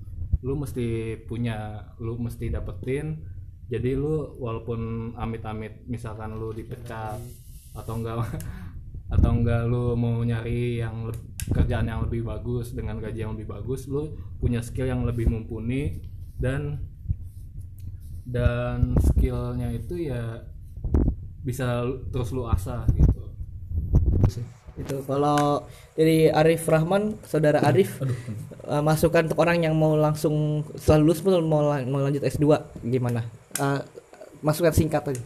lu 0.43 0.55
mesti 0.59 1.17
punya 1.29 1.87
lu 2.01 2.19
mesti 2.19 2.49
dapetin 2.49 3.32
jadi 3.73 3.97
lu 3.97 4.37
walaupun 4.37 5.13
amit-amit 5.17 5.89
misalkan 5.89 6.37
lu 6.37 6.53
dipecat 6.53 7.17
atau 7.73 7.97
enggak 7.97 8.21
atau 9.17 9.31
enggak 9.33 9.65
lu 9.65 9.97
mau 9.97 10.21
nyari 10.21 10.85
yang 10.85 11.09
kerjaan 11.49 11.89
yang 11.89 12.05
lebih 12.05 12.29
bagus 12.29 12.77
dengan 12.77 13.01
gaji 13.01 13.25
yang 13.25 13.33
lebih 13.33 13.49
bagus 13.49 13.89
lu 13.89 14.13
punya 14.37 14.61
skill 14.61 14.93
yang 14.93 15.09
lebih 15.09 15.25
mumpuni 15.25 16.05
dan 16.37 16.85
dan 18.29 18.93
skillnya 19.01 19.73
itu 19.73 20.13
ya 20.13 20.45
bisa 21.43 21.83
terus 22.15 22.31
lu 22.31 22.47
asah 22.47 22.87
gitu. 22.95 23.23
Itu 24.79 25.05
kalau 25.05 25.67
dari 25.99 26.31
Arif 26.31 26.65
Rahman 26.71 27.19
saudara 27.27 27.61
Arif 27.67 27.99
eh, 28.67 28.83
masukan 28.83 29.27
untuk 29.27 29.41
orang 29.41 29.59
yang 29.63 29.75
mau 29.75 29.95
langsung 29.97 30.63
setelah 30.77 30.99
lulus 31.03 31.19
pun 31.23 31.35
mau, 31.45 31.63
lang- 31.65 31.89
mau 31.89 32.01
lanjut 32.01 32.23
S2 32.23 32.47
gimana? 32.85 33.25
Eh, 33.59 33.81
masukan 34.41 34.73
singkat 34.73 35.03
aja. 35.07 35.23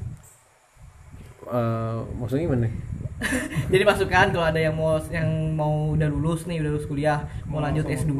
Eh, 1.46 1.98
maksudnya 2.18 2.44
gimana? 2.50 2.68
jadi 3.72 3.80
masukan 3.80 4.28
kalau 4.28 4.44
ada 4.44 4.60
yang 4.60 4.76
mau 4.76 5.00
yang 5.08 5.56
mau 5.56 5.96
udah 5.96 6.04
lulus 6.04 6.44
nih 6.44 6.60
udah 6.60 6.70
lulus 6.76 6.84
kuliah 6.84 7.24
mau 7.48 7.64
lanjut 7.64 7.88
S2 7.88 8.12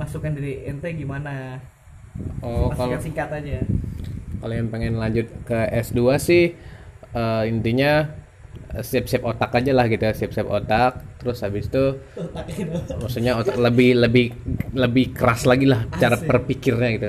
masukan 0.00 0.32
dari 0.32 0.64
ente 0.64 0.88
gimana? 0.96 1.60
Oh, 2.40 2.72
kalau 2.72 2.96
masukan 2.96 3.04
singkat 3.04 3.28
aja. 3.28 3.60
kalau 4.40 4.54
yang 4.56 4.72
pengen 4.72 4.96
lanjut 4.96 5.28
ke 5.44 5.68
S2 5.76 6.16
sih 6.16 6.56
eh, 7.12 7.42
intinya 7.52 8.08
siap-siap 8.74 9.22
otak 9.22 9.54
aja 9.54 9.70
lah 9.70 9.86
gitu 9.86 10.02
ya, 10.02 10.14
siap-siap 10.16 10.48
otak. 10.50 10.98
Terus 11.24 11.40
habis 11.40 11.64
itu 11.66 11.84
maksudnya 13.00 13.32
otak 13.34 13.56
lebih 13.56 13.96
lebih 13.96 14.26
lebih 14.76 15.04
keras 15.10 15.48
lagi 15.48 15.64
lah 15.64 15.88
cara 15.96 16.20
berpikirnya 16.20 16.88
gitu. 16.94 17.08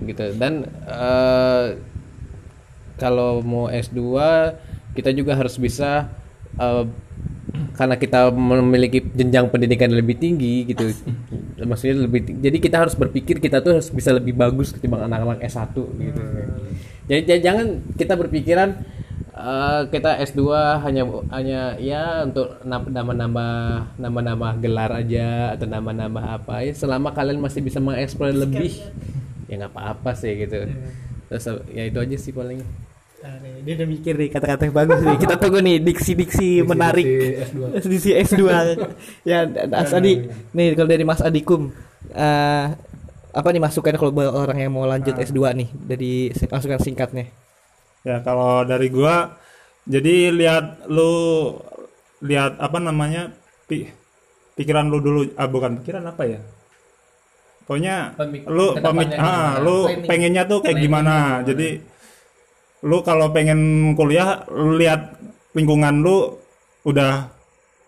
Gitu. 0.00 0.24
Dan 0.38 0.52
eh, 0.86 1.66
kalau 2.94 3.42
mau 3.42 3.66
S2 3.66 3.98
kita 4.94 5.10
juga 5.10 5.34
harus 5.34 5.56
bisa 5.56 6.06
eh, 6.54 6.84
karena 7.74 7.96
kita 7.96 8.30
memiliki 8.30 9.02
jenjang 9.02 9.50
pendidikan 9.50 9.90
yang 9.90 10.00
lebih 10.00 10.16
tinggi 10.16 10.64
gitu. 10.64 10.88
Maksudnya 11.58 12.06
lebih 12.06 12.20
ting- 12.24 12.40
jadi 12.40 12.56
kita 12.56 12.76
harus 12.78 12.94
berpikir 12.94 13.36
kita 13.38 13.58
tuh 13.58 13.76
harus 13.80 13.90
bisa 13.90 14.14
lebih 14.14 14.32
bagus 14.32 14.70
ketimbang 14.70 15.04
anak-anak 15.04 15.42
S1 15.42 15.74
gitu. 15.74 16.22
Jadi 17.10 17.20
j- 17.26 17.42
jangan 17.42 17.66
kita 17.98 18.14
berpikiran 18.14 18.68
eh, 19.42 19.80
kita 19.90 20.10
S2 20.22 20.42
hanya 20.86 21.02
hanya 21.34 21.60
ya 21.82 22.22
untuk 22.22 22.62
nam- 22.62 22.86
nambah-nambah 22.88 23.52
nambah-nambah 23.98 24.50
gelar 24.62 24.90
aja 24.94 25.58
atau 25.58 25.66
nambah-nambah 25.66 26.24
apa 26.24 26.62
ya 26.62 26.72
selama 26.72 27.10
kalian 27.10 27.42
masih 27.42 27.60
bisa 27.60 27.82
mengeksplor 27.82 28.30
lebih 28.30 28.70
ya 29.50 29.58
nggak 29.58 29.72
apa-apa 29.74 30.14
sih 30.14 30.32
gitu 30.38 30.64
terus 31.28 31.44
ya 31.74 31.82
itu 31.90 31.98
aja 31.98 32.16
sih 32.16 32.32
paling 32.32 32.62
Nah, 33.22 33.38
nih, 33.38 33.62
dia 33.62 33.72
udah 33.78 33.86
mikir 33.86 34.18
nih 34.18 34.28
kata-kata 34.34 34.66
yang 34.66 34.74
bagus 34.74 34.98
nih. 34.98 35.14
Kita 35.22 35.38
tunggu 35.38 35.62
nih 35.62 35.78
diksi-diksi 35.78 36.66
menarik. 36.66 37.06
Diksi 37.86 38.18
S2. 38.18 38.42
ya, 39.30 39.46
Mas 39.70 39.94
Adi. 39.94 40.26
Nih 40.50 40.74
kalau 40.74 40.90
dari 40.90 41.06
Mas 41.06 41.22
Adikum 41.22 41.70
eh 42.18 42.66
apa 43.32 43.48
nih 43.54 43.62
masukan 43.62 43.94
kalau 43.94 44.10
buat 44.10 44.26
orang 44.26 44.58
yang 44.66 44.74
mau 44.74 44.84
lanjut 44.90 45.14
S2 45.14 45.38
nih 45.54 45.68
dari 45.70 46.34
masukan 46.50 46.82
singkatnya. 46.82 47.30
Ya 48.02 48.18
kalau 48.20 48.66
dari 48.66 48.90
gua 48.90 49.38
jadi 49.86 50.30
lihat 50.34 50.86
lu 50.90 51.12
lihat 52.22 52.58
apa 52.58 52.78
namanya 52.78 53.34
pi- 53.66 53.90
pikiran 54.54 54.86
lu 54.86 54.98
dulu 55.02 55.20
ah 55.34 55.46
bukan 55.46 55.78
pikiran 55.82 56.02
apa 56.06 56.22
ya? 56.26 56.40
Pokoknya 57.62 58.18
Pemik- 58.18 58.46
lu 58.50 58.74
pemik 58.74 59.10
ah 59.14 59.18
gimana? 59.54 59.62
lu 59.62 59.76
Planning. 59.86 60.08
pengennya 60.10 60.42
tuh 60.50 60.58
kayak 60.60 60.76
Planning 60.76 60.86
gimana. 60.86 61.16
gimana. 61.16 61.46
Jadi 61.46 61.68
lu 62.82 62.98
kalau 63.06 63.30
pengen 63.30 63.60
kuliah 63.94 64.42
lu 64.50 64.74
lihat 64.74 65.14
lingkungan 65.54 66.02
lu 66.02 66.42
udah 66.82 67.30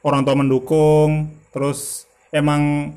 orang 0.07 0.23
tua 0.23 0.37
mendukung 0.39 1.11
terus 1.51 2.07
emang 2.31 2.95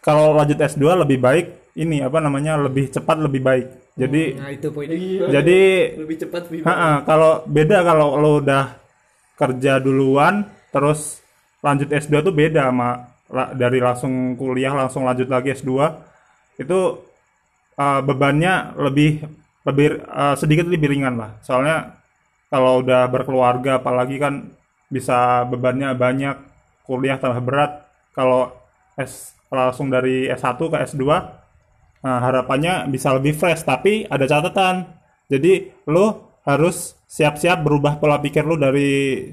kalau 0.00 0.32
lanjut 0.32 0.56
S2 0.56 1.04
lebih 1.04 1.20
baik 1.20 1.46
ini 1.76 2.00
apa 2.00 2.24
namanya 2.24 2.56
lebih 2.56 2.88
cepat 2.88 3.20
lebih 3.20 3.44
baik. 3.44 3.66
Jadi 3.98 4.22
Nah, 4.38 4.50
itu 4.50 4.68
poinnya. 4.70 4.96
jadi 5.28 5.60
Lebih 5.98 6.16
cepat 6.22 6.42
lebih 6.48 6.60
Ha-ha, 6.64 7.02
kalau 7.04 7.42
beda 7.44 7.78
kalau 7.82 8.16
lo 8.16 8.30
udah 8.40 8.64
kerja 9.36 9.80
duluan 9.80 10.44
terus 10.70 11.20
lanjut 11.60 11.88
S2 11.88 12.20
tuh 12.22 12.32
beda 12.32 12.70
sama 12.70 13.08
la- 13.28 13.52
dari 13.52 13.80
langsung 13.80 14.36
kuliah 14.36 14.72
langsung 14.72 15.04
lanjut 15.04 15.26
lagi 15.26 15.52
S2 15.52 15.70
itu 16.56 16.78
uh, 17.76 18.00
bebannya 18.00 18.76
lebih 18.76 19.24
lebih 19.64 20.00
uh, 20.06 20.36
sedikit 20.36 20.64
lebih 20.64 20.88
ringan 20.92 21.16
lah. 21.16 21.30
Soalnya 21.44 22.00
kalau 22.48 22.80
udah 22.80 23.04
berkeluarga 23.08 23.78
apalagi 23.78 24.16
kan 24.16 24.48
bisa 24.88 25.44
bebannya 25.46 25.92
banyak 25.94 26.36
kuliah 26.84 27.16
tambah 27.16 27.40
berat. 27.40 27.72
Kalau 28.10 28.50
S 28.96 29.32
langsung 29.50 29.88
dari 29.88 30.26
S1 30.28 30.56
ke 30.58 30.76
S2 30.84 31.04
Nah, 32.00 32.18
harapannya 32.18 32.88
bisa 32.88 33.12
lebih 33.12 33.32
fresh, 33.32 33.62
tapi 33.62 34.04
ada 34.04 34.24
catatan. 34.24 34.88
Jadi, 35.26 35.52
lo 35.86 36.06
harus 36.42 36.96
siap-siap 37.04 37.60
berubah 37.60 37.96
pola 37.96 38.16
pikir 38.16 38.42
lo 38.42 38.56
dari 38.56 39.28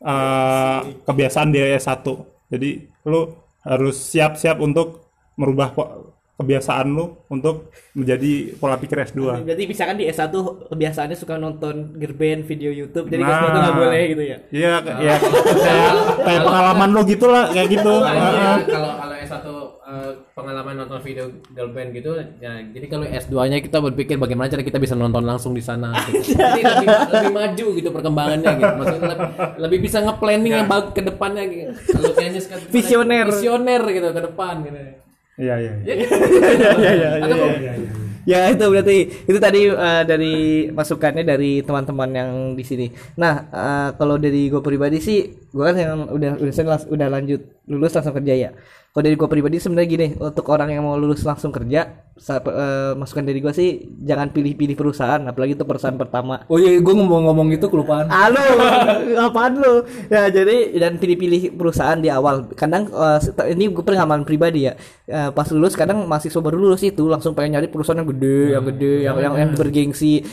eh, 0.00 0.78
kebiasaan 1.02 1.48
di 1.48 1.60
S1. 1.60 2.04
Jadi, 2.48 2.70
lo 3.04 3.20
harus 3.62 3.96
siap-siap 3.96 4.56
untuk 4.58 5.08
merubah 5.36 5.68
po- 5.70 5.92
kebiasaan 6.36 6.88
lo 6.88 7.28
untuk 7.28 7.68
menjadi 7.92 8.56
pola 8.56 8.80
pikir 8.80 8.96
S2. 9.06 9.44
Berarti 9.44 9.64
misalkan 9.68 10.00
di 10.00 10.08
S1 10.08 10.32
kebiasaannya 10.68 11.12
suka 11.12 11.36
nonton 11.36 11.92
gerben 11.94 12.48
video 12.48 12.72
YouTube 12.72 13.12
jadi 13.12 13.20
Nah. 13.20 13.28
kelas 13.28 13.44
itu 13.44 13.58
nggak 13.60 13.76
boleh 13.76 14.02
gitu 14.08 14.22
ya. 14.24 14.38
Iya, 14.48 14.72
ya, 14.98 15.14
kayak, 15.20 15.92
kayak 16.18 16.40
pengalaman 16.40 16.88
lo 16.90 17.00
gitu 17.04 17.26
lah, 17.28 17.44
kayak 17.46 17.68
gitu. 17.70 17.92
Heeh. 17.92 18.56
kalau 18.64 18.90
kalau 18.96 19.16
S1 19.20 19.44
eh, 19.90 20.12
pengalaman 20.38 20.74
nonton 20.86 21.02
video 21.02 21.26
girl 21.50 21.74
band 21.74 21.90
gitu 21.90 22.14
ya 22.38 22.62
jadi 22.70 22.86
kalau 22.86 23.04
S2 23.10 23.34
nya 23.50 23.58
kita 23.58 23.78
berpikir 23.82 24.14
bagaimana 24.16 24.46
cara 24.46 24.62
kita 24.62 24.78
bisa 24.78 24.94
nonton 24.94 25.26
langsung 25.26 25.50
di 25.50 25.60
sana 25.60 25.90
gitu. 26.06 26.30
jadi 26.38 26.62
lebih, 26.62 26.88
lebih 27.10 27.32
maju 27.34 27.66
gitu 27.74 27.88
perkembangannya 27.90 28.50
gitu 28.54 28.74
maksudnya 28.78 29.08
lebih, 29.10 29.28
lebih 29.58 29.78
bisa 29.82 29.98
nge-planning 30.06 30.52
yang 30.62 30.68
bagus 30.70 30.94
ke 30.94 31.02
depannya 31.02 31.42
gitu 31.50 31.74
kalau 31.98 32.10
kayaknya 32.14 32.40
sekarang 32.40 32.64
Visioner. 32.70 33.26
visioner 33.26 33.82
gitu 33.90 34.08
ke 34.14 34.22
depan 34.30 34.54
gitu 34.62 34.78
Iya, 35.40 35.54
iya. 35.56 35.72
iya. 35.88 35.94
Iya 36.76 36.90
iya 36.92 37.10
iya. 37.56 37.72
Ya 38.28 38.52
itu 38.52 38.64
berarti 38.68 38.98
itu 39.24 39.38
tadi 39.40 39.72
eh, 39.72 40.02
dari 40.04 40.68
masukannya 40.68 41.24
dari 41.24 41.64
teman-teman 41.64 42.10
yang 42.12 42.30
di 42.52 42.60
sini. 42.60 42.86
Nah 43.16 43.48
eh, 43.48 43.88
kalau 43.96 44.20
dari 44.20 44.52
gue 44.52 44.60
pribadi 44.60 45.00
sih 45.00 45.24
gue 45.50 45.64
kan 45.64 45.74
yang 45.74 46.04
udah 46.12 46.36
udah 46.36 46.78
udah 46.92 47.08
lanjut 47.08 47.40
lulus 47.64 47.96
langsung 47.96 48.14
kerja 48.20 48.34
ya. 48.36 48.50
Kalau 48.90 49.06
dari 49.06 49.14
gue 49.14 49.28
pribadi 49.30 49.62
sebenarnya 49.62 49.86
gini 49.86 50.08
untuk 50.18 50.50
orang 50.50 50.74
yang 50.74 50.82
mau 50.82 50.98
lulus 50.98 51.22
langsung 51.22 51.54
kerja, 51.54 52.10
eh, 52.26 52.92
masukan 52.98 53.22
dari 53.22 53.38
gue 53.38 53.54
sih 53.54 53.86
jangan 54.02 54.34
pilih-pilih 54.34 54.74
perusahaan, 54.74 55.22
apalagi 55.30 55.54
itu 55.54 55.62
perusahaan 55.62 55.94
pertama. 55.94 56.42
oh 56.50 56.58
iya 56.58 56.74
gue 56.74 56.94
ngomong-ngomong 56.98 57.54
itu 57.54 57.70
kelupaan 57.70 58.10
Halo, 58.10 58.42
apaan 59.30 59.62
lu? 59.62 59.86
Ya 60.10 60.26
jadi 60.34 60.74
dan 60.74 60.98
pilih-pilih 60.98 61.54
perusahaan 61.54 62.02
di 62.02 62.10
awal. 62.10 62.50
Kadang 62.58 62.90
eh, 62.90 63.54
ini 63.54 63.70
gue 63.70 63.84
pengalaman 63.86 64.26
pribadi 64.26 64.66
ya. 64.66 64.74
Eh, 65.06 65.30
pas 65.30 65.46
lulus 65.54 65.78
kadang 65.78 66.02
mahasiswa 66.10 66.42
baru 66.42 66.58
lulus 66.58 66.82
itu 66.82 67.06
langsung 67.06 67.30
pengen 67.38 67.62
nyari 67.62 67.70
perusahaan 67.70 68.02
yang 68.02 68.10
gede, 68.10 68.38
yang 68.58 68.64
gede, 68.74 68.94
yang 69.06 69.16
yang, 69.22 69.34
yang 69.38 69.50
bergengsi. 69.54 70.26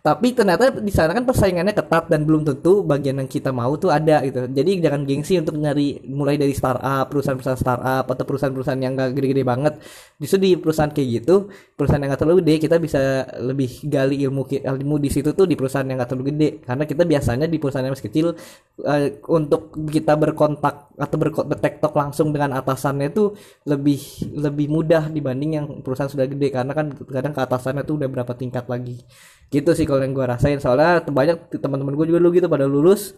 Tapi 0.00 0.32
ternyata 0.32 0.72
di 0.80 0.92
sana 0.96 1.12
kan 1.12 1.28
persaingannya 1.28 1.76
ketat 1.76 2.08
dan 2.08 2.24
belum 2.24 2.48
tentu 2.48 2.80
bagian 2.88 3.20
yang 3.20 3.28
kita 3.28 3.52
mau 3.52 3.76
tuh 3.76 3.92
ada 3.92 4.24
gitu. 4.24 4.48
Jadi 4.48 4.80
jangan 4.80 5.04
gengsi 5.04 5.36
untuk 5.36 5.60
nyari 5.60 6.08
mulai 6.08 6.40
dari 6.40 6.56
startup, 6.56 7.04
perusahaan-perusahaan 7.12 7.60
startup 7.60 7.97
atau 8.06 8.22
perusahaan-perusahaan 8.22 8.78
yang 8.78 8.94
gak 8.94 9.16
gede-gede 9.16 9.42
banget. 9.42 9.74
Justru 10.22 10.38
di 10.38 10.50
perusahaan 10.54 10.92
kayak 10.92 11.08
gitu, 11.22 11.50
perusahaan 11.74 11.98
yang 11.98 12.14
gak 12.14 12.20
terlalu 12.22 12.46
gede 12.46 12.54
kita 12.62 12.76
bisa 12.78 13.26
lebih 13.42 13.70
gali 13.88 14.22
ilmu 14.22 14.46
ilmu 14.46 14.96
di 15.02 15.10
situ 15.10 15.34
tuh 15.34 15.48
di 15.48 15.58
perusahaan 15.58 15.86
yang 15.88 15.98
gak 15.98 16.14
terlalu 16.14 16.36
gede. 16.36 16.48
Karena 16.62 16.84
kita 16.84 17.02
biasanya 17.02 17.46
di 17.50 17.56
perusahaan 17.58 17.86
yang 17.86 17.94
masih 17.96 18.06
kecil 18.06 18.26
eh, 18.86 19.18
untuk 19.26 19.74
kita 19.90 20.14
berkontak 20.14 20.94
atau 20.94 21.16
bertektok 21.22 21.92
langsung 21.94 22.30
dengan 22.30 22.54
atasannya 22.58 23.10
itu 23.10 23.34
lebih 23.66 24.00
lebih 24.38 24.66
mudah 24.70 25.10
dibanding 25.10 25.50
yang 25.58 25.66
perusahaan 25.80 26.10
sudah 26.10 26.30
gede. 26.30 26.54
Karena 26.54 26.76
kan 26.76 26.94
kadang 26.94 27.32
ke 27.32 27.40
atasannya 27.40 27.82
tuh 27.82 27.98
udah 27.98 28.08
berapa 28.12 28.32
tingkat 28.36 28.70
lagi. 28.70 29.02
Gitu 29.48 29.70
sih 29.72 29.88
kalau 29.88 30.04
yang 30.04 30.12
gua 30.12 30.36
rasain. 30.36 30.60
Soalnya 30.60 31.00
banyak 31.08 31.48
teman-teman 31.56 31.96
gue 31.96 32.06
juga 32.12 32.20
dulu 32.20 32.30
gitu 32.36 32.48
pada 32.52 32.68
lulus 32.68 33.16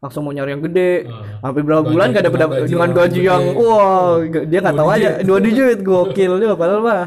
langsung 0.00 0.24
mau 0.24 0.32
nyari 0.32 0.56
yang 0.56 0.64
gede. 0.64 1.06
Sampai 1.44 1.60
berapa 1.60 1.84
bulan 1.84 2.16
gak 2.16 2.24
dapet 2.24 2.38
dengan 2.66 2.90
gaji 2.96 3.20
dengan 3.20 3.28
yang 3.28 3.44
wah 3.52 4.16
dia 4.24 4.58
nggak 4.64 4.76
tahu 4.76 4.88
aja 4.88 5.10
dua 5.20 5.38
digit 5.44 5.78
gokil 5.84 6.40
juga 6.40 6.56
padahal 6.56 6.80
mah 6.80 7.04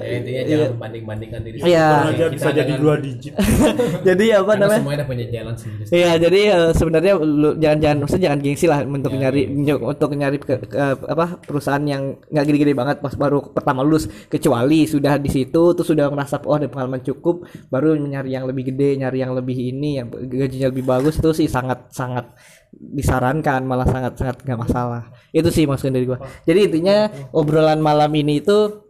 Ya, 0.00 0.12
intinya 0.16 0.42
jangan 0.42 0.68
membanding-bandingkan 0.72 1.40
diri 1.40 1.56
Iya. 1.60 1.88
aja 2.08 2.24
bisa 2.28 2.48
jadi 2.50 2.72
dua 2.74 2.94
digit 2.96 3.32
jadi 4.08 4.24
apa 4.36 4.50
Karena 4.50 4.62
namanya 4.62 4.80
semuanya 4.80 4.98
udah 4.98 5.08
punya 5.08 5.26
jalan 5.28 5.54
sendiri. 5.54 5.84
Iya, 5.90 6.10
jadi 6.18 6.40
eh, 6.50 6.70
sebenarnya 6.72 7.12
lu 7.16 7.50
jangan 7.56 7.78
jangan 7.78 7.96
maksudnya 8.00 8.24
jangan 8.26 8.40
gengsi 8.40 8.66
lah 8.66 8.78
untuk 8.82 9.12
nyari 9.12 9.42
untuk 9.76 10.10
nyari 10.12 10.36
ke- 10.36 10.62
ke- 10.64 10.78
apa 11.06 11.26
perusahaan 11.40 11.84
yang 11.84 12.02
nggak 12.26 12.44
gede-gede 12.44 12.72
banget 12.72 12.96
pas 12.98 13.14
baru 13.14 13.38
pertama 13.46 13.80
lulus 13.80 14.08
kecuali 14.26 14.84
sudah 14.84 15.16
di 15.16 15.28
situ 15.28 15.62
terus 15.72 15.86
sudah 15.86 16.08
merasa 16.08 16.40
oh 16.40 16.56
ada 16.56 16.66
pengalaman 16.66 17.00
cukup 17.00 17.44
baru 17.66 17.94
nyari 17.94 18.30
yang 18.30 18.44
lebih 18.44 18.72
gede, 18.72 18.96
nyari 18.96 19.18
yang 19.18 19.32
lebih 19.32 19.56
ini 19.56 19.98
yang 19.98 20.08
gajinya 20.10 20.68
lebih 20.68 20.82
bagus 20.82 21.16
itu 21.16 21.30
sih 21.34 21.46
sangat 21.46 21.90
sangat 21.90 22.32
disarankan 22.70 23.66
malah 23.66 23.84
sangat 23.84 24.14
sangat 24.14 24.36
nggak 24.42 24.60
masalah. 24.60 25.02
Itu 25.30 25.50
sih 25.50 25.66
maksudnya 25.66 25.98
dari 25.98 26.06
gua. 26.06 26.18
Jadi 26.42 26.70
intinya 26.70 26.96
obrolan 27.30 27.78
malam 27.78 28.10
ini 28.14 28.38
itu 28.38 28.89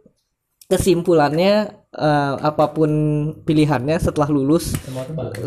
kesimpulannya 0.71 1.53
eh, 1.91 2.33
apa 2.39 2.71
pun 2.71 2.91
pilihannya 3.43 3.99
setelah 3.99 4.31
lulus 4.31 4.71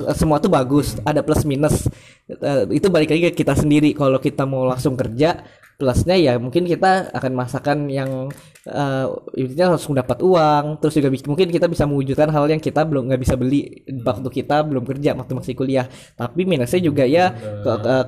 eh, 0.04 0.12
semua 0.12 0.36
tuh 0.36 0.52
bagus. 0.52 1.00
Ada 1.00 1.24
plus 1.24 1.48
minus. 1.48 1.88
Eh, 2.28 2.68
itu 2.76 2.92
balik 2.92 3.08
lagi 3.08 3.32
ke 3.32 3.40
kita 3.40 3.56
sendiri. 3.56 3.96
Kalau 3.96 4.20
kita 4.20 4.44
mau 4.44 4.68
langsung 4.68 4.92
kerja 5.00 5.40
plusnya 5.74 6.14
ya 6.14 6.38
mungkin 6.38 6.70
kita 6.70 7.10
akan 7.10 7.32
masakan 7.34 7.90
yang 7.90 8.30
eh, 8.68 9.06
intinya 9.40 9.74
langsung 9.74 9.96
dapat 9.96 10.20
uang. 10.20 10.84
Terus 10.84 11.00
juga 11.00 11.08
mungkin 11.24 11.48
kita 11.48 11.66
bisa 11.72 11.88
mewujudkan 11.88 12.28
hal 12.28 12.44
yang 12.52 12.60
kita 12.60 12.84
belum 12.84 13.08
nggak 13.08 13.22
bisa 13.24 13.34
beli 13.40 13.82
waktu 14.04 14.28
kita 14.28 14.68
belum 14.68 14.84
kerja 14.84 15.16
waktu 15.16 15.32
masih 15.32 15.56
kuliah. 15.56 15.88
Tapi 16.14 16.44
minusnya 16.44 16.80
juga 16.84 17.08
ya 17.08 17.32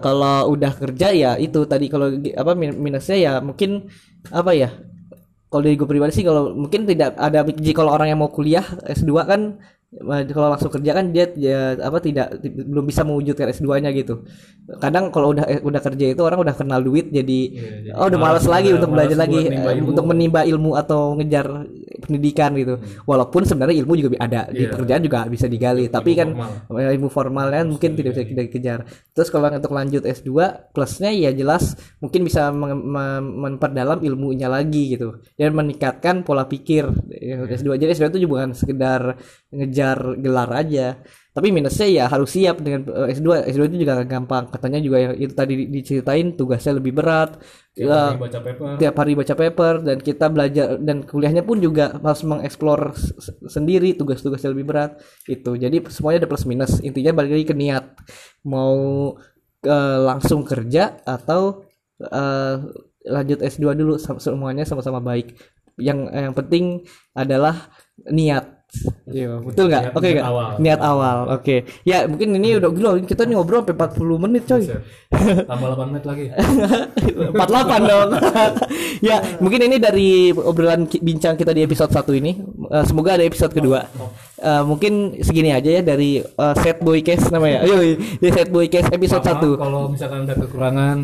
kalau 0.04 0.52
udah 0.52 0.72
kerja 0.76 1.08
ya 1.16 1.30
itu 1.40 1.64
tadi. 1.64 1.88
Kalau 1.88 2.12
apa 2.12 2.52
min- 2.52 2.76
minusnya 2.76 3.16
ya 3.16 3.32
mungkin 3.40 3.88
apa 4.28 4.52
ya 4.52 4.70
kalau 5.56 5.64
dari 5.64 5.80
gue 5.80 5.88
pribadi 5.88 6.12
sih 6.12 6.24
kalau 6.28 6.52
mungkin 6.52 6.84
tidak 6.84 7.16
ada 7.16 7.40
kalau 7.72 7.96
orang 7.96 8.12
yang 8.12 8.20
mau 8.20 8.28
kuliah 8.28 8.60
S2 8.84 9.08
kan 9.24 9.56
kalau 10.28 10.50
langsung 10.50 10.68
kerja 10.68 10.92
kan 10.92 11.08
dia 11.08 11.30
ya, 11.38 11.78
apa 11.78 12.02
tidak 12.02 12.42
ti- 12.42 12.50
belum 12.52 12.84
bisa 12.84 13.06
mewujudkan 13.06 13.48
S2-nya 13.48 13.94
gitu. 13.94 14.26
Kadang 14.82 15.14
kalau 15.14 15.30
udah 15.30 15.46
eh, 15.46 15.62
udah 15.62 15.78
kerja 15.78 16.10
itu 16.10 16.20
orang 16.20 16.42
udah 16.42 16.52
kenal 16.52 16.82
duit 16.82 17.06
jadi, 17.08 17.38
oh 17.94 18.10
udah 18.10 18.18
malas 18.20 18.44
lagi 18.44 18.74
untuk 18.74 18.90
belajar 18.92 19.14
lagi 19.16 19.38
eh, 19.46 19.54
untuk 19.80 20.04
menimba 20.04 20.42
ilmu 20.42 20.74
atau 20.74 21.14
ngejar 21.14 21.46
pendidikan 22.02 22.50
gitu. 22.52 22.74
Walaupun 23.06 23.46
sebenarnya 23.46 23.78
ilmu 23.78 23.94
juga 23.94 24.08
ada 24.18 24.50
di 24.50 24.66
pekerjaan 24.68 25.00
juga 25.00 25.18
bisa 25.26 25.46
digali, 25.46 25.86
tapi 25.86 26.12
kan 26.12 26.28
eh, 26.68 26.92
ilmu 26.92 27.08
formal 27.08 27.46
kan 27.48 27.64
mungkin 27.64 27.94
tidak 27.94 28.10
bisa 28.12 28.22
kita 28.26 28.42
kejar. 28.50 28.78
Terus 29.14 29.30
kalau 29.30 29.48
untuk 29.48 29.70
lanjut 29.70 30.02
S2 30.02 30.30
plusnya 30.74 31.14
ya 31.14 31.30
jelas 31.30 31.78
mungkin 32.02 32.26
bisa 32.26 32.50
mem- 32.50 32.84
mem- 32.84 33.32
memperdalam 33.48 34.02
ilmunya 34.02 34.50
lagi 34.50 34.98
gitu. 34.98 35.22
Dan 35.38 35.54
meningkatkan 35.54 36.26
pola 36.26 36.44
pikir. 36.44 36.90
Yang 37.16 37.62
S2 37.62 37.78
jadi 37.78 37.90
S2 37.94 38.10
itu 38.10 38.18
juga 38.26 38.42
bukan 38.42 38.50
sekedar 38.52 39.14
ngejar 39.54 39.75
gelar 40.24 40.50
aja. 40.54 40.96
Tapi 41.36 41.52
minusnya 41.52 41.84
ya 41.84 42.04
harus 42.08 42.32
siap 42.32 42.64
dengan 42.64 42.88
eh, 42.88 43.12
S2 43.12 43.44
S2 43.44 43.68
itu 43.68 43.84
juga 43.84 44.00
gampang. 44.08 44.48
Katanya 44.48 44.80
juga 44.80 44.96
yang 45.04 45.14
itu 45.20 45.32
tadi 45.36 45.52
di- 45.60 45.68
diceritain 45.68 46.32
tugasnya 46.32 46.80
lebih 46.80 46.96
berat. 46.96 47.36
Ya, 47.76 48.16
baca 48.16 48.40
paper. 48.40 48.80
tiap 48.80 48.94
hari 48.96 49.12
baca 49.12 49.34
paper 49.36 49.74
dan 49.84 50.00
kita 50.00 50.32
belajar 50.32 50.80
dan 50.80 51.04
kuliahnya 51.04 51.44
pun 51.44 51.60
juga 51.60 51.92
harus 52.00 52.24
mengeksplor 52.24 52.96
sendiri 53.52 53.92
tugas-tugasnya 53.92 54.56
lebih 54.56 54.64
berat 54.64 54.96
itu 55.28 55.60
jadi 55.60 55.76
semuanya 55.92 56.24
ada 56.24 56.28
plus 56.32 56.48
minus. 56.48 56.80
Intinya 56.80 57.12
balik 57.12 57.36
lagi 57.36 57.46
ke 57.52 57.52
niat. 57.52 57.84
Mau 58.48 59.12
eh, 59.64 59.98
langsung 60.08 60.40
kerja 60.46 61.00
atau 61.04 61.64
eh, 62.00 62.56
lanjut 63.06 63.38
S2 63.44 63.76
dulu. 63.76 64.00
Semuanya 64.00 64.64
sama-sama 64.64 65.04
baik. 65.04 65.36
Yang 65.76 65.98
yang 66.08 66.32
penting 66.32 66.64
adalah 67.12 67.68
niat 68.08 68.55
Iya, 69.06 69.38
betul 69.40 69.70
nggak? 69.70 69.94
Oke 69.94 70.08
nggak? 70.18 70.26
awal. 70.26 70.48
Niat 70.60 70.80
awal. 70.82 71.16
Oke. 71.32 71.64
Ya, 71.86 72.04
mungkin 72.04 72.36
ini 72.36 72.58
udah 72.58 72.70
gila 72.74 72.90
kita 73.06 73.22
nih 73.24 73.38
ngobrol 73.38 73.62
sampai 73.64 73.78
40 73.88 74.24
menit, 74.26 74.42
coy. 74.44 74.62
tambah 75.46 75.68
8 75.78 75.90
menit 75.94 76.04
lagi 76.04 76.24
48 77.32 77.90
dong. 77.90 78.10
ya, 79.08 79.16
mungkin 79.40 79.60
ini 79.70 79.76
dari 79.78 80.08
obrolan 80.34 80.84
bincang 80.90 81.38
kita 81.38 81.54
di 81.54 81.62
episode 81.64 81.94
1 81.94 82.20
ini. 82.20 82.32
Eh, 82.68 82.84
semoga 82.84 83.16
ada 83.16 83.24
episode 83.24 83.54
kedua. 83.54 83.86
Eh, 84.36 84.62
mungkin 84.66 85.16
segini 85.22 85.54
aja 85.54 85.70
ya 85.70 85.82
dari 85.86 86.20
eh, 86.20 86.54
Set 86.60 86.82
Boy 86.82 87.00
Case 87.00 87.30
namanya. 87.32 87.64
Ayo, 87.64 87.80
di 87.96 88.28
Set 88.28 88.50
Boy 88.50 88.68
Case 88.68 88.90
episode 88.92 89.24
Sama, 89.24 89.40
1. 89.56 89.62
kalau 89.62 89.80
misalkan 89.88 90.26
ada 90.26 90.34
kekurangan 90.36 90.96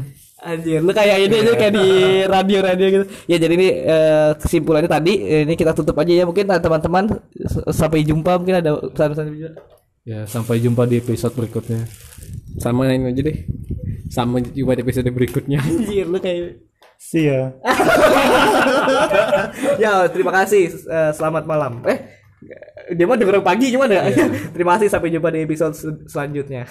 Anjir, 0.43 0.79
lu 0.79 0.91
kayak 0.91 1.23
ini 1.23 1.35
aja 1.39 1.55
kayak 1.55 1.73
di 1.73 1.87
radio-radio 2.35 2.87
gitu. 2.91 3.05
Ya 3.25 3.39
jadi 3.39 3.55
ini 3.55 3.69
eh, 3.81 4.31
kesimpulannya 4.37 4.87
tadi 4.87 5.13
eh, 5.17 5.41
ini 5.47 5.55
kita 5.55 5.71
tutup 5.71 5.95
aja 5.95 6.13
ya. 6.13 6.23
Mungkin 6.23 6.51
teman-teman 6.51 7.23
s- 7.39 7.63
sampai 7.71 8.03
jumpa 8.03 8.37
mungkin 8.37 8.59
ada 8.59 8.75
pesan-pesan 8.91 9.27
juga. 9.31 9.51
ya 10.03 10.27
sampai 10.27 10.59
jumpa 10.59 10.83
di 10.83 10.99
episode 10.99 11.31
berikutnya 11.31 11.87
Sama 12.59 12.85
ini 12.87 13.07
aja 13.09 13.23
deh. 13.23 13.37
Sama 14.11 14.43
juga 14.43 14.75
di 14.75 14.83
episode 14.83 15.09
berikutnya. 15.09 15.57
Anjir, 15.59 16.05
lu 16.05 16.19
kayak 16.19 16.59
sih 16.99 17.27
ya 17.27 17.51
ya 19.79 20.07
terima 20.07 20.31
kasih 20.33 20.71
Eh, 20.71 21.11
selamat 21.13 21.45
malam 21.45 21.83
eh 21.85 21.99
dia 22.95 23.07
mah 23.07 23.15
denger 23.15 23.39
pagi 23.41 23.71
gimana 23.71 24.03
ya 24.03 24.11
terima 24.55 24.75
kasih 24.75 24.87
sampai 24.87 25.11
jumpa 25.11 25.31
di 25.31 25.43
episode 25.43 25.73
sel- 25.73 26.03
selanjutnya 26.07 26.67